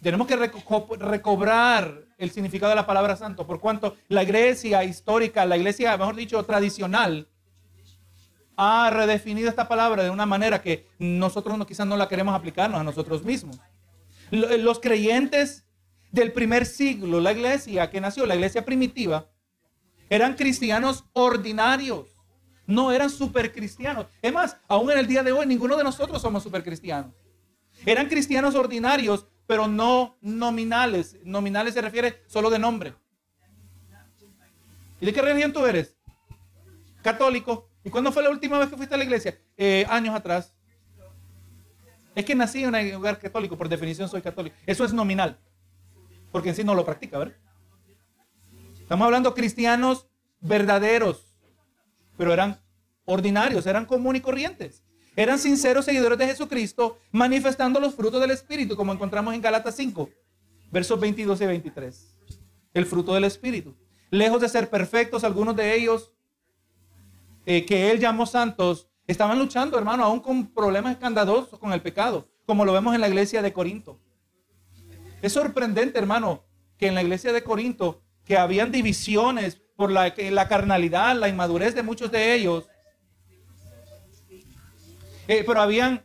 Tenemos 0.00 0.28
que 0.28 0.36
recobrar 0.36 2.04
el 2.18 2.30
significado 2.30 2.70
de 2.70 2.76
la 2.76 2.86
palabra 2.86 3.16
santo, 3.16 3.46
por 3.46 3.60
cuanto 3.60 3.96
la 4.08 4.22
iglesia 4.22 4.84
histórica, 4.84 5.44
la 5.44 5.56
iglesia, 5.56 5.96
mejor 5.96 6.14
dicho, 6.14 6.42
tradicional, 6.44 7.28
ha 8.56 8.90
redefinido 8.90 9.48
esta 9.48 9.68
palabra 9.68 10.04
de 10.04 10.10
una 10.10 10.24
manera 10.24 10.62
que 10.62 10.86
nosotros 10.98 11.58
no, 11.58 11.66
quizás 11.66 11.86
no 11.86 11.96
la 11.96 12.08
queremos 12.08 12.34
aplicarnos 12.34 12.80
a 12.80 12.84
nosotros 12.84 13.24
mismos. 13.24 13.58
Los 14.30 14.80
creyentes 14.80 15.66
del 16.10 16.32
primer 16.32 16.64
siglo, 16.64 17.20
la 17.20 17.32
iglesia 17.32 17.90
que 17.90 18.00
nació, 18.00 18.24
la 18.26 18.34
iglesia 18.34 18.64
primitiva, 18.64 19.28
eran 20.08 20.34
cristianos 20.34 21.04
ordinarios, 21.12 22.08
no 22.66 22.92
eran 22.92 23.10
supercristianos. 23.10 24.06
Es 24.22 24.32
más, 24.32 24.56
aún 24.68 24.90
en 24.90 24.98
el 24.98 25.06
día 25.06 25.22
de 25.22 25.32
hoy 25.32 25.46
ninguno 25.46 25.76
de 25.76 25.84
nosotros 25.84 26.20
somos 26.20 26.42
supercristianos. 26.42 27.12
Eran 27.84 28.08
cristianos 28.08 28.54
ordinarios, 28.54 29.26
pero 29.46 29.68
no 29.68 30.16
nominales. 30.20 31.16
Nominales 31.24 31.74
se 31.74 31.82
refiere 31.82 32.22
solo 32.26 32.50
de 32.50 32.58
nombre. 32.58 32.94
¿Y 35.00 35.06
de 35.06 35.12
qué 35.12 35.22
religión 35.22 35.52
tú 35.52 35.64
eres? 35.66 35.96
Católico. 37.02 37.68
¿Y 37.84 37.90
cuándo 37.90 38.10
fue 38.10 38.22
la 38.22 38.30
última 38.30 38.58
vez 38.58 38.68
que 38.68 38.76
fuiste 38.76 38.94
a 38.94 38.98
la 38.98 39.04
iglesia? 39.04 39.38
Eh, 39.56 39.86
años 39.88 40.14
atrás. 40.14 40.52
Es 42.14 42.24
que 42.24 42.34
nací 42.34 42.64
en 42.64 42.74
un 42.74 42.90
lugar 42.92 43.18
católico, 43.18 43.58
por 43.58 43.68
definición 43.68 44.08
soy 44.08 44.22
católico. 44.22 44.56
Eso 44.64 44.84
es 44.84 44.92
nominal, 44.94 45.38
porque 46.32 46.48
en 46.48 46.54
sí 46.54 46.64
no 46.64 46.74
lo 46.74 46.84
practica, 46.84 47.18
¿verdad? 47.18 47.36
Estamos 48.86 49.06
hablando 49.06 49.34
cristianos 49.34 50.06
verdaderos, 50.40 51.36
pero 52.16 52.32
eran 52.32 52.60
ordinarios, 53.04 53.66
eran 53.66 53.84
comunes 53.84 54.20
y 54.20 54.22
corrientes. 54.22 54.84
Eran 55.16 55.40
sinceros 55.40 55.86
seguidores 55.86 56.16
de 56.16 56.28
Jesucristo, 56.28 56.96
manifestando 57.10 57.80
los 57.80 57.96
frutos 57.96 58.20
del 58.20 58.30
Espíritu, 58.30 58.76
como 58.76 58.92
encontramos 58.92 59.34
en 59.34 59.40
Galatas 59.40 59.74
5, 59.74 60.08
versos 60.70 61.00
22 61.00 61.40
y 61.40 61.46
23. 61.46 62.16
El 62.74 62.86
fruto 62.86 63.12
del 63.12 63.24
Espíritu. 63.24 63.74
Lejos 64.10 64.40
de 64.40 64.48
ser 64.48 64.70
perfectos, 64.70 65.24
algunos 65.24 65.56
de 65.56 65.74
ellos 65.74 66.12
eh, 67.44 67.66
que 67.66 67.90
él 67.90 67.98
llamó 67.98 68.24
santos, 68.24 68.88
estaban 69.08 69.36
luchando, 69.36 69.76
hermano, 69.76 70.04
aún 70.04 70.20
con 70.20 70.46
problemas 70.54 70.92
escandalosos 70.92 71.58
con 71.58 71.72
el 71.72 71.82
pecado, 71.82 72.28
como 72.46 72.64
lo 72.64 72.72
vemos 72.72 72.94
en 72.94 73.00
la 73.00 73.08
iglesia 73.08 73.42
de 73.42 73.52
Corinto. 73.52 73.98
Es 75.22 75.32
sorprendente, 75.32 75.98
hermano, 75.98 76.44
que 76.78 76.86
en 76.86 76.94
la 76.94 77.02
iglesia 77.02 77.32
de 77.32 77.42
Corinto, 77.42 78.05
que 78.26 78.36
habían 78.36 78.70
divisiones 78.70 79.60
por 79.76 79.90
la, 79.90 80.12
la 80.16 80.48
carnalidad, 80.48 81.16
la 81.16 81.28
inmadurez 81.28 81.74
de 81.74 81.82
muchos 81.82 82.10
de 82.10 82.34
ellos, 82.34 82.68
eh, 85.28 85.42
pero 85.46 85.60
habían, 85.60 86.04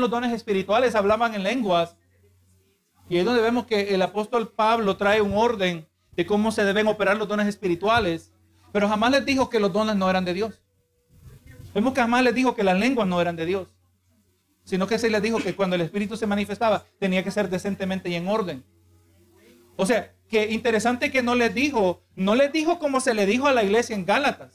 los 0.00 0.10
dones 0.10 0.32
espirituales, 0.32 0.94
hablaban 0.94 1.34
en 1.34 1.42
lenguas. 1.42 1.96
Y 3.08 3.18
es 3.18 3.24
donde 3.24 3.42
vemos 3.42 3.66
que 3.66 3.94
el 3.94 4.02
apóstol 4.02 4.52
Pablo 4.52 4.96
trae 4.96 5.20
un 5.22 5.34
orden 5.36 5.86
de 6.16 6.26
cómo 6.26 6.50
se 6.50 6.64
deben 6.64 6.88
operar 6.88 7.16
los 7.16 7.28
dones 7.28 7.46
espirituales, 7.46 8.32
pero 8.72 8.88
jamás 8.88 9.12
les 9.12 9.24
dijo 9.24 9.48
que 9.48 9.60
los 9.60 9.72
dones 9.72 9.94
no 9.94 10.10
eran 10.10 10.24
de 10.24 10.34
Dios. 10.34 10.62
Vemos 11.74 11.92
que 11.92 12.00
jamás 12.00 12.24
les 12.24 12.34
dijo 12.34 12.54
que 12.54 12.64
las 12.64 12.78
lenguas 12.78 13.06
no 13.06 13.20
eran 13.20 13.36
de 13.36 13.46
Dios, 13.46 13.68
sino 14.64 14.86
que 14.86 14.98
se 14.98 15.10
les 15.10 15.22
dijo 15.22 15.38
que 15.38 15.54
cuando 15.54 15.76
el 15.76 15.82
Espíritu 15.82 16.16
se 16.16 16.26
manifestaba 16.26 16.84
tenía 16.98 17.22
que 17.22 17.30
ser 17.30 17.48
decentemente 17.48 18.08
y 18.08 18.14
en 18.14 18.26
orden. 18.26 18.64
O 19.76 19.86
sea, 19.86 20.15
que 20.28 20.50
interesante 20.52 21.10
que 21.10 21.22
no 21.22 21.34
les 21.34 21.54
dijo, 21.54 22.02
no 22.14 22.34
les 22.34 22.52
dijo 22.52 22.78
como 22.78 23.00
se 23.00 23.14
le 23.14 23.26
dijo 23.26 23.46
a 23.46 23.52
la 23.52 23.62
iglesia 23.62 23.94
en 23.94 24.04
Gálatas. 24.04 24.52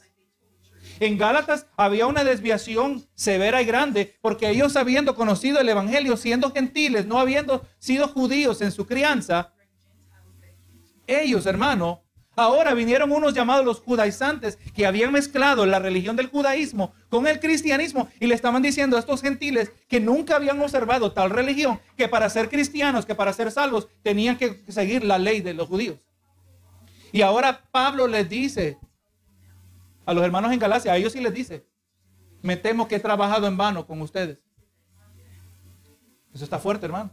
En 1.00 1.18
Gálatas 1.18 1.66
había 1.76 2.06
una 2.06 2.22
desviación 2.22 3.04
severa 3.14 3.62
y 3.62 3.64
grande 3.64 4.16
porque 4.20 4.50
ellos 4.50 4.76
habiendo 4.76 5.14
conocido 5.14 5.60
el 5.60 5.68
Evangelio, 5.68 6.16
siendo 6.16 6.52
gentiles, 6.52 7.06
no 7.06 7.18
habiendo 7.18 7.66
sido 7.78 8.08
judíos 8.08 8.60
en 8.60 8.70
su 8.70 8.86
crianza, 8.86 9.52
ellos, 11.06 11.46
hermano, 11.46 12.02
Ahora 12.34 12.72
vinieron 12.72 13.12
unos 13.12 13.34
llamados 13.34 13.64
los 13.64 13.80
judaizantes 13.80 14.56
que 14.74 14.86
habían 14.86 15.12
mezclado 15.12 15.66
la 15.66 15.78
religión 15.78 16.16
del 16.16 16.28
judaísmo 16.28 16.94
con 17.10 17.26
el 17.26 17.40
cristianismo 17.40 18.08
y 18.20 18.26
le 18.26 18.34
estaban 18.34 18.62
diciendo 18.62 18.96
a 18.96 19.00
estos 19.00 19.20
gentiles 19.20 19.70
que 19.86 20.00
nunca 20.00 20.36
habían 20.36 20.58
observado 20.60 21.12
tal 21.12 21.28
religión 21.28 21.78
que 21.96 22.08
para 22.08 22.30
ser 22.30 22.48
cristianos, 22.48 23.04
que 23.04 23.14
para 23.14 23.34
ser 23.34 23.50
salvos, 23.50 23.88
tenían 24.02 24.38
que 24.38 24.64
seguir 24.68 25.04
la 25.04 25.18
ley 25.18 25.42
de 25.42 25.52
los 25.52 25.68
judíos. 25.68 26.06
Y 27.12 27.20
ahora 27.20 27.68
Pablo 27.70 28.06
les 28.06 28.26
dice 28.28 28.78
a 30.06 30.14
los 30.14 30.24
hermanos 30.24 30.52
en 30.52 30.58
Galacia, 30.58 30.92
a 30.92 30.96
ellos 30.96 31.12
sí 31.12 31.20
les 31.20 31.34
dice, 31.34 31.66
me 32.40 32.56
temo 32.56 32.88
que 32.88 32.96
he 32.96 33.00
trabajado 33.00 33.46
en 33.46 33.58
vano 33.58 33.86
con 33.86 34.00
ustedes. 34.00 34.38
Eso 36.34 36.44
está 36.44 36.58
fuerte, 36.58 36.86
hermano. 36.86 37.10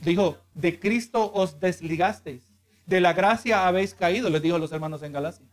Dijo, 0.00 0.38
de 0.54 0.78
Cristo 0.78 1.32
os 1.34 1.58
desligasteis, 1.58 2.49
de 2.90 3.00
la 3.00 3.12
gracia 3.12 3.68
habéis 3.68 3.94
caído, 3.94 4.28
les 4.28 4.42
dijo 4.42 4.56
a 4.56 4.58
los 4.58 4.72
hermanos 4.72 5.00
en 5.04 5.12
Galacia. 5.12 5.46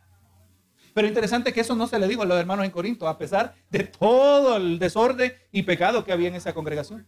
Pero 0.95 1.08
interesante 1.08 1.54
que 1.54 1.62
eso 1.62 1.76
no 1.76 1.86
se 1.86 2.00
le 2.00 2.08
dijo 2.08 2.23
a 2.23 2.26
los 2.26 2.39
hermanos 2.39 2.65
en 2.65 2.71
Corinto, 2.71 3.08
a 3.08 3.19
pesar 3.19 3.54
de 3.69 3.84
todo 3.84 4.58
el 4.58 4.80
desorden 4.80 5.32
y 5.52 5.62
pecado 5.62 6.04
que 6.04 6.12
había 6.12 6.30
en 6.30 6.36
esa 6.36 6.56
congregación. 6.56 7.08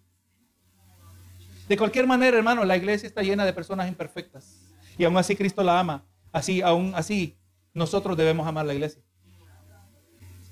De 1.67 1.75
cualquier 1.75 2.05
manera, 2.05 2.37
hermano, 2.37 2.63
la 2.63 2.77
iglesia 2.77 3.07
está 3.07 3.23
llena 3.23 3.43
de 3.43 3.53
personas 3.53 3.87
imperfectas. 3.87 4.61
Y 4.99 5.03
aún 5.03 5.17
así 5.17 5.35
Cristo 5.35 5.63
la 5.63 5.79
ama. 5.79 6.05
Así, 6.31 6.61
aún 6.61 6.93
así, 6.95 7.39
nosotros 7.73 8.15
debemos 8.15 8.47
amar 8.47 8.67
la 8.67 8.75
iglesia. 8.75 9.01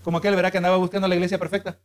Como 0.04 0.18
aquel, 0.18 0.36
verá 0.36 0.50
que 0.50 0.58
andaba 0.58 0.78
buscando 0.78 1.08
la 1.08 1.14
iglesia 1.14 1.38
perfecta. 1.38 1.78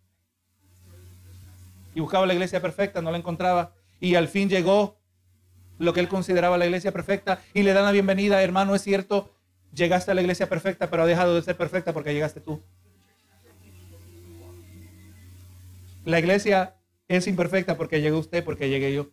Y 1.94 2.00
buscaba 2.00 2.24
la 2.24 2.32
iglesia 2.32 2.62
perfecta, 2.62 3.02
no 3.02 3.10
la 3.10 3.18
encontraba. 3.18 3.74
Y 4.00 4.14
al 4.14 4.28
fin 4.28 4.48
llegó 4.48 5.01
lo 5.82 5.92
que 5.92 6.00
él 6.00 6.08
consideraba 6.08 6.56
la 6.58 6.66
iglesia 6.66 6.92
perfecta. 6.92 7.40
Y 7.54 7.62
le 7.64 7.72
dan 7.72 7.84
la 7.84 7.90
bienvenida, 7.90 8.42
hermano, 8.42 8.74
es 8.74 8.82
cierto, 8.82 9.34
llegaste 9.74 10.12
a 10.12 10.14
la 10.14 10.20
iglesia 10.20 10.48
perfecta, 10.48 10.88
pero 10.88 11.02
ha 11.02 11.06
dejado 11.06 11.34
de 11.34 11.42
ser 11.42 11.56
perfecta 11.56 11.92
porque 11.92 12.14
llegaste 12.14 12.40
tú. 12.40 12.62
La 16.04 16.20
iglesia 16.20 16.76
es 17.08 17.26
imperfecta 17.26 17.76
porque 17.76 18.00
llegó 18.00 18.18
usted, 18.18 18.44
porque 18.44 18.68
llegué 18.68 18.94
yo. 18.94 19.10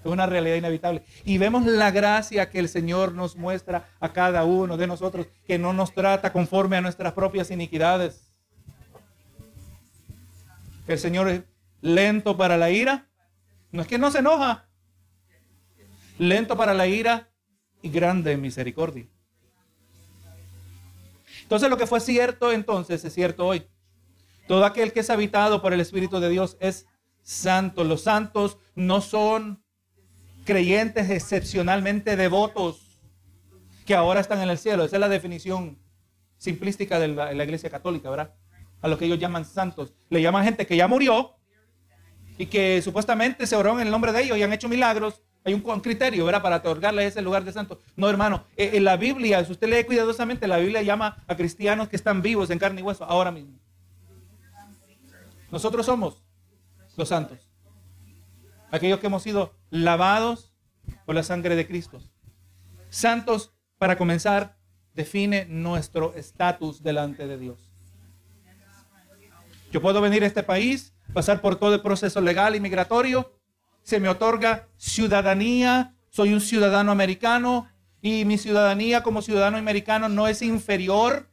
Es 0.00 0.10
una 0.10 0.26
realidad 0.26 0.56
inevitable. 0.56 1.02
Y 1.24 1.38
vemos 1.38 1.64
la 1.64 1.92
gracia 1.92 2.50
que 2.50 2.58
el 2.58 2.68
Señor 2.68 3.14
nos 3.14 3.36
muestra 3.36 3.88
a 4.00 4.12
cada 4.12 4.44
uno 4.44 4.76
de 4.76 4.88
nosotros, 4.88 5.28
que 5.46 5.58
no 5.58 5.72
nos 5.72 5.94
trata 5.94 6.32
conforme 6.32 6.76
a 6.76 6.80
nuestras 6.80 7.12
propias 7.12 7.50
iniquidades. 7.52 8.32
El 10.88 10.98
Señor 10.98 11.28
es 11.28 11.42
lento 11.80 12.36
para 12.36 12.56
la 12.56 12.70
ira. 12.70 13.06
No 13.70 13.82
es 13.82 13.88
que 13.88 13.98
no 13.98 14.10
se 14.10 14.18
enoja. 14.18 14.68
Lento 16.18 16.56
para 16.56 16.74
la 16.74 16.86
ira 16.86 17.30
y 17.82 17.90
grande 17.90 18.32
en 18.32 18.40
misericordia. 18.40 19.06
Entonces 21.42 21.68
lo 21.68 21.76
que 21.76 21.86
fue 21.86 22.00
cierto 22.00 22.52
entonces 22.52 23.04
es 23.04 23.12
cierto 23.12 23.46
hoy. 23.46 23.66
Todo 24.46 24.64
aquel 24.64 24.92
que 24.92 25.00
es 25.00 25.10
habitado 25.10 25.62
por 25.62 25.72
el 25.72 25.80
Espíritu 25.80 26.20
de 26.20 26.28
Dios 26.28 26.56
es 26.60 26.86
santo. 27.22 27.84
Los 27.84 28.02
santos 28.02 28.58
no 28.74 29.00
son 29.00 29.62
creyentes 30.44 31.10
excepcionalmente 31.10 32.16
devotos 32.16 33.00
que 33.86 33.94
ahora 33.94 34.20
están 34.20 34.40
en 34.40 34.50
el 34.50 34.58
cielo. 34.58 34.84
Esa 34.84 34.96
es 34.96 35.00
la 35.00 35.08
definición 35.08 35.78
simplística 36.38 36.98
de 36.98 37.08
la, 37.08 37.32
iglesia 37.32 37.70
católica, 37.70 38.10
¿verdad? 38.10 38.34
A 38.82 38.88
lo 38.88 38.98
que 38.98 39.06
ellos 39.06 39.18
llaman 39.18 39.44
santos. 39.44 39.94
Le 40.10 40.22
llaman 40.22 40.44
gente 40.44 40.66
que 40.66 40.76
ya 40.76 40.86
murió 40.86 41.36
y 42.36 42.46
que 42.46 42.82
supuestamente 42.82 43.46
se 43.46 43.56
oró 43.56 43.72
en 43.72 43.86
el 43.86 43.90
nombre 43.90 44.12
de 44.12 44.22
ellos 44.22 44.38
y 44.38 44.42
han 44.42 44.52
hecho 44.52 44.68
milagros. 44.68 45.22
Hay 45.44 45.52
un, 45.52 45.60
criterio, 45.80 46.24
¿verdad? 46.24 46.42
Para 46.42 46.56
otorgarle 46.56 47.06
ese 47.06 47.20
lugar 47.20 47.44
de 47.44 47.52
santo. 47.52 47.78
No, 47.96 48.08
hermano. 48.08 48.44
Eh, 48.56 48.70
en 48.74 48.84
la 48.84 48.96
Biblia, 48.96 49.44
si 49.44 49.52
usted 49.52 49.68
lee 49.68 49.84
cuidadosamente, 49.84 50.48
la 50.48 50.56
Biblia 50.56 50.80
llama 50.80 51.22
a 51.26 51.36
cristianos 51.36 51.88
que 51.88 51.96
están 51.96 52.22
vivos 52.22 52.48
en 52.48 52.58
carne 52.58 52.80
y 52.80 52.82
hueso 52.82 53.04
ahora 53.04 53.30
mismo. 53.30 53.58
Nosotros 55.50 55.84
somos 55.84 56.24
los 56.96 57.08
santos. 57.08 57.50
Aquellos 58.70 58.98
que 59.00 59.06
hemos 59.06 59.22
sido 59.22 59.54
lavados 59.68 60.50
por 61.04 61.14
la 61.14 61.22
sangre 61.22 61.56
de 61.56 61.66
Cristo. 61.66 62.00
Santos, 62.88 63.52
para 63.76 63.98
comenzar, 63.98 64.56
define 64.94 65.44
nuestro 65.44 66.14
estatus 66.14 66.82
delante 66.82 67.26
de 67.26 67.36
Dios. 67.36 67.70
Yo 69.70 69.82
puedo 69.82 70.00
venir 70.00 70.24
a 70.24 70.26
este 70.26 70.42
país, 70.42 70.94
pasar 71.12 71.40
por 71.40 71.56
todo 71.56 71.74
el 71.74 71.82
proceso 71.82 72.20
legal 72.20 72.54
y 72.54 72.60
migratorio, 72.60 73.33
se 73.84 74.00
me 74.00 74.08
otorga 74.08 74.66
ciudadanía, 74.76 75.94
soy 76.08 76.32
un 76.32 76.40
ciudadano 76.40 76.90
americano 76.90 77.68
y 78.00 78.24
mi 78.24 78.38
ciudadanía 78.38 79.02
como 79.02 79.22
ciudadano 79.22 79.58
americano 79.58 80.08
no 80.08 80.26
es 80.26 80.42
inferior 80.42 81.30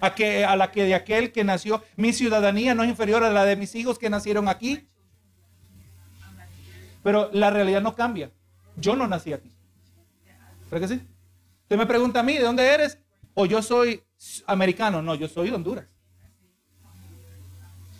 a, 0.00 0.14
que, 0.14 0.44
a 0.44 0.56
la 0.56 0.72
que 0.72 0.84
de 0.84 0.94
aquel 0.94 1.32
que 1.32 1.44
nació. 1.44 1.82
Mi 1.96 2.12
ciudadanía 2.12 2.74
no 2.74 2.82
es 2.82 2.90
inferior 2.90 3.22
a 3.22 3.30
la 3.30 3.44
de 3.44 3.56
mis 3.56 3.74
hijos 3.74 3.98
que 3.98 4.10
nacieron 4.10 4.48
aquí. 4.48 4.88
Pero 7.02 7.30
la 7.32 7.50
realidad 7.50 7.80
no 7.80 7.94
cambia. 7.94 8.30
Yo 8.76 8.96
no 8.96 9.06
nací 9.06 9.32
aquí. 9.32 9.50
¿Verdad 10.70 10.88
sí? 10.88 11.00
Usted 11.62 11.76
me 11.76 11.86
pregunta 11.86 12.20
a 12.20 12.22
mí, 12.22 12.34
¿de 12.34 12.42
dónde 12.42 12.66
eres? 12.66 12.98
O 13.34 13.46
yo 13.46 13.62
soy 13.62 14.02
americano. 14.46 15.00
No, 15.00 15.14
yo 15.14 15.28
soy 15.28 15.50
de 15.50 15.56
Honduras. 15.56 15.86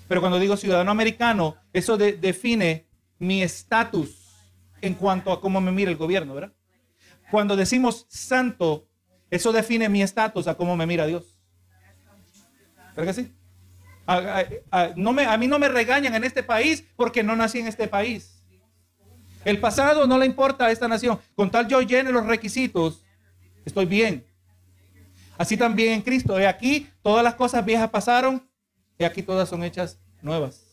Pero 0.09 0.21
cuando 0.21 0.41
digo 0.41 0.57
ciudadano 0.57 0.91
americano, 0.91 1.57
eso 1.73 1.97
define 1.97 2.90
mi 3.21 3.43
estatus 3.43 4.27
en 4.81 4.95
cuanto 4.95 5.31
a 5.31 5.41
cómo 5.41 5.61
me 5.61 5.71
mira 5.71 5.91
el 5.91 5.97
gobierno, 5.97 6.35
¿verdad? 6.35 6.53
Cuando 7.31 7.55
decimos 7.55 8.07
santo, 8.09 8.89
eso 9.31 9.53
define 9.53 9.89
mi 9.89 10.03
estatus 10.03 10.49
a 10.49 10.57
cómo 10.57 10.77
me 10.77 10.87
mira 10.87 11.07
Dios. 11.07 11.39
¿Verdad 12.97 13.15
que 13.15 13.23
sí? 13.23 13.33
no 14.97 15.13
me, 15.13 15.25
a 15.25 15.37
mí 15.37 15.47
no 15.47 15.61
me 15.61 15.69
regañan 15.69 16.15
en 16.17 16.25
este 16.25 16.43
país 16.43 16.85
porque 16.97 17.23
no 17.23 17.37
nací 17.37 17.61
en 17.61 17.69
este 17.69 17.87
país. 17.87 18.43
El 19.45 19.61
pasado 19.61 20.07
no 20.07 20.19
le 20.19 20.27
importa 20.27 20.67
a 20.67 20.73
esta 20.73 20.89
nación. 20.89 21.21
Con 21.37 21.51
tal 21.51 21.69
yo 21.69 21.81
llene 21.81 22.11
los 22.11 22.27
requisitos, 22.27 23.05
estoy 23.65 23.87
bien. 23.87 24.27
Así 25.39 25.57
también 25.57 25.93
en 25.93 26.03
Cristo. 26.03 26.39
He 26.39 26.47
aquí, 26.47 26.89
todas 27.03 27.23
las 27.23 27.35
cosas 27.35 27.65
viejas 27.65 27.91
pasaron. 27.91 28.51
He 28.99 29.05
aquí, 29.05 29.23
todas 29.23 29.49
son 29.49 29.63
hechas 29.63 29.99
nuevas. 30.21 30.70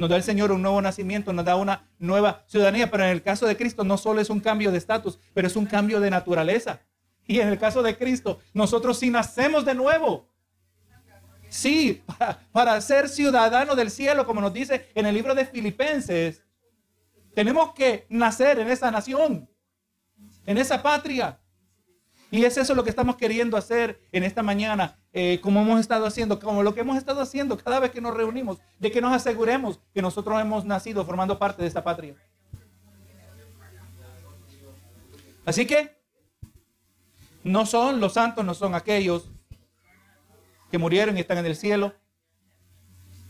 Nos 0.00 0.08
da 0.08 0.16
el 0.16 0.22
Señor 0.22 0.50
un 0.50 0.62
nuevo 0.62 0.80
nacimiento, 0.80 1.30
nos 1.34 1.44
da 1.44 1.56
una 1.56 1.86
nueva 1.98 2.42
ciudadanía. 2.46 2.90
Pero 2.90 3.04
en 3.04 3.10
el 3.10 3.22
caso 3.22 3.46
de 3.46 3.54
Cristo 3.54 3.84
no 3.84 3.98
solo 3.98 4.22
es 4.22 4.30
un 4.30 4.40
cambio 4.40 4.72
de 4.72 4.78
estatus, 4.78 5.20
pero 5.34 5.46
es 5.46 5.56
un 5.56 5.66
cambio 5.66 6.00
de 6.00 6.08
naturaleza. 6.08 6.80
Y 7.26 7.38
en 7.38 7.48
el 7.48 7.58
caso 7.58 7.82
de 7.82 7.98
Cristo, 7.98 8.40
nosotros 8.54 8.98
sí 8.98 9.10
nacemos 9.10 9.66
de 9.66 9.74
nuevo. 9.74 10.26
Sí, 11.50 12.02
para, 12.06 12.40
para 12.50 12.80
ser 12.80 13.10
ciudadano 13.10 13.76
del 13.76 13.90
cielo, 13.90 14.24
como 14.24 14.40
nos 14.40 14.54
dice 14.54 14.88
en 14.94 15.04
el 15.04 15.14
libro 15.14 15.34
de 15.34 15.44
Filipenses, 15.44 16.46
tenemos 17.34 17.74
que 17.74 18.06
nacer 18.08 18.58
en 18.58 18.70
esa 18.70 18.90
nación, 18.90 19.50
en 20.46 20.56
esa 20.56 20.82
patria. 20.82 21.38
Y 22.30 22.44
es 22.44 22.56
eso 22.56 22.74
lo 22.74 22.84
que 22.84 22.90
estamos 22.90 23.16
queriendo 23.16 23.56
hacer 23.56 24.00
en 24.12 24.22
esta 24.22 24.42
mañana, 24.42 24.98
eh, 25.12 25.40
como 25.42 25.60
hemos 25.62 25.80
estado 25.80 26.06
haciendo, 26.06 26.38
como 26.38 26.62
lo 26.62 26.74
que 26.74 26.80
hemos 26.80 26.96
estado 26.96 27.20
haciendo 27.20 27.58
cada 27.58 27.80
vez 27.80 27.90
que 27.90 28.00
nos 28.00 28.14
reunimos, 28.14 28.58
de 28.78 28.92
que 28.92 29.00
nos 29.00 29.12
aseguremos 29.12 29.80
que 29.92 30.00
nosotros 30.00 30.40
hemos 30.40 30.64
nacido 30.64 31.04
formando 31.04 31.38
parte 31.38 31.62
de 31.62 31.68
esta 31.68 31.82
patria. 31.82 32.14
Así 35.44 35.66
que 35.66 35.96
no 37.42 37.66
son 37.66 37.98
los 38.00 38.12
santos, 38.12 38.44
no 38.44 38.54
son 38.54 38.74
aquellos 38.76 39.28
que 40.70 40.78
murieron 40.78 41.16
y 41.16 41.20
están 41.20 41.38
en 41.38 41.46
el 41.46 41.56
cielo. 41.56 41.94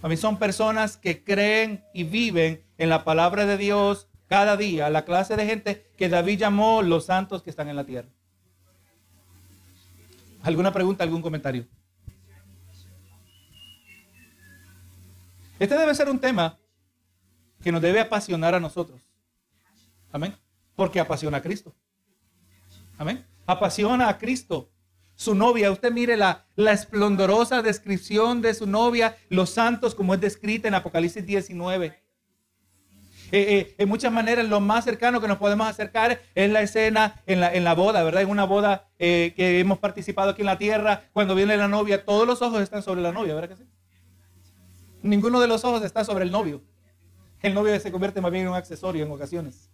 Mí 0.02 0.16
son 0.16 0.38
personas 0.38 0.96
que 0.96 1.24
creen 1.24 1.84
y 1.94 2.04
viven 2.04 2.64
en 2.76 2.88
la 2.88 3.04
palabra 3.04 3.46
de 3.46 3.56
Dios 3.56 4.08
cada 4.26 4.56
día, 4.56 4.90
la 4.90 5.04
clase 5.04 5.36
de 5.36 5.46
gente 5.46 5.90
que 5.96 6.08
David 6.08 6.38
llamó 6.38 6.82
los 6.82 7.06
santos 7.06 7.42
que 7.42 7.50
están 7.50 7.68
en 7.68 7.76
la 7.76 7.84
tierra. 7.84 8.08
¿Alguna 10.42 10.72
pregunta, 10.72 11.04
algún 11.04 11.22
comentario? 11.22 11.66
Este 15.58 15.76
debe 15.76 15.94
ser 15.94 16.08
un 16.08 16.18
tema 16.18 16.58
que 17.62 17.70
nos 17.70 17.82
debe 17.82 18.00
apasionar 18.00 18.54
a 18.54 18.60
nosotros. 18.60 19.00
Amén. 20.10 20.34
Porque 20.74 20.98
apasiona 20.98 21.38
a 21.38 21.42
Cristo. 21.42 21.74
Amén. 22.96 23.26
Apasiona 23.46 24.08
a 24.08 24.16
Cristo. 24.16 24.70
Su 25.14 25.34
novia, 25.34 25.70
usted 25.70 25.92
mire 25.92 26.16
la, 26.16 26.46
la 26.56 26.72
esplendorosa 26.72 27.60
descripción 27.60 28.40
de 28.40 28.54
su 28.54 28.66
novia, 28.66 29.18
los 29.28 29.50
santos, 29.50 29.94
como 29.94 30.14
es 30.14 30.20
descrita 30.22 30.68
en 30.68 30.74
Apocalipsis 30.74 31.26
19. 31.26 31.99
Eh, 33.32 33.58
eh, 33.58 33.74
en 33.78 33.88
muchas 33.88 34.12
maneras 34.12 34.48
lo 34.48 34.60
más 34.60 34.84
cercano 34.84 35.20
que 35.20 35.28
nos 35.28 35.38
podemos 35.38 35.68
acercar 35.68 36.20
es 36.34 36.50
la 36.50 36.62
escena 36.62 37.22
en 37.26 37.64
la, 37.64 37.74
boda, 37.74 38.02
¿verdad? 38.02 38.22
En 38.22 38.30
una 38.30 38.44
boda 38.44 38.88
eh, 38.98 39.32
que 39.36 39.60
hemos 39.60 39.78
participado 39.78 40.30
aquí 40.30 40.42
en 40.42 40.46
la 40.46 40.58
tierra, 40.58 41.02
cuando 41.12 41.34
viene 41.34 41.56
la 41.56 41.68
novia, 41.68 42.04
todos 42.04 42.26
los 42.26 42.42
ojos 42.42 42.60
están 42.60 42.82
sobre 42.82 43.02
la 43.02 43.12
novia, 43.12 43.34
¿verdad 43.34 43.50
que 43.50 43.56
sí? 43.56 43.68
Ninguno 45.02 45.40
de 45.40 45.46
los 45.46 45.64
ojos 45.64 45.82
está 45.84 46.04
sobre 46.04 46.24
el 46.24 46.32
novio. 46.32 46.62
El 47.40 47.54
novio 47.54 47.78
se 47.78 47.92
convierte 47.92 48.20
más 48.20 48.32
bien 48.32 48.44
en 48.44 48.50
un 48.50 48.56
accesorio 48.56 49.04
en 49.04 49.12
ocasiones. 49.12 49.70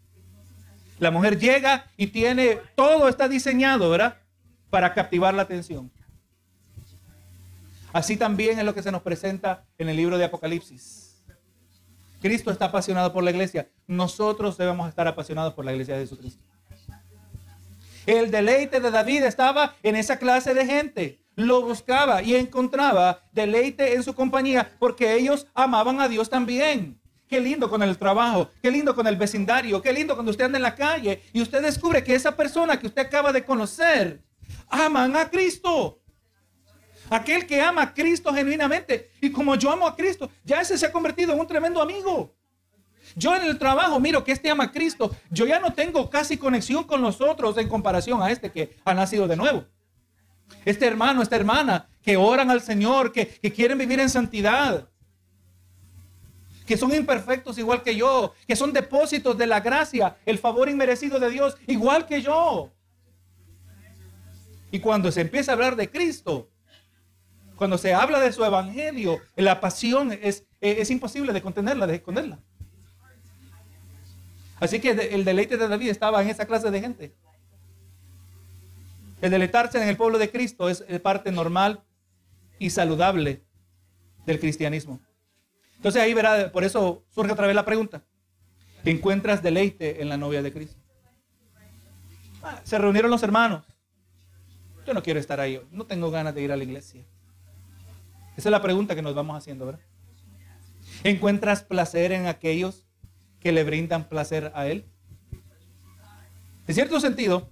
La 0.98 1.10
mujer 1.10 1.38
llega 1.38 1.86
y 1.96 2.08
tiene, 2.08 2.58
todo 2.74 3.08
está 3.08 3.28
diseñado, 3.28 3.90
¿verdad? 3.90 4.18
Para 4.70 4.92
captivar 4.94 5.34
la 5.34 5.42
atención. 5.42 5.90
Así 7.92 8.16
también 8.16 8.58
es 8.58 8.64
lo 8.64 8.74
que 8.74 8.82
se 8.82 8.92
nos 8.92 9.02
presenta 9.02 9.64
en 9.78 9.88
el 9.88 9.96
libro 9.96 10.18
de 10.18 10.24
Apocalipsis. 10.24 11.05
Cristo 12.20 12.50
está 12.50 12.66
apasionado 12.66 13.12
por 13.12 13.22
la 13.22 13.30
iglesia. 13.30 13.68
Nosotros 13.86 14.56
debemos 14.56 14.88
estar 14.88 15.06
apasionados 15.06 15.54
por 15.54 15.64
la 15.64 15.72
iglesia 15.72 15.94
de 15.94 16.02
Jesucristo. 16.02 16.42
El 18.06 18.30
deleite 18.30 18.80
de 18.80 18.90
David 18.90 19.24
estaba 19.24 19.74
en 19.82 19.96
esa 19.96 20.18
clase 20.18 20.54
de 20.54 20.64
gente. 20.66 21.18
lo 21.34 21.60
buscaba 21.60 22.22
y 22.22 22.34
encontraba 22.34 23.20
deleite 23.30 23.94
en 23.94 24.02
su 24.02 24.14
compañía 24.14 24.72
porque 24.78 25.14
ellos 25.16 25.46
amaban 25.52 26.00
a 26.00 26.08
Dios 26.08 26.30
también. 26.30 26.98
Qué 27.28 27.40
lindo 27.40 27.68
con 27.68 27.82
el 27.82 27.98
trabajo, 27.98 28.48
qué 28.62 28.70
lindo 28.70 28.94
con 28.94 29.06
el 29.06 29.16
vecindario, 29.16 29.82
qué 29.82 29.92
lindo 29.92 30.14
cuando 30.14 30.30
usted 30.30 30.44
anda 30.44 30.56
en 30.56 30.62
la 30.62 30.74
calle 30.74 31.22
y 31.34 31.42
usted 31.42 31.60
descubre 31.60 32.02
que 32.02 32.14
esa 32.14 32.34
persona 32.34 32.78
que 32.78 32.86
usted 32.86 33.02
acaba 33.02 33.32
de 33.32 33.44
conocer 33.44 34.22
aman 34.70 35.14
a 35.16 35.28
Cristo. 35.28 36.00
Aquel 37.10 37.46
que 37.46 37.60
ama 37.60 37.82
a 37.82 37.94
Cristo 37.94 38.32
genuinamente. 38.32 39.10
Y 39.20 39.30
como 39.30 39.54
yo 39.54 39.70
amo 39.70 39.86
a 39.86 39.94
Cristo, 39.94 40.30
ya 40.44 40.60
ese 40.60 40.76
se 40.76 40.86
ha 40.86 40.92
convertido 40.92 41.32
en 41.32 41.40
un 41.40 41.46
tremendo 41.46 41.80
amigo. 41.80 42.34
Yo 43.14 43.34
en 43.34 43.42
el 43.42 43.58
trabajo 43.58 44.00
miro 44.00 44.24
que 44.24 44.32
este 44.32 44.50
ama 44.50 44.64
a 44.64 44.72
Cristo. 44.72 45.14
Yo 45.30 45.46
ya 45.46 45.60
no 45.60 45.72
tengo 45.72 46.10
casi 46.10 46.36
conexión 46.36 46.84
con 46.84 47.00
los 47.00 47.20
otros 47.20 47.56
en 47.58 47.68
comparación 47.68 48.22
a 48.22 48.30
este 48.30 48.50
que 48.50 48.76
ha 48.84 48.94
nacido 48.94 49.28
de 49.28 49.36
nuevo. 49.36 49.64
Este 50.64 50.86
hermano, 50.86 51.22
esta 51.22 51.36
hermana 51.36 51.88
que 52.02 52.16
oran 52.16 52.50
al 52.50 52.60
Señor, 52.60 53.12
que, 53.12 53.26
que 53.26 53.52
quieren 53.52 53.78
vivir 53.78 54.00
en 54.00 54.10
santidad 54.10 54.88
que 56.66 56.76
son 56.76 56.92
imperfectos 56.92 57.56
igual 57.58 57.82
que 57.82 57.94
yo, 57.94 58.34
que 58.46 58.56
son 58.56 58.72
depósitos 58.72 59.38
de 59.38 59.46
la 59.46 59.60
gracia, 59.60 60.16
el 60.26 60.36
favor 60.38 60.68
inmerecido 60.68 61.20
de 61.20 61.30
Dios 61.30 61.56
igual 61.66 62.06
que 62.06 62.20
yo. 62.20 62.72
Y 64.72 64.80
cuando 64.80 65.12
se 65.12 65.20
empieza 65.20 65.52
a 65.52 65.54
hablar 65.54 65.76
de 65.76 65.88
Cristo, 65.88 66.50
cuando 67.56 67.78
se 67.78 67.94
habla 67.94 68.20
de 68.20 68.32
su 68.32 68.44
evangelio, 68.44 69.20
la 69.34 69.60
pasión 69.60 70.12
es, 70.12 70.46
es 70.60 70.90
imposible 70.90 71.32
de 71.32 71.42
contenerla, 71.42 71.86
de 71.86 71.96
esconderla. 71.96 72.38
Así 74.60 74.80
que 74.80 74.90
el 74.90 75.24
deleite 75.24 75.56
de 75.56 75.68
David 75.68 75.90
estaba 75.90 76.22
en 76.22 76.28
esa 76.28 76.46
clase 76.46 76.70
de 76.70 76.80
gente. 76.80 77.14
El 79.20 79.30
deleitarse 79.30 79.82
en 79.82 79.88
el 79.88 79.96
pueblo 79.96 80.18
de 80.18 80.30
Cristo 80.30 80.68
es 80.68 80.84
parte 81.02 81.32
normal 81.32 81.82
y 82.58 82.70
saludable 82.70 83.42
del 84.26 84.38
cristianismo. 84.40 85.00
Entonces 85.76 86.02
ahí 86.02 86.14
verá, 86.14 86.50
por 86.52 86.64
eso 86.64 87.04
surge 87.08 87.32
otra 87.32 87.46
vez 87.46 87.56
la 87.56 87.64
pregunta. 87.64 88.02
¿Encuentras 88.84 89.42
deleite 89.42 90.00
en 90.02 90.08
la 90.08 90.16
novia 90.16 90.42
de 90.42 90.52
Cristo? 90.52 90.76
Ah, 92.42 92.60
se 92.64 92.78
reunieron 92.78 93.10
los 93.10 93.22
hermanos. 93.22 93.64
Yo 94.86 94.94
no 94.94 95.02
quiero 95.02 95.18
estar 95.18 95.40
ahí, 95.40 95.60
no 95.70 95.84
tengo 95.86 96.10
ganas 96.10 96.34
de 96.34 96.42
ir 96.42 96.52
a 96.52 96.56
la 96.56 96.62
iglesia. 96.62 97.04
Esa 98.36 98.48
es 98.48 98.52
la 98.52 98.62
pregunta 98.62 98.94
que 98.94 99.02
nos 99.02 99.14
vamos 99.14 99.36
haciendo, 99.36 99.66
¿verdad? 99.66 99.80
¿Encuentras 101.04 101.62
placer 101.62 102.12
en 102.12 102.26
aquellos 102.26 102.86
que 103.40 103.52
le 103.52 103.64
brindan 103.64 104.08
placer 104.08 104.52
a 104.54 104.66
Él? 104.66 104.86
En 106.66 106.74
cierto 106.74 107.00
sentido, 107.00 107.48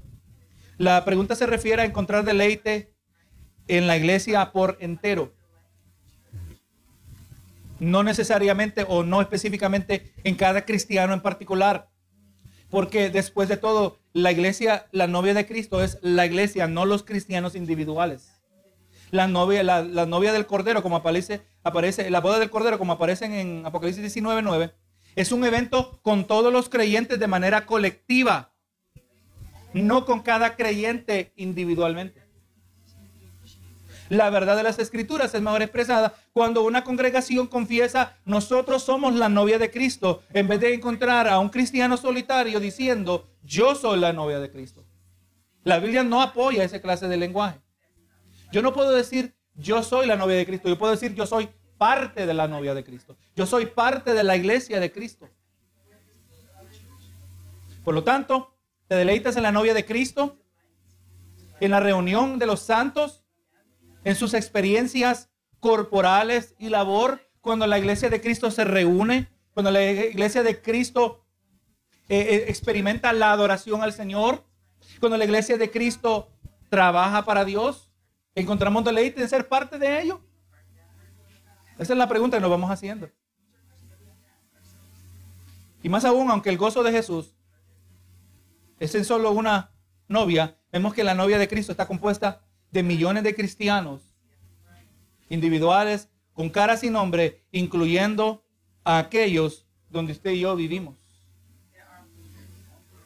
la 0.77 1.05
pregunta 1.05 1.35
se 1.37 1.47
refiere 1.47 1.83
a 1.83 1.85
encontrar 1.85 2.25
deleite 2.25 2.92
en 3.68 3.87
la 3.87 3.97
iglesia 3.97 4.53
por 4.53 4.77
entero 4.81 5.33
no 7.79 8.03
necesariamente 8.03 8.85
o 8.88 9.03
no 9.03 9.20
específicamente 9.20 10.12
en 10.25 10.35
cada 10.35 10.64
cristiano 10.64 11.12
en 11.12 11.20
particular. 11.20 11.90
Porque 12.70 13.11
después 13.11 13.49
de 13.49 13.57
todo, 13.57 13.99
la 14.12 14.33
iglesia, 14.33 14.87
la 14.90 15.07
novia 15.07 15.35
de 15.35 15.47
Cristo 15.47 15.83
es 15.83 15.99
la 16.03 16.27
iglesia, 16.27 16.66
no 16.66 16.87
los 16.87 17.05
cristianos 17.05 17.55
individuales. 17.55 18.34
La 19.14 19.29
novia, 19.29 20.33
del 20.33 20.46
Cordero, 20.46 20.83
como 20.83 20.96
aparece, 20.96 21.42
aparece, 21.62 22.11
la 22.11 22.20
boda 22.20 22.40
del 22.40 22.50
Cordero, 22.50 22.79
como 22.79 22.94
aparece 22.94 23.27
en 23.27 23.64
Apocalipsis 23.64 24.03
19, 24.03 24.74
es 25.14 25.31
un 25.31 25.44
evento 25.44 26.00
con 26.03 26.24
todos 26.24 26.53
los 26.53 26.68
creyentes 26.68 27.20
de 27.20 27.29
manera 27.29 27.64
colectiva, 27.64 28.53
no 29.72 30.05
con 30.05 30.22
cada 30.22 30.57
creyente 30.57 31.33
individualmente. 31.37 32.24
La 34.09 34.31
verdad 34.31 34.57
de 34.57 34.64
las 34.64 34.81
escrituras 34.81 35.33
es 35.33 35.40
mejor 35.40 35.62
expresada 35.62 36.14
cuando 36.33 36.64
una 36.64 36.83
congregación 36.83 37.46
confiesa, 37.46 38.16
nosotros 38.24 38.83
somos 38.83 39.14
la 39.14 39.29
novia 39.29 39.61
de 39.61 39.70
Cristo, 39.70 40.24
en 40.33 40.48
vez 40.48 40.59
de 40.59 40.74
encontrar 40.74 41.29
a 41.29 41.38
un 41.38 41.50
cristiano 41.50 41.96
solitario 41.96 42.59
diciendo, 42.59 43.29
yo 43.44 43.77
soy 43.77 44.00
la 44.00 44.12
novia 44.12 44.40
de 44.40 44.50
Cristo. 44.50 44.85
La 45.62 45.79
Biblia 45.79 46.03
no 46.03 46.20
apoya 46.20 46.64
esa 46.64 46.81
clase 46.81 47.07
de 47.07 47.16
lenguaje. 47.16 47.63
Yo 48.55 48.62
no 48.62 48.73
puedo 48.73 48.93
decir, 48.93 49.35
yo 49.57 49.83
soy 49.83 50.07
la 50.07 50.14
novia 50.14 50.37
de 50.37 50.47
Cristo. 50.47 50.69
Yo 50.69 50.79
puedo 50.79 50.93
decir, 50.93 51.12
yo 51.17 51.27
soy 51.27 51.51
parte 51.77 52.25
de 52.25 52.33
la 52.33 52.47
novia 52.47 52.73
de 52.73 52.85
Cristo. 52.85 53.17
Yo 53.35 53.47
soy 53.47 53.67
parte 53.67 54.14
de 54.14 54.23
la 54.23 54.37
iglesia 54.37 54.79
de 54.79 54.93
Cristo. 54.93 55.29
Por 57.83 57.95
lo 57.95 58.05
tanto, 58.05 58.55
te 58.87 58.95
deleitas 58.95 59.37
en 59.37 59.43
la 59.43 59.51
novia 59.51 59.75
de 59.75 59.85
Cristo, 59.85 60.38
en 61.59 61.73
la 61.73 61.81
reunión 61.81 62.38
de 62.38 62.47
los 62.47 62.61
santos, 62.61 63.25
en 64.05 64.14
sus 64.14 64.35
experiencias 64.35 65.31
corporales 65.59 66.55
y 66.57 66.69
labor, 66.69 67.29
cuando 67.40 67.67
la 67.67 67.81
iglesia 67.81 68.09
de 68.09 68.21
Cristo 68.21 68.53
se 68.53 68.62
reúne, 68.62 69.33
cuando 69.53 69.73
la 69.73 69.85
iglesia 69.85 70.45
de 70.45 70.62
Cristo 70.62 71.25
eh, 72.09 72.21
eh, 72.21 72.45
experimenta 72.47 73.12
la 73.12 73.33
adoración 73.33 73.83
al 73.83 73.93
Señor, 73.93 74.45
cuando 75.01 75.19
la 75.19 75.25
iglesia 75.25 75.59
de 75.59 75.73
Cristo 75.73 76.31
trabaja 76.71 77.25
para 77.25 77.45
Dios, 77.45 77.90
encontramos 78.35 78.85
deleite 78.85 79.20
en 79.20 79.29
ser 79.29 79.49
parte 79.49 79.79
de 79.79 80.03
ello. 80.03 80.20
Esa 81.79 81.92
es 81.92 81.99
la 81.99 82.09
pregunta 82.09 82.37
que 82.37 82.40
nos 82.40 82.51
vamos 82.51 82.70
haciendo. 82.70 83.11
Y 85.83 85.88
más 85.88 86.05
aún, 86.05 86.31
aunque 86.31 86.51
el 86.51 86.57
gozo 86.57 86.83
de 86.83 86.92
Jesús 86.92 87.35
es 88.79 88.94
en 88.94 89.05
solo 89.05 89.31
una 89.33 89.73
novia, 90.09 90.59
vemos 90.73 90.94
que 90.94 91.05
la 91.05 91.14
novia 91.14 91.38
de 91.38 91.49
Cristo 91.49 91.73
está 91.73 91.87
compuesta 91.87 92.42
de 92.70 92.83
millones 92.83 93.23
de 93.23 93.35
cristianos 93.35 94.14
individuales 95.29 96.09
con 96.33 96.51
cara 96.51 96.77
sin 96.77 96.92
nombre, 96.92 97.44
incluyendo 97.53 98.44
a 98.83 98.99
aquellos 98.99 99.66
donde 99.88 100.12
usted 100.12 100.33
y 100.33 100.40
yo 100.40 100.57
vivimos. 100.57 100.97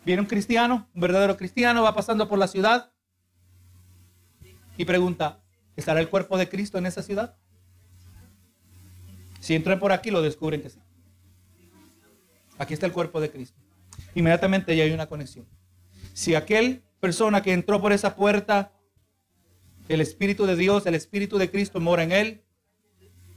Viene 0.05 0.23
un 0.23 0.29
cristiano, 0.29 0.89
un 0.95 1.01
verdadero 1.01 1.37
cristiano, 1.37 1.83
va 1.83 1.95
pasando 1.95 2.29
por 2.29 2.39
la 2.39 2.49
ciudad 2.49 2.93
y 4.79 4.87
pregunta, 4.87 5.43
¿estará 5.77 6.01
el 6.01 6.09
cuerpo 6.09 6.39
de 6.39 6.49
Cristo 6.49 6.79
en 6.79 6.87
esa 6.87 7.03
ciudad? 7.03 7.37
Si 9.41 9.55
entran 9.55 9.79
por 9.79 9.93
aquí, 9.93 10.11
lo 10.11 10.23
descubren 10.23 10.63
que 10.63 10.71
sí. 10.71 10.81
Aquí 12.57 12.73
está 12.73 12.87
el 12.87 12.93
cuerpo 12.93 13.21
de 13.21 13.31
Cristo. 13.31 13.61
Inmediatamente 14.15 14.75
ya 14.75 14.85
hay 14.85 14.93
una 14.93 15.07
conexión. 15.07 15.47
Si 16.15 16.35
aquel 16.35 16.83
persona 17.01 17.43
que 17.43 17.53
entró 17.53 17.81
por 17.81 17.93
esa 17.93 18.17
puerta 18.17 18.73
el 19.89 20.01
Espíritu 20.01 20.47
de 20.47 20.57
Dios, 20.57 20.87
el 20.87 20.95
Espíritu 20.95 21.39
de 21.39 21.51
Cristo 21.51 21.81
mora 21.81 22.03
en 22.03 22.13
él. 22.13 22.45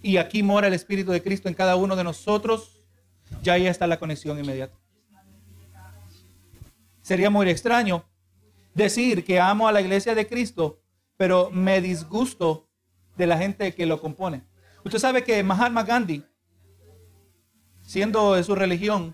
Y 0.04 0.17
aquí 0.17 0.43
mora 0.43 0.67
el 0.67 0.73
Espíritu 0.73 1.12
de 1.12 1.23
Cristo 1.23 1.47
en 1.47 1.56
cada 1.56 1.75
uno 1.75 1.95
de 1.95 2.04
nosotros. 2.04 2.84
Ya 3.41 3.54
ahí 3.54 3.67
está 3.67 3.88
la 3.88 3.99
conexión 3.99 4.38
inmediata. 4.38 4.77
Sería 7.01 7.30
muy 7.30 7.49
extraño 7.49 8.06
decir 8.73 9.23
que 9.23 9.39
amo 9.39 9.67
a 9.67 9.71
la 9.71 9.82
iglesia 9.82 10.13
de 10.13 10.27
Cristo, 10.27 10.80
pero 11.21 11.51
me 11.51 11.81
disgusto 11.81 12.67
de 13.15 13.27
la 13.27 13.38
gente 13.38 13.75
que 13.75 13.86
lo 13.86 14.01
compone. 14.01 14.41
Usted 14.84 14.97
sabe 14.97 15.23
que 15.23 15.43
Mahatma 15.43 15.84
Gandhi, 15.84 16.25
siendo 17.84 18.34
de 18.34 18.43
su 18.43 18.55
religión, 18.55 19.13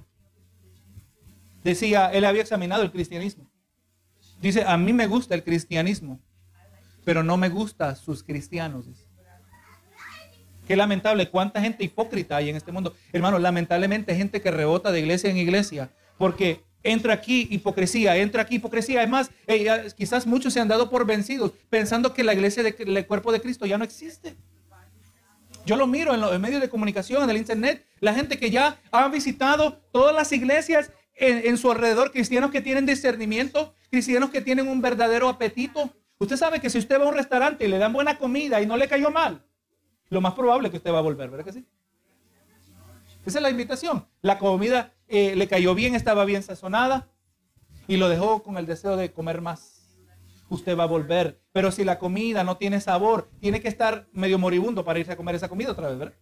decía, 1.65 2.09
él 2.13 2.23
había 2.23 2.43
examinado 2.43 2.81
el 2.81 2.93
cristianismo. 2.93 3.51
Dice, 4.39 4.63
a 4.63 4.77
mí 4.77 4.93
me 4.93 5.05
gusta 5.05 5.35
el 5.35 5.43
cristianismo, 5.43 6.21
pero 7.03 7.23
no 7.23 7.35
me 7.35 7.49
gusta 7.49 7.93
sus 7.97 8.23
cristianos. 8.23 8.85
Qué 10.65 10.77
lamentable, 10.77 11.29
cuánta 11.29 11.59
gente 11.59 11.83
hipócrita 11.83 12.37
hay 12.37 12.49
en 12.49 12.55
este 12.55 12.71
mundo. 12.71 12.95
Hermano, 13.11 13.37
lamentablemente 13.37 14.15
gente 14.15 14.39
que 14.39 14.49
rebota 14.49 14.93
de 14.93 15.01
iglesia 15.01 15.29
en 15.29 15.35
iglesia, 15.35 15.89
porque 16.17 16.63
entra 16.91 17.13
aquí 17.13 17.47
hipocresía, 17.51 18.17
entra 18.17 18.41
aquí 18.43 18.55
hipocresía. 18.55 19.03
Es 19.03 19.09
más, 19.09 19.31
eh, 19.47 19.91
quizás 19.95 20.25
muchos 20.25 20.53
se 20.53 20.59
han 20.59 20.67
dado 20.67 20.89
por 20.89 21.05
vencidos 21.05 21.51
pensando 21.69 22.13
que 22.13 22.23
la 22.23 22.33
iglesia 22.33 22.63
del 22.63 23.05
cuerpo 23.07 23.31
de 23.31 23.41
Cristo 23.41 23.65
ya 23.65 23.77
no 23.77 23.83
existe. 23.83 24.35
Yo 25.65 25.75
lo 25.75 25.85
miro 25.85 26.13
en 26.13 26.21
los 26.21 26.39
medios 26.39 26.61
de 26.61 26.69
comunicación, 26.69 27.23
en 27.23 27.29
el 27.29 27.37
internet, 27.37 27.85
la 27.99 28.13
gente 28.13 28.37
que 28.39 28.49
ya 28.49 28.79
ha 28.91 29.07
visitado 29.09 29.81
todas 29.91 30.15
las 30.15 30.31
iglesias 30.31 30.91
en, 31.13 31.45
en 31.45 31.57
su 31.57 31.69
alrededor, 31.71 32.11
cristianos 32.11 32.51
que 32.51 32.61
tienen 32.61 32.85
discernimiento, 32.85 33.73
cristianos 33.89 34.29
que 34.29 34.41
tienen 34.41 34.67
un 34.67 34.81
verdadero 34.81 35.27
apetito 35.27 35.91
Usted 36.19 36.35
sabe 36.35 36.59
que 36.59 36.69
si 36.69 36.79
usted 36.79 36.99
va 36.99 37.05
a 37.05 37.09
un 37.09 37.13
restaurante 37.13 37.65
y 37.65 37.67
le 37.67 37.77
dan 37.77 37.93
buena 37.93 38.17
comida 38.17 38.61
y 38.61 38.65
no 38.65 38.75
le 38.75 38.87
cayó 38.87 39.11
mal, 39.11 39.43
lo 40.09 40.21
más 40.21 40.33
probable 40.33 40.67
es 40.67 40.71
que 40.71 40.77
usted 40.77 40.91
va 40.91 40.99
a 40.99 41.01
volver, 41.01 41.29
¿verdad 41.29 41.45
que 41.45 41.53
sí? 41.53 41.65
Esa 43.25 43.39
es 43.39 43.43
la 43.43 43.49
invitación. 43.49 44.07
La 44.21 44.39
comida 44.39 44.93
eh, 45.07 45.35
le 45.35 45.47
cayó 45.47 45.73
bien, 45.73 45.95
estaba 45.95 46.25
bien 46.25 46.43
sazonada 46.43 47.09
y 47.87 47.97
lo 47.97 48.09
dejó 48.09 48.43
con 48.43 48.57
el 48.57 48.65
deseo 48.65 48.97
de 48.97 49.11
comer 49.11 49.41
más. 49.41 49.95
Usted 50.49 50.77
va 50.77 50.83
a 50.83 50.87
volver. 50.87 51.41
Pero 51.51 51.71
si 51.71 51.83
la 51.83 51.99
comida 51.99 52.43
no 52.43 52.57
tiene 52.57 52.81
sabor, 52.81 53.29
tiene 53.39 53.61
que 53.61 53.67
estar 53.67 54.07
medio 54.11 54.37
moribundo 54.37 54.83
para 54.83 54.99
irse 54.99 55.13
a 55.13 55.17
comer 55.17 55.35
esa 55.35 55.49
comida 55.49 55.71
otra 55.71 55.89
vez, 55.89 55.97
¿verdad? 55.97 56.15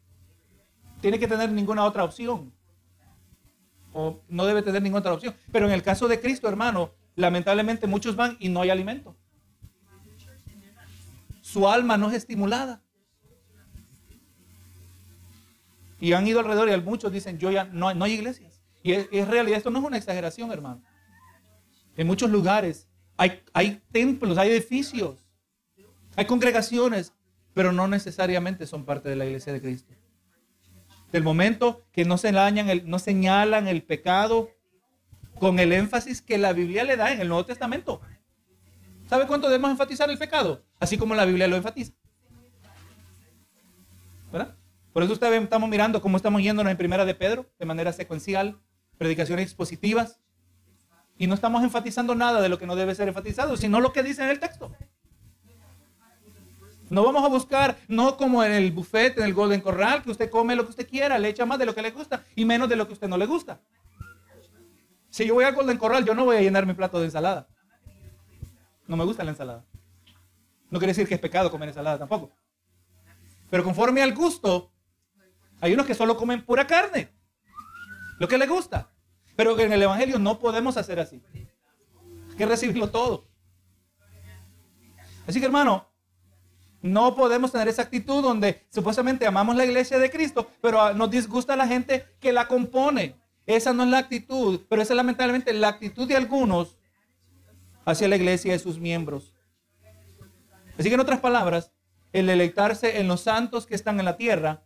Tiene 1.02 1.20
que 1.20 1.28
tener 1.28 1.52
ninguna 1.52 1.84
otra 1.84 2.04
opción. 2.04 2.54
O 3.94 4.22
no 4.28 4.46
debe 4.46 4.62
tener 4.62 4.82
ninguna 4.82 5.00
otra 5.00 5.14
opción. 5.14 5.36
Pero 5.52 5.68
en 5.68 5.74
el 5.74 5.84
caso 5.84 6.08
de 6.08 6.20
Cristo, 6.20 6.48
hermano, 6.48 6.92
lamentablemente 7.16 7.88
muchos 7.88 8.16
van 8.16 8.38
y 8.40 8.50
no 8.50 8.62
hay 8.62 8.70
alimento. 8.70 9.16
su 11.42 11.70
alma 11.70 11.98
no 11.98 12.10
es 12.10 12.16
estimulada. 12.16 12.82
Y 16.00 16.14
han 16.14 16.28
ido 16.28 16.40
alrededor 16.40 16.70
y 16.70 16.82
muchos 16.82 17.12
dicen, 17.12 17.40
yo 17.40 17.52
ya 17.52 17.64
no, 17.66 17.94
no 17.94 18.06
hay 18.06 18.14
iglesias. 18.14 18.55
Y 18.86 18.94
es, 18.94 19.08
es, 19.12 19.28
realidad, 19.28 19.58
esto 19.58 19.72
no 19.72 19.80
es 19.80 19.86
una 19.86 19.98
exageración, 19.98 20.52
hermano. 20.52 20.84
En 21.98 22.06
muchos 22.06 22.30
lugares 22.30 22.88
hay, 23.18 23.82
templos, 23.92 24.38
hay 24.38 24.52
edificios, 24.52 25.26
hay 26.16 26.26
congregaciones, 26.26 27.12
pero 27.56 27.72
no 27.72 27.88
necesariamente 27.88 28.68
son 28.68 28.86
parte 28.86 29.10
de 29.10 29.16
la 29.16 29.26
iglesia 29.26 29.54
de 29.54 29.60
Cristo. 29.60 29.92
Del 31.12 31.24
momento 31.24 31.84
que 31.92 32.06
no, 32.06 32.20
se 32.20 32.30
el, 32.30 32.88
no 32.88 33.00
señalan 33.00 33.68
el 33.68 33.82
pecado 33.82 34.52
con 35.40 35.58
el 35.58 35.72
énfasis 35.72 36.22
que 36.22 36.38
la 36.38 36.54
Biblia 36.54 36.84
le 36.84 36.96
da 36.96 37.12
en 37.12 37.22
el 37.22 37.28
Nuevo 37.28 37.44
Testamento. 37.44 38.02
¿Sabe 39.10 39.26
cuánto 39.26 39.48
debemos 39.48 39.72
enfatizar 39.72 40.12
el 40.12 40.20
pecado? 40.20 40.64
Así 40.80 40.96
como 40.96 41.16
la 41.16 41.26
Biblia 41.26 41.48
lo 41.48 41.56
enfatiza. 41.56 41.94
¿Verdad? 44.32 44.56
Por 44.94 45.02
eso 45.02 45.14
ustedes 45.14 45.42
estamos 45.42 45.68
mirando 45.72 46.04
cómo 46.04 46.18
estamos 46.18 46.44
yéndonos 46.44 46.70
en 46.70 46.78
primera 46.78 47.04
de 47.04 47.16
Pedro, 47.16 47.50
de 47.58 47.66
manera 47.66 47.92
secuencial, 47.92 48.60
predicaciones 48.98 49.46
expositivas. 49.46 50.20
Y 51.18 51.28
no 51.28 51.34
estamos 51.34 51.64
enfatizando 51.64 52.14
nada 52.16 52.42
de 52.42 52.50
lo 52.50 52.58
que 52.58 52.66
no 52.66 52.76
debe 52.76 52.94
ser 52.94 53.08
enfatizado, 53.08 53.56
sino 53.56 53.80
lo 53.80 53.94
que 53.94 54.04
dice 54.04 54.24
en 54.24 54.30
el 54.30 54.40
texto. 54.40 54.76
No 56.90 57.04
vamos 57.04 57.24
a 57.24 57.30
buscar, 57.30 57.78
no 57.88 58.16
como 58.16 58.44
en 58.44 58.52
el 58.52 58.72
buffet, 58.72 59.18
en 59.18 59.24
el 59.24 59.34
Golden 59.34 59.62
Corral, 59.62 60.04
que 60.04 60.12
usted 60.12 60.30
come 60.30 60.56
lo 60.56 60.64
que 60.66 60.70
usted 60.72 60.88
quiera, 60.88 61.18
le 61.18 61.30
echa 61.30 61.46
más 61.46 61.58
de 61.58 61.66
lo 61.66 61.74
que 61.74 61.82
le 61.82 61.92
gusta 61.92 62.24
y 62.36 62.46
menos 62.46 62.70
de 62.70 62.76
lo 62.76 62.86
que 62.86 62.94
usted 62.94 63.08
no 63.08 63.18
le 63.18 63.26
gusta. 63.26 63.62
Si 65.10 65.26
yo 65.26 65.34
voy 65.34 65.46
al 65.46 65.56
Golden 65.56 65.78
Corral, 65.78 66.06
yo 66.06 66.14
no 66.14 66.26
voy 66.26 66.38
a 66.38 66.42
llenar 66.42 66.66
mi 66.66 66.74
plato 66.74 67.00
de 67.00 67.06
ensalada. 67.06 67.48
No 68.86 68.98
me 68.98 69.06
gusta 69.06 69.24
la 69.24 69.32
ensalada. 69.32 69.66
No 70.70 70.78
quiere 70.78 70.92
decir 70.92 71.08
que 71.08 71.16
es 71.16 71.22
pecado 71.22 71.50
comer 71.50 71.70
ensalada 71.70 71.98
tampoco. 71.98 72.32
Pero 73.50 73.64
conforme 73.64 74.04
al 74.04 74.14
gusto, 74.14 74.72
hay 75.62 75.74
unos 75.74 75.86
que 75.86 75.96
solo 75.96 76.18
comen 76.18 76.46
pura 76.46 76.68
carne. 76.68 77.15
Lo 78.20 78.28
que 78.28 78.38
les 78.38 78.50
gusta. 78.50 78.90
Pero 79.36 79.60
en 79.60 79.74
el 79.74 79.82
Evangelio 79.82 80.18
no 80.20 80.40
podemos 80.40 80.78
hacer 80.78 81.00
así. 81.00 81.22
Hay 81.34 82.36
que 82.38 82.46
recibirlo 82.46 82.90
todo. 82.90 83.28
Así 85.28 85.40
que 85.40 85.46
hermano, 85.46 85.88
no 86.82 87.16
podemos 87.16 87.52
tener 87.52 87.68
esa 87.68 87.82
actitud 87.82 88.22
donde 88.22 88.66
supuestamente 88.70 89.26
amamos 89.26 89.56
la 89.56 89.66
iglesia 89.66 89.98
de 89.98 90.12
Cristo, 90.12 90.50
pero 90.62 90.94
nos 90.94 91.10
disgusta 91.10 91.56
la 91.56 91.68
gente 91.68 92.06
que 92.20 92.32
la 92.32 92.48
compone. 92.48 93.16
Esa 93.48 93.74
no 93.74 93.84
es 93.84 93.90
la 93.90 93.98
actitud, 93.98 94.62
pero 94.70 94.82
esa 94.82 94.94
es 94.94 94.98
lamentablemente 94.98 95.52
la 95.54 95.70
actitud 95.70 96.08
de 96.08 96.16
algunos 96.16 96.78
hacia 97.86 98.08
la 98.08 98.16
iglesia 98.16 98.56
y 98.56 98.60
sus 98.60 98.80
miembros. 98.80 99.34
Así 100.78 100.90
que 100.90 100.96
en 100.96 101.00
otras 101.00 101.20
palabras, 101.20 101.72
el 102.14 102.28
deleitarse 102.28 103.00
en 103.00 103.08
los 103.08 103.22
santos 103.22 103.66
que 103.66 103.76
están 103.76 104.00
en 104.00 104.06
la 104.06 104.18
tierra 104.18 104.64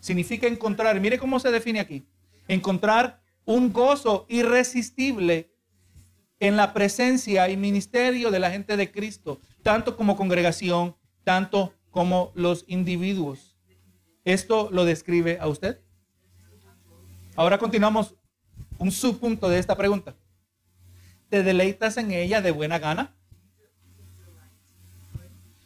significa 0.00 0.46
encontrar, 0.46 0.98
mire 1.00 1.18
cómo 1.18 1.38
se 1.40 1.50
define 1.50 1.80
aquí, 1.80 2.06
encontrar 2.50 3.22
un 3.44 3.72
gozo 3.72 4.26
irresistible 4.28 5.54
en 6.40 6.56
la 6.56 6.72
presencia 6.72 7.48
y 7.48 7.56
ministerio 7.56 8.30
de 8.30 8.40
la 8.40 8.50
gente 8.50 8.76
de 8.76 8.90
Cristo, 8.90 9.40
tanto 9.62 9.96
como 9.96 10.16
congregación, 10.16 10.96
tanto 11.22 11.74
como 11.90 12.32
los 12.34 12.64
individuos. 12.66 13.56
¿Esto 14.24 14.68
lo 14.72 14.84
describe 14.84 15.38
a 15.40 15.48
usted? 15.48 15.80
Ahora 17.36 17.58
continuamos 17.58 18.14
un 18.78 18.90
subpunto 18.90 19.48
de 19.48 19.58
esta 19.58 19.76
pregunta. 19.76 20.16
¿Te 21.28 21.42
deleitas 21.42 21.96
en 21.98 22.10
ella 22.10 22.40
de 22.40 22.50
buena 22.50 22.78
gana? 22.78 23.14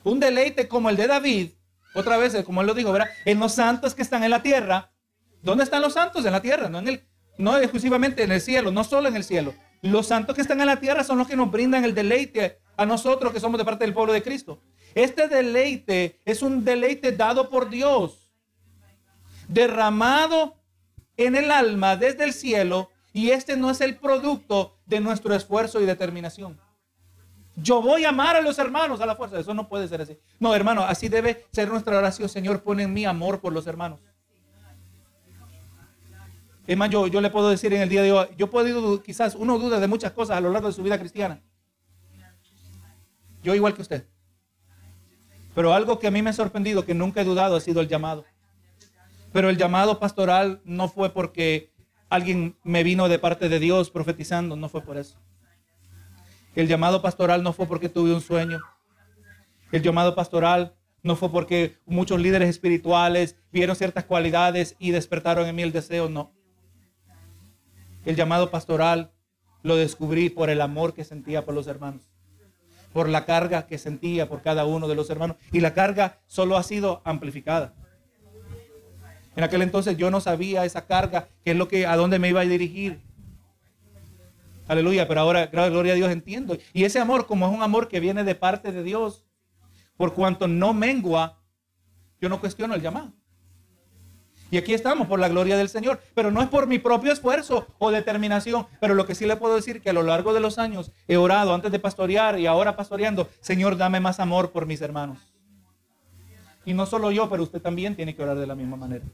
Un 0.03 0.20
deleite 0.20 0.68
como 0.68 0.91
el 0.91 0.97
de 0.97 1.07
David, 1.07 1.51
otra 1.95 2.18
vez, 2.18 2.37
como 2.45 2.61
él 2.61 2.66
lo 2.66 2.74
dijo, 2.74 2.93
¿verdad? 2.93 3.09
En 3.24 3.39
los 3.39 3.55
santos 3.55 3.95
que 3.95 4.03
están 4.03 4.22
en 4.22 4.30
la 4.30 4.43
tierra. 4.43 4.94
¿Dónde 5.45 5.65
están 5.65 5.83
los 5.83 5.93
santos? 5.93 6.25
En 6.25 6.33
la 6.33 6.41
tierra, 6.41 6.71
no 6.71 6.79
en 6.79 6.89
el, 6.89 7.07
no 7.37 7.59
exclusivamente 7.59 8.23
en 8.23 8.33
el 8.33 8.41
cielo, 8.41 8.73
no 8.73 8.83
solo 8.83 9.09
en 9.09 9.17
el 9.17 9.25
cielo. 9.25 9.55
Los 9.83 10.07
santos 10.07 10.35
que 10.35 10.41
están 10.41 10.61
en 10.61 10.67
la 10.67 10.81
tierra 10.81 11.05
son 11.05 11.19
los 11.19 11.29
que 11.29 11.37
nos 11.37 11.51
brindan 11.51 11.85
el 11.85 11.95
deleite 11.95 12.61
a 12.79 12.87
nosotros 12.87 13.31
que 13.31 13.41
somos 13.41 13.59
de 13.59 13.65
parte 13.65 13.85
del 13.85 13.93
pueblo 13.93 14.15
de 14.15 14.23
Cristo. 14.23 14.63
Este 14.95 15.29
deleite 15.29 16.19
es 16.25 16.41
un 16.41 16.65
deleite 16.65 17.13
dado 17.13 17.51
por 17.51 17.69
Dios, 17.69 18.33
derramado 19.47 20.57
en 21.19 21.37
el 21.37 21.51
alma 21.51 21.97
desde 21.97 22.25
el 22.25 22.33
cielo, 22.33 22.91
y 23.13 23.31
este 23.31 23.57
no 23.57 23.71
es 23.71 23.83
el 23.83 23.97
producto 23.99 24.79
de 24.87 25.01
nuestro 25.01 25.35
esfuerzo 25.35 25.81
y 25.81 25.85
determinación. 25.85 26.59
Yo 27.55 27.83
voy 27.83 28.07
a 28.07 28.09
amar 28.09 28.35
a 28.35 28.41
los 28.41 28.59
hermanos 28.59 29.01
a 29.01 29.07
la 29.07 29.15
fuerza. 29.15 29.39
Eso 29.39 29.55
no 29.55 29.69
puede 29.69 29.87
ser 29.87 30.01
así. 30.01 30.19
No, 30.41 30.55
hermano, 30.55 30.83
así 30.83 31.09
debe 31.09 31.47
ser 31.53 31.69
nuestra 31.69 31.99
oración. 31.99 32.29
Señor, 32.29 32.63
pon 32.63 32.81
en 32.81 32.93
mí 32.93 33.05
amor 33.05 33.41
por 33.41 33.53
los 33.53 33.69
hermanos. 33.69 34.01
Es 36.67 36.79
yo, 36.91 37.07
yo 37.07 37.21
le 37.21 37.31
puedo 37.31 37.51
decir 37.51 37.73
en 37.75 37.83
el 37.83 37.89
día 37.89 38.03
de 38.03 38.12
hoy, 38.12 38.27
yo 38.39 38.49
podido, 38.51 39.03
quizás 39.03 39.35
uno 39.35 39.59
duda 39.59 39.81
de 39.81 39.87
muchas 39.87 40.12
cosas 40.12 40.39
a 40.39 40.41
lo 40.41 40.51
largo 40.51 40.69
de 40.69 40.75
su 40.75 40.83
vida 40.83 40.99
cristiana. 40.99 41.43
Yo 43.43 43.55
igual 43.55 43.75
que 43.75 43.83
usted. 43.83 44.07
Pero 45.55 45.75
algo 45.75 45.99
que 45.99 46.07
a 46.07 46.11
mí 46.11 46.23
me 46.23 46.31
ha 46.31 46.33
sorprendido, 46.33 46.85
que 46.85 46.95
nunca 46.95 47.21
he 47.21 47.25
dudado, 47.25 47.57
ha 47.57 47.61
sido 47.61 47.83
el 47.83 47.89
llamado. 47.89 48.25
Pero 49.33 49.51
el 49.51 49.59
llamado 49.59 50.01
pastoral 50.01 50.62
no 50.65 50.89
fue 50.89 51.11
porque 51.11 51.71
alguien 52.09 52.57
me 52.62 52.83
vino 52.83 53.09
de 53.09 53.19
parte 53.19 53.49
de 53.49 53.59
Dios 53.59 53.91
profetizando, 53.91 54.57
no 54.57 54.69
fue 54.71 54.81
por 54.81 54.97
eso. 54.97 55.19
El 56.55 56.67
llamado 56.67 57.03
pastoral 57.03 57.43
no 57.43 57.53
fue 57.53 57.67
porque 57.67 57.89
tuve 57.91 58.15
un 58.15 58.21
sueño. 58.21 58.61
El 59.71 59.83
llamado 59.83 60.15
pastoral 60.15 60.77
no 61.03 61.17
fue 61.17 61.31
porque 61.31 61.77
muchos 61.85 62.21
líderes 62.21 62.49
espirituales 62.49 63.37
vieron 63.53 63.77
ciertas 63.77 64.05
cualidades 64.05 64.77
y 64.79 64.93
despertaron 64.93 65.47
en 65.47 65.57
mí 65.57 65.62
el 65.62 65.73
deseo, 65.73 66.09
no. 66.09 66.33
El 68.05 68.17
llamado 68.17 68.51
pastoral 68.51 69.13
lo 69.63 69.77
descubrí 69.77 70.29
por 70.29 70.51
el 70.51 70.61
amor 70.61 70.95
que 70.95 71.05
sentía 71.05 71.45
por 71.45 71.55
los 71.55 71.67
hermanos, 71.67 72.03
por 72.93 73.09
la 73.09 73.25
carga 73.25 73.67
que 73.67 73.79
sentía 73.79 74.29
por 74.29 74.43
cada 74.43 74.67
uno 74.67 74.89
de 74.89 74.95
los 74.95 75.09
hermanos. 75.11 75.37
Y 75.53 75.61
la 75.61 75.75
carga 75.75 76.21
solo 76.27 76.57
ha 76.57 76.63
sido 76.63 77.01
amplificada. 77.05 77.75
En 79.37 79.43
aquel 79.43 79.63
entonces 79.63 79.97
yo 79.97 80.11
no 80.11 80.21
sabía 80.21 80.65
esa 80.65 80.87
carga, 80.87 81.29
qué 81.45 81.53
es 81.53 81.57
lo 81.57 81.67
que, 81.67 81.87
a 81.87 81.97
dónde 81.97 82.19
me 82.19 82.29
iba 82.29 82.41
a 82.41 82.45
dirigir. 82.45 83.01
Aleluya, 84.69 85.09
pero 85.09 85.21
ahora, 85.21 85.47
gloria 85.47 85.93
a 85.93 85.97
Dios, 85.97 86.11
entiendo. 86.11 86.57
Y 86.73 86.85
ese 86.85 86.99
amor, 86.99 87.27
como 87.27 87.47
es 87.47 87.55
un 87.55 87.63
amor 87.63 87.89
que 87.89 88.01
viene 88.01 88.25
de 88.25 88.35
parte 88.35 88.71
de 88.71 88.83
Dios, 88.83 89.27
por 89.97 90.15
cuanto 90.15 90.47
no 90.49 90.73
mengua, 90.73 91.41
yo 92.21 92.29
no 92.29 92.41
cuestiono 92.41 92.75
el 92.75 92.83
llamado. 92.83 93.13
Y 94.55 94.57
aquí 94.57 94.73
estamos 94.73 95.09
por 95.09 95.19
la 95.19 95.29
gloria 95.29 95.57
del 95.57 95.69
Señor, 95.69 96.01
pero 96.15 96.31
no 96.31 96.41
es 96.41 96.49
por 96.49 96.69
mi 96.69 96.79
propio 96.79 97.11
esfuerzo 97.11 97.67
o 97.81 97.91
determinación, 97.91 98.69
pero 98.79 98.95
lo 98.95 99.05
que 99.05 99.17
sí 99.17 99.27
le 99.27 99.35
puedo 99.35 99.57
decir 99.57 99.83
que 99.83 99.91
a 99.91 99.93
lo 99.93 100.05
largo 100.05 100.33
de 100.33 100.39
los 100.39 100.59
años 100.59 100.93
he 101.09 101.17
orado 101.17 101.53
antes 101.53 101.73
de 101.73 101.81
pastorear 101.81 102.39
y 102.39 102.47
ahora 102.47 102.77
pastoreando, 102.77 103.29
Señor, 103.41 103.77
dame 103.77 103.99
más 103.99 104.21
amor 104.21 104.53
por 104.53 104.67
mis 104.67 104.81
hermanos. 104.81 105.19
Y 106.65 106.73
no 106.73 106.87
solo 106.87 107.11
yo, 107.11 107.29
pero 107.29 107.43
usted 107.43 107.61
también 107.61 107.97
tiene 107.97 108.15
que 108.15 108.23
orar 108.23 108.39
de 108.39 108.47
la 108.47 108.55
misma 108.55 108.77
manera. 108.77 109.05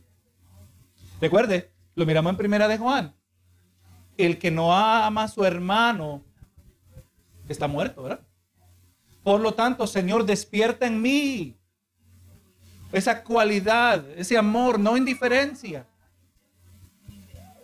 Recuerde, 1.22 1.70
lo 1.95 2.05
miramos 2.05 2.28
en 2.28 2.36
primera 2.36 2.68
de 2.68 2.76
Juan 2.76 3.14
el 4.18 4.36
que 4.36 4.51
no 4.51 4.76
ama 4.76 5.22
a 5.22 5.28
su 5.28 5.43
hermano 5.47 6.22
está 7.49 7.66
muerto, 7.66 8.03
¿verdad? 8.03 8.20
Por 9.22 9.41
lo 9.41 9.55
tanto, 9.55 9.86
Señor, 9.86 10.26
despierta 10.26 10.86
en 10.86 11.01
mí 11.01 11.57
esa 12.93 13.22
cualidad, 13.22 14.05
ese 14.16 14.36
amor, 14.36 14.78
no 14.78 14.97
indiferencia. 14.97 15.86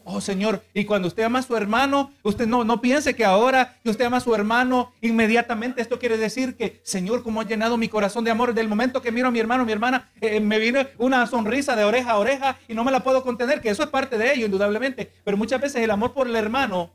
Oh 0.09 0.21
Señor, 0.21 0.63
y 0.73 0.85
cuando 0.85 1.09
usted 1.09 1.25
ama 1.25 1.41
a 1.41 1.43
su 1.43 1.57
hermano, 1.57 2.13
usted 2.23 2.47
no, 2.47 2.63
no 2.63 2.81
piense 2.81 3.17
que 3.17 3.25
ahora 3.25 3.77
que 3.83 3.91
usted 3.91 4.05
ama 4.05 4.19
a 4.19 4.21
su 4.21 4.33
hermano, 4.37 4.93
inmediatamente 5.01 5.83
esto 5.83 5.99
quiere 5.99 6.17
decir 6.17 6.57
que, 6.57 6.81
Señor, 6.85 7.25
como 7.25 7.41
ha 7.41 7.45
llenado 7.45 7.77
mi 7.77 7.89
corazón 7.89 8.23
de 8.23 8.31
amor, 8.31 8.55
del 8.55 8.69
momento 8.69 9.03
que 9.03 9.11
miro 9.11 9.27
a 9.27 9.31
mi 9.33 9.41
hermano, 9.41 9.65
mi 9.65 9.73
hermana, 9.73 10.09
eh, 10.21 10.39
me 10.39 10.61
viene 10.61 10.87
una 10.99 11.27
sonrisa 11.27 11.75
de 11.75 11.83
oreja 11.83 12.13
a 12.13 12.19
oreja 12.19 12.57
y 12.69 12.75
no 12.75 12.85
me 12.85 12.93
la 12.93 13.01
puedo 13.01 13.25
contener, 13.25 13.61
que 13.61 13.69
eso 13.69 13.83
es 13.83 13.89
parte 13.89 14.17
de 14.17 14.33
ello, 14.33 14.47
indudablemente. 14.47 15.11
Pero 15.25 15.37
muchas 15.37 15.61
veces 15.61 15.83
el 15.83 15.91
amor 15.91 16.13
por 16.13 16.29
el 16.29 16.37
hermano 16.37 16.93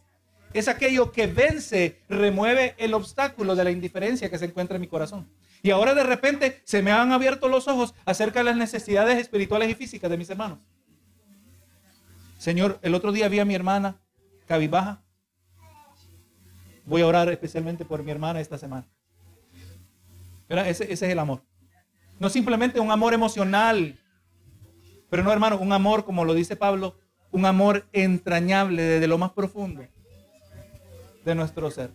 es 0.54 0.68
aquello 0.68 1.12
que 1.12 1.28
vence, 1.28 2.02
remueve 2.10 2.76
el 2.78 2.94
obstáculo 2.94 3.56
de 3.56 3.64
la 3.64 3.72
indiferencia 3.72 4.30
que 4.30 4.38
se 4.38 4.46
encuentra 4.46 4.76
en 4.76 4.82
mi 4.82 4.88
corazón. 4.88 5.30
Y 5.64 5.72
ahora 5.72 5.94
de 5.94 6.04
repente 6.04 6.62
se 6.66 6.82
me 6.82 6.92
han 6.92 7.12
abierto 7.12 7.48
los 7.48 7.68
ojos 7.68 7.94
acerca 8.06 8.40
de 8.40 8.46
las 8.46 8.58
necesidades 8.58 9.18
espirituales 9.18 9.70
y 9.70 9.76
físicas 9.76 10.10
de 10.10 10.18
mis 10.18 10.30
hermanos. 10.30 10.60
Señor, 12.38 12.80
el 12.82 12.96
otro 12.96 13.12
día 13.12 13.30
vi 13.30 13.40
a 13.40 13.46
mi 13.46 13.56
hermana 13.56 13.96
cabibaja. 14.48 15.04
Voy 16.86 17.02
a 17.04 17.08
orar 17.08 17.30
especialmente 17.30 17.86
por 17.86 18.04
mi 18.04 18.12
hermana 18.12 18.42
esta 18.42 18.58
semana. 18.58 18.88
Ese, 20.50 20.84
ese 20.92 20.94
es 20.94 21.02
el 21.04 21.20
amor. 21.20 21.44
No 22.20 22.30
simplemente 22.30 22.80
un 22.80 22.92
amor 22.92 23.14
emocional, 23.14 23.98
pero 25.10 25.24
no, 25.24 25.32
hermano, 25.32 25.58
un 25.58 25.72
amor, 25.72 26.04
como 26.04 26.26
lo 26.26 26.34
dice 26.34 26.56
Pablo, 26.56 26.98
un 27.32 27.46
amor 27.46 27.88
entrañable 27.94 28.82
desde 28.82 29.08
lo 29.08 29.18
más 29.18 29.32
profundo 29.32 29.84
de 31.24 31.36
nuestro 31.36 31.70
ser. 31.72 31.92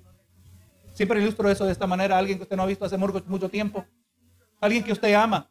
Siempre 0.93 1.21
ilustro 1.21 1.51
eso 1.51 1.67
de 1.67 1.73
esta 1.73 1.87
manera. 1.87 2.17
Alguien 2.17 2.39
que 2.39 2.45
usted 2.45 2.57
no 2.57 2.63
ha 2.63 2.67
visto 2.67 2.85
hace 2.85 2.97
mucho 2.97 3.49
tiempo. 3.49 3.85
Alguien 4.61 4.83
que 4.83 4.93
usted 4.93 5.13
ama. 5.15 5.51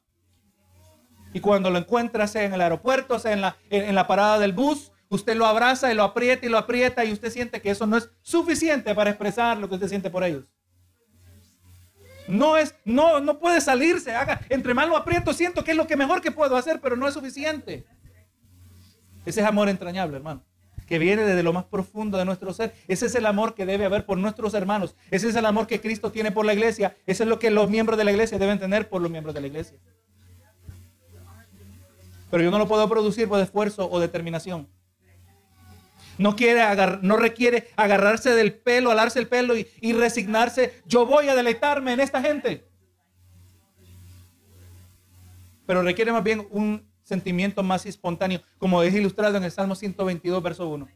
Y 1.34 1.40
cuando 1.40 1.70
lo 1.70 1.78
encuentra, 1.78 2.28
sea 2.28 2.44
en 2.44 2.54
el 2.54 2.62
aeropuerto, 2.62 3.20
sea 3.20 3.34
en 3.34 3.42
la, 3.42 3.58
en 3.70 3.94
la 3.94 4.08
parada 4.08 4.40
del 4.40 4.54
bus, 4.54 4.92
usted 5.10 5.36
lo 5.36 5.46
abraza 5.46 5.92
y 5.92 5.96
lo 5.96 6.04
aprieta 6.04 6.46
y 6.46 6.50
lo 6.50 6.58
aprieta 6.58 7.04
y 7.04 7.12
usted 7.12 7.30
siente 7.30 7.62
que 7.62 7.70
eso 7.70 7.86
no 7.86 7.98
es 7.98 8.10
suficiente 8.22 8.96
para 8.96 9.10
expresar 9.10 9.58
lo 9.58 9.68
que 9.68 9.76
usted 9.76 9.90
siente 9.90 10.10
por 10.10 10.24
ellos. 10.24 10.46
No 12.28 12.58
es, 12.58 12.74
no, 12.86 13.20
no 13.20 13.38
puede 13.38 13.62
salirse. 13.62 14.16
Haga, 14.16 14.42
entre 14.50 14.74
más 14.74 14.88
lo 14.88 14.98
aprieto, 14.98 15.34
siento 15.34 15.64
que 15.64 15.72
es 15.72 15.78
lo 15.78 15.86
que 15.86 15.98
mejor 15.98 16.22
que 16.22 16.32
puedo 16.32 16.56
hacer, 16.56 16.80
pero 16.82 16.96
no 16.96 17.08
es 17.08 17.14
suficiente. 17.14 17.86
Ese 19.26 19.42
es 19.42 19.46
amor 19.46 19.70
entrañable, 19.70 20.16
hermano 20.16 20.44
que 20.86 21.00
viene 21.00 21.24
desde 21.24 21.44
lo 21.44 21.54
más 21.54 21.66
profundo 21.66 22.18
de 22.18 22.26
nuestro 22.26 22.54
ser. 22.54 22.74
Ese 22.88 23.08
es 23.08 23.16
el 23.16 23.26
amor 23.26 23.56
que 23.56 23.66
debe 23.66 23.86
haber 23.86 24.06
por 24.06 24.18
nuestros 24.18 24.54
hermanos. 24.54 24.96
Ese 25.12 25.30
es 25.30 25.36
el 25.36 25.46
amor 25.46 25.68
que 25.68 25.82
Cristo 25.82 26.12
tiene 26.12 26.32
por 26.32 26.46
la 26.46 26.54
iglesia. 26.54 26.96
Ese 27.06 27.24
es 27.24 27.30
lo 27.30 27.40
que 27.40 27.52
los 27.52 27.70
miembros 27.70 27.98
de 27.98 28.04
la 28.04 28.12
iglesia 28.12 28.38
deben 28.38 28.60
tener 28.60 28.90
por 28.90 29.02
los 29.02 29.10
miembros 29.10 29.34
de 29.34 29.42
la 29.42 29.48
iglesia. 29.48 29.78
Pero 32.30 32.44
yo 32.44 32.52
no 32.52 32.60
lo 32.60 32.68
puedo 32.68 32.88
producir 32.90 33.28
por 33.28 33.40
esfuerzo 33.40 33.90
o 33.90 34.00
determinación. 34.00 34.68
No, 36.18 36.36
quiere 36.36 36.64
no 37.02 37.18
requiere 37.18 37.68
agarrarse 37.76 38.32
del 38.32 38.54
pelo, 38.54 38.92
alarse 38.92 39.20
el 39.20 39.28
pelo 39.28 39.58
y, 39.58 39.68
y 39.82 39.94
resignarse. 39.94 40.82
Yo 40.86 41.06
voy 41.06 41.28
a 41.28 41.36
deleitarme 41.36 41.94
en 41.94 42.00
esta 42.00 42.22
gente. 42.22 42.66
Pero 45.66 45.82
requiere 45.82 46.12
más 46.12 46.24
bien 46.24 46.48
un 46.52 46.88
sentimiento 47.06 47.64
más 47.64 47.86
espontáneo, 47.86 48.42
como 48.58 48.84
es 48.84 48.94
ilustrado 48.94 49.38
en 49.38 49.46
el 49.46 49.52
Salmo 49.52 49.76
122, 49.76 50.44
verso 50.44 50.68
1. 50.68 50.90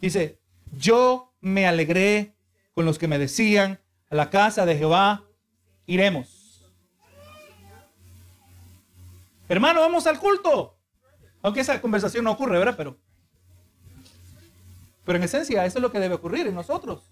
Dice, 0.00 0.40
yo 0.72 1.34
me 1.40 1.66
alegré 1.66 2.34
con 2.72 2.86
los 2.86 2.98
que 2.98 3.08
me 3.08 3.18
decían, 3.18 3.80
a 4.08 4.14
la 4.14 4.30
casa 4.30 4.64
de 4.64 4.78
Jehová 4.78 5.24
iremos. 5.86 6.64
Hermano, 9.48 9.80
vamos 9.80 10.06
al 10.06 10.18
culto. 10.18 10.76
Aunque 11.42 11.60
esa 11.60 11.80
conversación 11.80 12.24
no 12.24 12.30
ocurre, 12.30 12.58
¿verdad? 12.58 12.74
Pero, 12.76 12.96
pero 15.04 15.16
en 15.16 15.24
esencia, 15.24 15.64
eso 15.66 15.78
es 15.78 15.82
lo 15.82 15.90
que 15.90 15.98
debe 15.98 16.14
ocurrir 16.14 16.46
en 16.46 16.54
nosotros. 16.54 17.10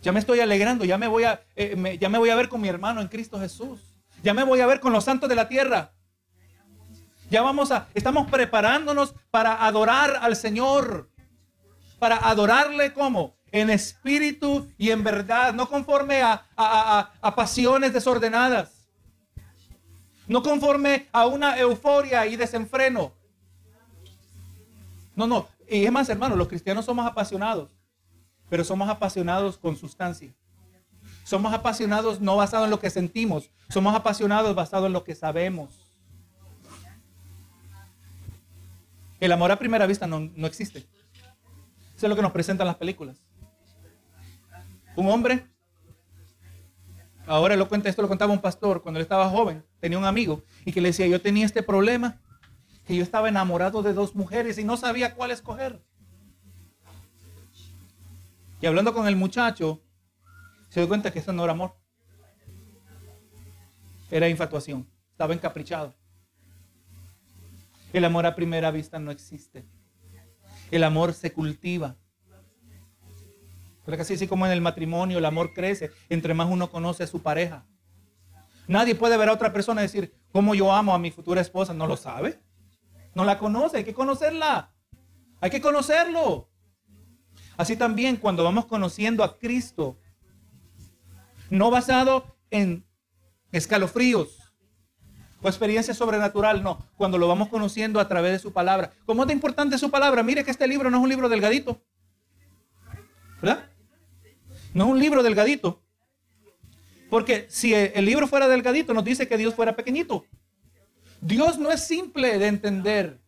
Ya 0.00 0.12
me 0.12 0.20
estoy 0.20 0.40
alegrando, 0.40 0.84
ya 0.84 0.98
me 0.98 1.06
voy 1.06 1.24
a, 1.24 1.44
eh, 1.54 1.98
ya 2.00 2.08
me 2.08 2.18
voy 2.18 2.30
a 2.30 2.34
ver 2.34 2.48
con 2.48 2.60
mi 2.60 2.68
hermano 2.68 3.00
en 3.00 3.08
Cristo 3.08 3.38
Jesús. 3.38 3.80
Ya 4.22 4.34
me 4.34 4.44
voy 4.44 4.60
a 4.60 4.66
ver 4.66 4.80
con 4.80 4.92
los 4.92 5.04
santos 5.04 5.28
de 5.28 5.34
la 5.34 5.48
tierra. 5.48 5.92
Ya 7.32 7.40
vamos 7.40 7.70
a, 7.70 7.88
estamos 7.94 8.30
preparándonos 8.30 9.14
para 9.30 9.64
adorar 9.64 10.18
al 10.20 10.36
Señor. 10.36 11.08
Para 11.98 12.28
adorarle 12.28 12.92
como? 12.92 13.38
En 13.50 13.70
espíritu 13.70 14.70
y 14.76 14.90
en 14.90 15.02
verdad, 15.02 15.54
no 15.54 15.66
conforme 15.66 16.20
a, 16.20 16.44
a 16.56 17.34
pasiones 17.34 17.94
desordenadas. 17.94 18.86
No 20.28 20.42
conforme 20.42 21.08
a 21.10 21.24
una 21.24 21.58
euforia 21.58 22.26
y 22.26 22.36
desenfreno. 22.36 23.14
No, 25.16 25.26
no. 25.26 25.48
Y 25.66 25.86
es 25.86 25.90
más, 25.90 26.10
hermano, 26.10 26.36
los 26.36 26.48
cristianos 26.48 26.84
somos 26.84 27.06
apasionados, 27.06 27.70
pero 28.50 28.62
somos 28.62 28.90
apasionados 28.90 29.56
con 29.56 29.74
sustancia. 29.74 30.34
Somos 31.24 31.54
apasionados 31.54 32.20
no 32.20 32.36
basados 32.36 32.66
en 32.66 32.70
lo 32.72 32.78
que 32.78 32.90
sentimos, 32.90 33.48
somos 33.70 33.94
apasionados 33.94 34.54
basados 34.54 34.88
en 34.88 34.92
lo 34.92 35.02
que 35.02 35.14
sabemos. 35.14 35.81
El 39.22 39.30
amor 39.30 39.52
a 39.52 39.56
primera 39.56 39.86
vista 39.86 40.08
no, 40.08 40.28
existe. 40.48 40.80
Eso 40.80 42.06
es 42.06 42.08
lo 42.08 42.16
que 42.16 42.22
nos 42.22 42.32
presentan 42.32 42.66
las 42.66 42.74
películas. 42.74 43.22
Un 44.96 45.08
hombre, 45.08 45.46
ahora 47.28 47.54
lo 47.54 47.68
cuenta, 47.68 47.88
esto 47.88 48.02
lo 48.02 48.08
contaba 48.08 48.32
un 48.32 48.40
pastor 48.40 48.82
cuando 48.82 48.98
él 48.98 49.02
estaba 49.02 49.30
joven, 49.30 49.64
tenía 49.78 49.96
un 49.96 50.06
amigo 50.06 50.42
y 50.64 50.72
que 50.72 50.80
le 50.80 50.88
decía, 50.88 51.06
yo 51.06 51.22
tenía 51.22 51.46
este 51.46 51.62
problema, 51.62 52.20
que 52.84 52.96
yo 52.96 53.04
estaba 53.04 53.28
enamorado 53.28 53.80
de 53.84 53.92
dos 53.92 54.16
mujeres 54.16 54.58
y 54.58 54.64
no 54.64 54.76
sabía 54.76 55.14
cuál 55.14 55.30
escoger. 55.30 55.80
Y 58.60 58.66
hablando 58.66 58.92
con 58.92 59.06
el 59.06 59.14
muchacho, 59.14 59.84
se 60.68 60.80
dio 60.80 60.88
cuenta 60.88 61.12
que 61.12 61.20
eso 61.20 61.32
no 61.32 61.44
era 61.44 61.52
amor. 61.52 61.76
Era 64.10 64.28
infatuación. 64.28 64.90
Estaba 65.12 65.32
encaprichado. 65.32 65.94
El 67.92 68.04
amor 68.04 68.26
a 68.26 68.34
primera 68.34 68.70
vista 68.70 68.98
no 68.98 69.10
existe. 69.10 69.66
El 70.70 70.84
amor 70.84 71.12
se 71.12 71.32
cultiva. 71.32 71.96
Pero 73.84 73.98
casi 73.98 74.14
así 74.14 74.26
como 74.26 74.46
en 74.46 74.52
el 74.52 74.60
matrimonio 74.60 75.18
el 75.18 75.24
amor 75.24 75.52
crece 75.52 75.90
entre 76.08 76.34
más 76.34 76.48
uno 76.48 76.70
conoce 76.70 77.02
a 77.02 77.06
su 77.06 77.20
pareja. 77.20 77.66
Nadie 78.68 78.94
puede 78.94 79.16
ver 79.16 79.28
a 79.28 79.32
otra 79.32 79.52
persona 79.52 79.80
y 79.80 79.84
decir, 79.84 80.14
¿cómo 80.30 80.54
yo 80.54 80.72
amo 80.72 80.94
a 80.94 80.98
mi 80.98 81.10
futura 81.10 81.40
esposa? 81.40 81.74
No 81.74 81.86
lo 81.86 81.96
sabe. 81.96 82.40
No 83.14 83.24
la 83.24 83.38
conoce, 83.38 83.78
hay 83.78 83.84
que 83.84 83.94
conocerla. 83.94 84.72
Hay 85.40 85.50
que 85.50 85.60
conocerlo. 85.60 86.48
Así 87.56 87.76
también 87.76 88.16
cuando 88.16 88.44
vamos 88.44 88.66
conociendo 88.66 89.24
a 89.24 89.38
Cristo, 89.38 89.98
no 91.50 91.70
basado 91.70 92.36
en 92.50 92.86
escalofríos, 93.50 94.38
o 95.42 95.48
experiencia 95.48 95.92
sobrenatural, 95.92 96.62
no. 96.62 96.86
Cuando 96.96 97.18
lo 97.18 97.28
vamos 97.28 97.48
conociendo 97.48 98.00
a 98.00 98.08
través 98.08 98.32
de 98.32 98.38
su 98.38 98.52
palabra. 98.52 98.92
¿Cómo 99.04 99.24
es 99.24 99.30
importante 99.30 99.76
su 99.76 99.90
palabra? 99.90 100.22
Mire 100.22 100.44
que 100.44 100.50
este 100.50 100.68
libro 100.68 100.90
no 100.90 100.98
es 100.98 101.02
un 101.02 101.08
libro 101.08 101.28
delgadito. 101.28 101.82
¿Verdad? 103.40 103.68
No 104.72 104.84
es 104.84 104.90
un 104.90 104.98
libro 104.98 105.22
delgadito. 105.22 105.82
Porque 107.10 107.46
si 107.50 107.74
el 107.74 108.06
libro 108.06 108.26
fuera 108.26 108.48
delgadito, 108.48 108.94
nos 108.94 109.04
dice 109.04 109.28
que 109.28 109.36
Dios 109.36 109.54
fuera 109.54 109.76
pequeñito. 109.76 110.24
Dios 111.20 111.58
no 111.58 111.70
es 111.70 111.84
simple 111.86 112.38
de 112.38 112.46
entender. 112.46 113.20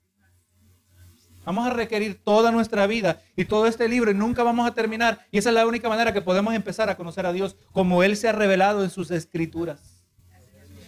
Vamos 1.45 1.67
a 1.67 1.71
requerir 1.71 2.23
toda 2.25 2.51
nuestra 2.51 2.87
vida 2.87 3.21
y 3.37 3.45
todo 3.45 3.67
este 3.67 3.89
libro 3.89 4.11
y 4.11 4.15
nunca 4.15 4.43
vamos 4.43 4.67
a 4.67 4.75
terminar. 4.75 5.27
Y 5.31 5.39
esa 5.39 5.51
es 5.51 5.55
la 5.55 5.67
única 5.67 5.89
manera 5.89 6.13
que 6.13 6.23
podemos 6.23 6.55
empezar 6.55 6.89
a 6.89 6.97
conocer 6.97 7.27
a 7.27 7.33
Dios 7.33 7.57
como 7.73 8.03
Él 8.03 8.17
se 8.17 8.29
ha 8.29 8.33
revelado 8.33 8.83
en 8.83 8.91
sus 8.91 9.11
escrituras. 9.11 9.94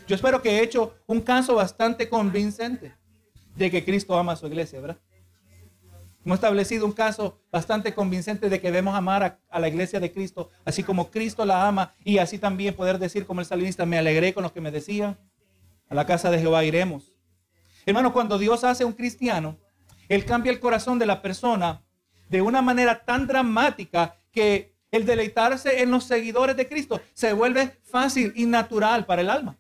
Yo 0.07 0.15
espero 0.15 0.41
que 0.41 0.51
he 0.51 0.63
hecho 0.63 0.95
un 1.07 1.21
caso 1.21 1.57
bastante 1.57 2.09
convincente 2.09 2.95
de 3.57 3.71
que 3.71 3.85
Cristo 3.85 4.17
ama 4.17 4.33
a 4.33 4.37
su 4.37 4.47
iglesia, 4.47 4.81
¿verdad? 4.81 4.99
Hemos 6.25 6.37
establecido 6.37 6.87
un 6.87 6.93
caso 6.93 7.41
bastante 7.51 7.95
convincente 7.95 8.49
de 8.49 8.61
que 8.61 8.69
debemos 8.69 8.95
amar 8.95 9.41
a, 9.49 9.61
la 9.61 9.69
iglesia 9.69 10.01
de 10.01 10.13
Cristo, 10.13 10.51
así 10.65 10.83
como 10.83 11.11
Cristo 11.11 11.45
la 11.45 11.67
ama, 11.67 11.95
y 12.05 12.19
así 12.19 12.39
también 12.39 12.75
poder 12.75 12.99
decir 12.99 13.27
como 13.27 13.41
el 13.41 13.47
salmista, 13.47 13.87
me 13.87 13.99
alegré 13.99 14.35
con 14.35 14.43
los 14.43 14.53
que 14.53 14.61
me 14.61 14.71
decían, 14.71 15.19
a 15.89 15.95
la 15.95 16.07
casa 16.07 16.31
de 16.31 16.39
Jehová 16.39 16.65
iremos. 16.65 17.13
Hermano, 17.85 18.13
cuando 18.13 18.39
Dios 18.39 18.65
hace 18.65 18.85
un 18.85 18.93
cristiano, 18.93 19.57
Él 20.09 20.25
cambia 20.25 20.51
el 20.51 20.61
corazón 20.61 20.99
de 20.99 21.07
la 21.07 21.23
persona 21.23 21.85
de 22.29 22.43
una 22.43 22.61
manera 22.61 23.05
tan 23.05 23.27
dramática 23.27 24.17
que 24.33 24.77
el 24.91 25.07
deleitarse 25.07 25.83
en 25.83 25.91
los 25.91 26.05
seguidores 26.05 26.57
de 26.57 26.69
Cristo 26.69 27.01
se 27.13 27.33
vuelve 27.33 27.79
fácil 27.85 28.33
y 28.35 28.47
natural 28.47 29.07
para 29.07 29.23
el 29.23 29.31
alma. 29.31 29.57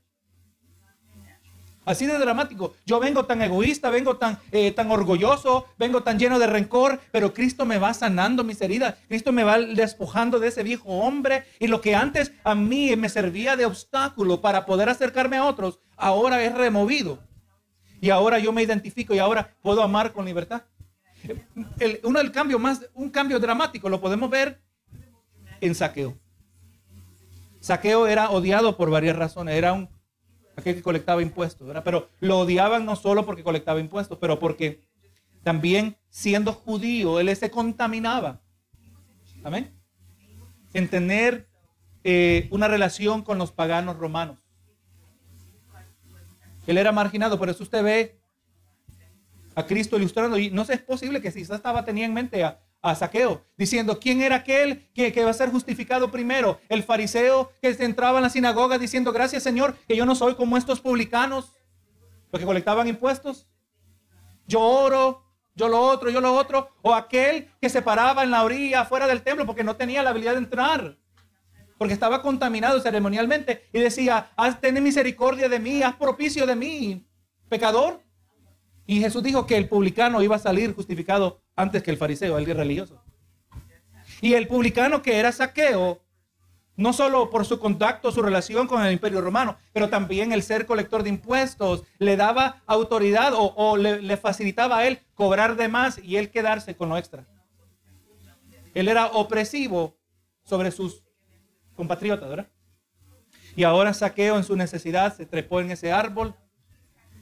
Así 1.86 2.04
de 2.04 2.18
dramático. 2.18 2.74
Yo 2.84 2.98
vengo 2.98 3.26
tan 3.26 3.40
egoísta, 3.42 3.90
vengo 3.90 4.16
tan, 4.16 4.38
eh, 4.50 4.72
tan 4.72 4.90
orgulloso, 4.90 5.66
vengo 5.78 6.02
tan 6.02 6.18
lleno 6.18 6.40
de 6.40 6.48
rencor, 6.48 7.00
pero 7.12 7.32
Cristo 7.32 7.64
me 7.64 7.78
va 7.78 7.94
sanando 7.94 8.42
mis 8.42 8.60
heridas. 8.60 8.96
Cristo 9.06 9.30
me 9.30 9.44
va 9.44 9.58
despojando 9.60 10.40
de 10.40 10.48
ese 10.48 10.64
viejo 10.64 10.88
hombre. 10.88 11.44
Y 11.60 11.68
lo 11.68 11.80
que 11.80 11.94
antes 11.94 12.32
a 12.42 12.56
mí 12.56 12.94
me 12.96 13.08
servía 13.08 13.56
de 13.56 13.66
obstáculo 13.66 14.40
para 14.40 14.66
poder 14.66 14.88
acercarme 14.88 15.36
a 15.36 15.44
otros, 15.44 15.78
ahora 15.96 16.42
es 16.42 16.52
removido. 16.52 17.20
Y 18.00 18.10
ahora 18.10 18.40
yo 18.40 18.52
me 18.52 18.64
identifico 18.64 19.14
y 19.14 19.20
ahora 19.20 19.54
puedo 19.62 19.80
amar 19.80 20.12
con 20.12 20.26
libertad. 20.26 20.62
uno 22.02 22.18
del 22.18 22.32
cambio 22.32 22.58
más, 22.58 22.84
un 22.94 23.10
cambio 23.10 23.38
dramático, 23.38 23.88
lo 23.88 24.00
podemos 24.00 24.28
ver 24.28 24.60
en 25.60 25.72
saqueo. 25.72 26.18
Saqueo 27.60 28.08
era 28.08 28.30
odiado 28.30 28.76
por 28.76 28.90
varias 28.90 29.14
razones. 29.14 29.54
Era 29.54 29.72
un 29.72 29.88
aquel 30.56 30.74
que 30.74 30.82
colectaba 30.82 31.22
impuestos, 31.22 31.66
¿verdad? 31.66 31.84
Pero 31.84 32.08
lo 32.20 32.40
odiaban 32.40 32.84
no 32.84 32.96
solo 32.96 33.24
porque 33.24 33.44
colectaba 33.44 33.78
impuestos, 33.78 34.18
pero 34.18 34.38
porque 34.38 34.82
también 35.42 35.96
siendo 36.08 36.52
judío, 36.52 37.20
él 37.20 37.34
se 37.36 37.50
contaminaba. 37.50 38.40
Amén. 39.44 39.72
En 40.72 40.88
tener 40.88 41.48
eh, 42.02 42.48
una 42.50 42.68
relación 42.68 43.22
con 43.22 43.38
los 43.38 43.52
paganos 43.52 43.96
romanos. 43.96 44.40
Él 46.66 46.78
era 46.78 46.90
marginado, 46.90 47.38
por 47.38 47.48
eso 47.48 47.62
usted 47.62 47.82
ve 47.84 48.18
a 49.54 49.64
Cristo 49.66 49.96
ilustrando, 49.96 50.36
y 50.38 50.50
no 50.50 50.64
sé, 50.64 50.74
es 50.74 50.82
posible 50.82 51.20
que 51.20 51.30
si 51.30 51.42
estaba 51.42 51.84
tenía 51.84 52.06
en 52.06 52.14
mente 52.14 52.42
a, 52.42 52.60
a 52.90 52.94
Saqueo, 52.94 53.44
diciendo, 53.56 53.98
¿quién 53.98 54.22
era 54.22 54.36
aquel 54.36 54.88
que, 54.94 55.12
que, 55.12 55.24
va 55.24 55.30
a 55.30 55.34
ser 55.34 55.50
justificado 55.50 56.10
primero? 56.10 56.60
El 56.68 56.84
fariseo 56.84 57.50
que 57.60 57.70
entraba 57.80 58.18
en 58.18 58.22
la 58.22 58.30
sinagoga 58.30 58.78
diciendo, 58.78 59.12
gracias 59.12 59.42
Señor, 59.42 59.76
que 59.88 59.96
yo 59.96 60.06
no 60.06 60.14
soy 60.14 60.36
como 60.36 60.56
estos 60.56 60.80
publicanos, 60.80 61.52
los 62.30 62.40
que 62.40 62.46
colectaban 62.46 62.86
impuestos. 62.86 63.48
Yo 64.46 64.60
oro, 64.60 65.24
yo 65.56 65.68
lo 65.68 65.80
otro, 65.80 66.10
yo 66.10 66.20
lo 66.20 66.34
otro. 66.34 66.70
O 66.82 66.94
aquel 66.94 67.50
que 67.60 67.68
se 67.68 67.82
paraba 67.82 68.22
en 68.22 68.30
la 68.30 68.44
orilla, 68.44 68.84
fuera 68.84 69.08
del 69.08 69.22
templo, 69.22 69.46
porque 69.46 69.64
no 69.64 69.74
tenía 69.74 70.02
la 70.02 70.10
habilidad 70.10 70.32
de 70.32 70.38
entrar. 70.38 70.96
porque 71.78 71.92
estaba 71.92 72.22
contaminado 72.22 72.80
ceremonialmente 72.80 73.68
y 73.70 73.80
decía, 73.80 74.30
haz, 74.36 74.60
ten 74.62 74.82
misericordia 74.82 75.48
de 75.48 75.58
mí, 75.58 75.82
haz 75.82 75.96
propicio 75.96 76.46
de 76.46 76.56
mí, 76.56 77.06
pecador. 77.50 78.00
Y 78.86 79.00
Jesús 79.00 79.22
dijo 79.22 79.46
que 79.46 79.56
el 79.56 79.68
publicano 79.68 80.22
iba 80.22 80.36
a 80.36 80.38
salir 80.38 80.74
justificado 80.74 81.42
antes 81.56 81.82
que 81.82 81.90
el 81.90 81.96
fariseo, 81.96 82.38
el 82.38 82.46
religioso. 82.46 83.02
Y 84.20 84.34
el 84.34 84.46
publicano 84.46 85.02
que 85.02 85.16
era 85.16 85.32
saqueo, 85.32 86.00
no 86.76 86.92
solo 86.92 87.30
por 87.30 87.46
su 87.46 87.58
contacto, 87.58 88.12
su 88.12 88.22
relación 88.22 88.66
con 88.66 88.84
el 88.84 88.92
imperio 88.92 89.22
romano, 89.22 89.56
pero 89.72 89.88
también 89.88 90.32
el 90.32 90.42
ser 90.42 90.66
colector 90.66 91.02
de 91.02 91.08
impuestos, 91.08 91.84
le 91.98 92.16
daba 92.16 92.62
autoridad 92.66 93.32
o, 93.34 93.76
le, 93.76 94.02
le 94.02 94.16
facilitaba 94.16 94.78
a 94.78 94.86
él 94.86 95.00
cobrar 95.14 95.56
de 95.56 95.68
más 95.68 95.98
y 95.98 96.16
él 96.16 96.30
quedarse 96.30 96.76
con 96.76 96.90
lo 96.90 96.98
extra. 96.98 97.26
Él 98.74 98.88
era 98.88 99.06
opresivo 99.06 99.96
sobre 100.44 100.70
sus 100.70 101.02
compatriotas, 101.74 102.28
¿verdad? 102.28 102.48
Y 103.56 103.64
ahora 103.64 103.94
Saqueo 103.94 104.36
en 104.36 104.44
su 104.44 104.54
necesidad 104.54 105.16
se 105.16 105.24
trepó 105.24 105.60
en 105.60 105.70
ese 105.70 105.90
árbol. 105.90 106.34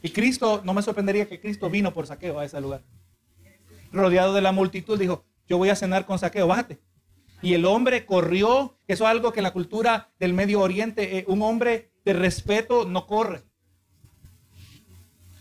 Y 0.03 0.11
Cristo, 0.11 0.63
no 0.65 0.75
me 0.75 0.83
sorprendería 0.83 1.29
que 1.29 1.41
Cristo 1.41 1.71
vino 1.71 1.93
por 1.95 2.09
Saqueo 2.09 2.41
a 2.41 2.45
ese 2.45 2.61
lugar. 2.61 2.83
Rodeado 3.95 4.35
de 4.35 4.41
la 4.41 4.53
multitud, 4.53 4.99
dijo, 4.99 5.25
yo 5.47 5.57
voy 5.57 5.71
a 5.71 5.77
cenar 5.77 6.05
con 6.05 6.19
Saqueo, 6.19 6.47
bájate. 6.47 6.81
Y 7.43 7.55
el 7.55 7.65
hombre 7.65 8.07
corrió, 8.07 8.79
eso 8.89 9.05
es 9.05 9.11
algo 9.11 9.33
que 9.33 9.41
en 9.41 9.45
la 9.45 9.53
cultura 9.53 10.13
del 10.19 10.33
Medio 10.33 10.61
Oriente, 10.61 11.19
eh, 11.19 11.25
un 11.29 11.43
hombre 11.43 11.93
de 12.05 12.13
respeto 12.13 12.87
no 12.87 13.07
corre. 13.07 13.43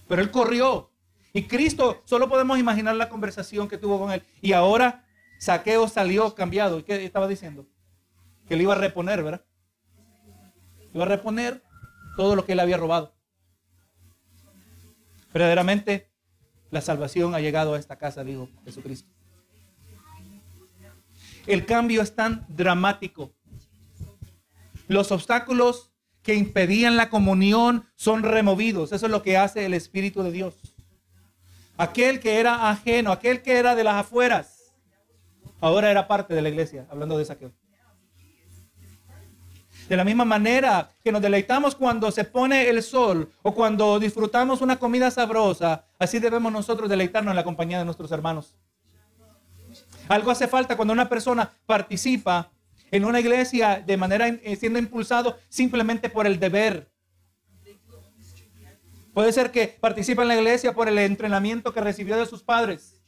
Pero 0.07 0.21
él 0.21 0.29
corrió. 0.29 0.91
Y 1.33 1.43
Cristo, 1.43 2.01
solo 2.05 2.29
podemos 2.29 2.59
imaginar 2.59 2.95
la 2.95 3.09
conversación 3.09 3.67
que 3.67 3.77
tuvo 3.77 3.99
con 3.99 4.11
él. 4.11 4.21
Y 4.41 4.53
ahora 4.53 5.05
Saqueo 5.39 5.87
salió 5.87 6.35
cambiado. 6.35 6.77
¿Y 6.77 6.83
qué 6.83 7.03
estaba 7.03 7.27
diciendo? 7.27 7.65
Que 8.47 8.55
le 8.55 8.63
iba 8.63 8.73
a 8.73 8.77
reponer, 8.77 9.23
¿verdad? 9.23 9.45
Iba 10.93 11.05
a 11.05 11.07
reponer 11.07 11.63
todo 12.15 12.35
lo 12.35 12.45
que 12.45 12.51
él 12.51 12.59
había 12.59 12.77
robado. 12.77 13.15
Verdaderamente, 15.33 16.12
la 16.73 16.81
salvación 16.81 17.35
ha 17.35 17.39
llegado 17.39 17.75
a 17.75 17.79
esta 17.79 17.97
casa, 17.97 18.23
dijo 18.23 18.49
Jesucristo. 18.65 19.07
El 21.45 21.67
cambio 21.67 22.01
es 22.01 22.15
tan 22.15 22.45
dramático. 22.49 23.31
Los 24.87 25.11
obstáculos 25.11 25.91
que 26.23 26.33
impedían 26.33 26.97
la 26.97 27.09
comunión 27.09 27.85
son 27.95 28.23
removidos. 28.23 28.91
Eso 28.91 29.05
es 29.05 29.11
lo 29.11 29.21
que 29.21 29.37
hace 29.37 29.65
el 29.65 29.75
Espíritu 29.75 30.23
de 30.23 30.31
Dios. 30.31 30.55
Aquel 31.77 32.19
que 32.19 32.39
era 32.39 32.71
ajeno, 32.71 33.11
aquel 33.11 33.43
que 33.43 33.57
era 33.57 33.75
de 33.75 33.83
las 33.83 33.95
afueras, 33.95 34.73
ahora 35.61 35.91
era 35.91 36.07
parte 36.07 36.33
de 36.33 36.41
la 36.41 36.49
iglesia, 36.49 36.87
hablando 36.89 37.19
de 37.19 37.25
saqueo. 37.25 37.51
De 39.89 39.97
la 39.97 40.03
misma 40.03 40.23
manera 40.23 40.89
que 41.03 41.11
nos 41.11 41.21
deleitamos 41.21 41.75
cuando 41.75 42.09
se 42.11 42.23
pone 42.23 42.69
el 42.69 42.81
sol 42.81 43.29
o 43.41 43.53
cuando 43.53 43.99
disfrutamos 43.99 44.61
una 44.61 44.79
comida 44.79 45.11
sabrosa, 45.11 45.85
así 45.99 46.19
debemos 46.19 46.51
nosotros 46.51 46.89
deleitarnos 46.89 47.31
en 47.31 47.35
la 47.35 47.43
compañía 47.43 47.79
de 47.79 47.85
nuestros 47.85 48.11
hermanos. 48.11 48.55
Algo 50.07 50.31
hace 50.31 50.47
falta 50.47 50.75
cuando 50.75 50.93
una 50.93 51.09
persona 51.09 51.51
participa 51.65 52.51
en 52.91 53.05
una 53.05 53.19
iglesia 53.19 53.83
de 53.85 53.97
manera 53.97 54.27
eh, 54.27 54.55
siendo 54.55 54.79
impulsado 54.79 55.37
simplemente 55.49 56.09
por 56.09 56.27
el 56.27 56.39
deber. 56.39 56.89
Puede 59.13 59.31
ser 59.31 59.51
que 59.51 59.67
participa 59.67 60.23
en 60.23 60.29
la 60.29 60.35
iglesia 60.35 60.73
por 60.73 60.87
el 60.87 60.97
entrenamiento 60.97 61.73
que 61.73 61.81
recibió 61.81 62.17
de 62.17 62.25
sus 62.25 62.41
padres. 62.41 63.01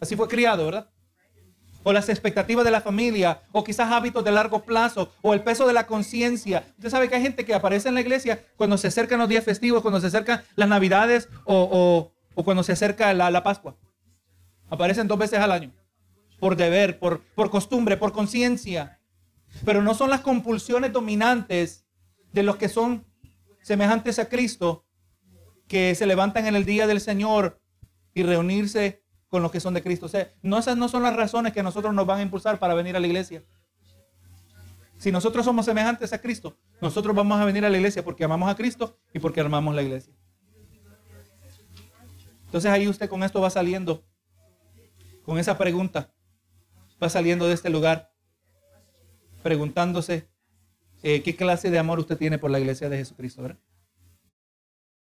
Así 0.00 0.16
fue 0.16 0.28
criado, 0.28 0.64
¿verdad? 0.64 0.90
O 1.84 1.92
las 1.92 2.08
expectativas 2.08 2.64
de 2.64 2.70
la 2.70 2.80
familia, 2.80 3.42
o 3.52 3.64
quizás 3.64 3.90
hábitos 3.90 4.24
de 4.24 4.30
largo 4.30 4.62
plazo, 4.62 5.12
o 5.20 5.34
el 5.34 5.42
peso 5.42 5.66
de 5.66 5.72
la 5.72 5.86
conciencia. 5.86 6.64
Usted 6.76 6.90
sabe 6.90 7.08
que 7.08 7.16
hay 7.16 7.22
gente 7.22 7.44
que 7.44 7.54
aparece 7.54 7.88
en 7.88 7.94
la 7.94 8.00
iglesia 8.00 8.44
cuando 8.56 8.78
se 8.78 8.88
acercan 8.88 9.18
los 9.18 9.28
días 9.28 9.44
festivos, 9.44 9.82
cuando 9.82 10.00
se 10.00 10.06
acercan 10.06 10.42
las 10.54 10.68
navidades 10.68 11.28
o, 11.44 12.12
cuando 12.34 12.62
se 12.62 12.72
acerca 12.72 13.12
la, 13.12 13.30
la 13.30 13.42
Pascua. 13.42 13.76
Aparecen 14.70 15.08
dos 15.08 15.18
veces 15.18 15.40
al 15.40 15.52
año 15.52 15.72
por 16.42 16.56
deber, 16.56 16.98
por, 16.98 17.20
por 17.36 17.50
costumbre, 17.50 17.96
por 17.96 18.10
conciencia. 18.10 18.98
Pero 19.64 19.80
no 19.80 19.94
son 19.94 20.10
las 20.10 20.22
compulsiones 20.22 20.92
dominantes 20.92 21.86
de 22.32 22.42
los 22.42 22.56
que 22.56 22.68
son 22.68 23.04
semejantes 23.60 24.18
a 24.18 24.28
Cristo, 24.28 24.84
que 25.68 25.94
se 25.94 26.04
levantan 26.04 26.46
en 26.46 26.56
el 26.56 26.64
día 26.64 26.88
del 26.88 27.00
Señor 27.00 27.60
y 28.12 28.24
reunirse 28.24 29.01
con 29.32 29.42
los 29.42 29.50
que 29.50 29.60
son 29.60 29.72
de 29.72 29.82
Cristo. 29.82 30.04
O 30.04 30.08
sea, 30.10 30.30
no, 30.42 30.58
esas 30.58 30.76
no 30.76 30.90
son 30.90 31.02
las 31.02 31.16
razones 31.16 31.54
que 31.54 31.62
nosotros 31.62 31.94
nos 31.94 32.04
van 32.04 32.18
a 32.18 32.22
impulsar 32.22 32.58
para 32.58 32.74
venir 32.74 32.96
a 32.96 33.00
la 33.00 33.06
iglesia. 33.06 33.42
Si 34.98 35.10
nosotros 35.10 35.46
somos 35.46 35.64
semejantes 35.64 36.12
a 36.12 36.20
Cristo, 36.20 36.58
nosotros 36.82 37.16
vamos 37.16 37.40
a 37.40 37.46
venir 37.46 37.64
a 37.64 37.70
la 37.70 37.78
iglesia 37.78 38.04
porque 38.04 38.24
amamos 38.24 38.50
a 38.50 38.54
Cristo 38.54 38.98
y 39.14 39.20
porque 39.20 39.40
amamos 39.40 39.74
la 39.74 39.80
iglesia. 39.80 40.12
Entonces 42.44 42.70
ahí 42.70 42.86
usted 42.86 43.08
con 43.08 43.22
esto 43.22 43.40
va 43.40 43.48
saliendo, 43.48 44.04
con 45.24 45.38
esa 45.38 45.56
pregunta 45.56 46.12
va 47.02 47.08
saliendo 47.08 47.48
de 47.48 47.54
este 47.54 47.70
lugar 47.70 48.12
preguntándose 49.42 50.28
eh, 51.02 51.22
qué 51.22 51.34
clase 51.34 51.70
de 51.70 51.78
amor 51.78 51.98
usted 51.98 52.18
tiene 52.18 52.38
por 52.38 52.50
la 52.50 52.60
iglesia 52.60 52.90
de 52.90 52.98
Jesucristo, 52.98 53.40
¿verdad? 53.40 53.58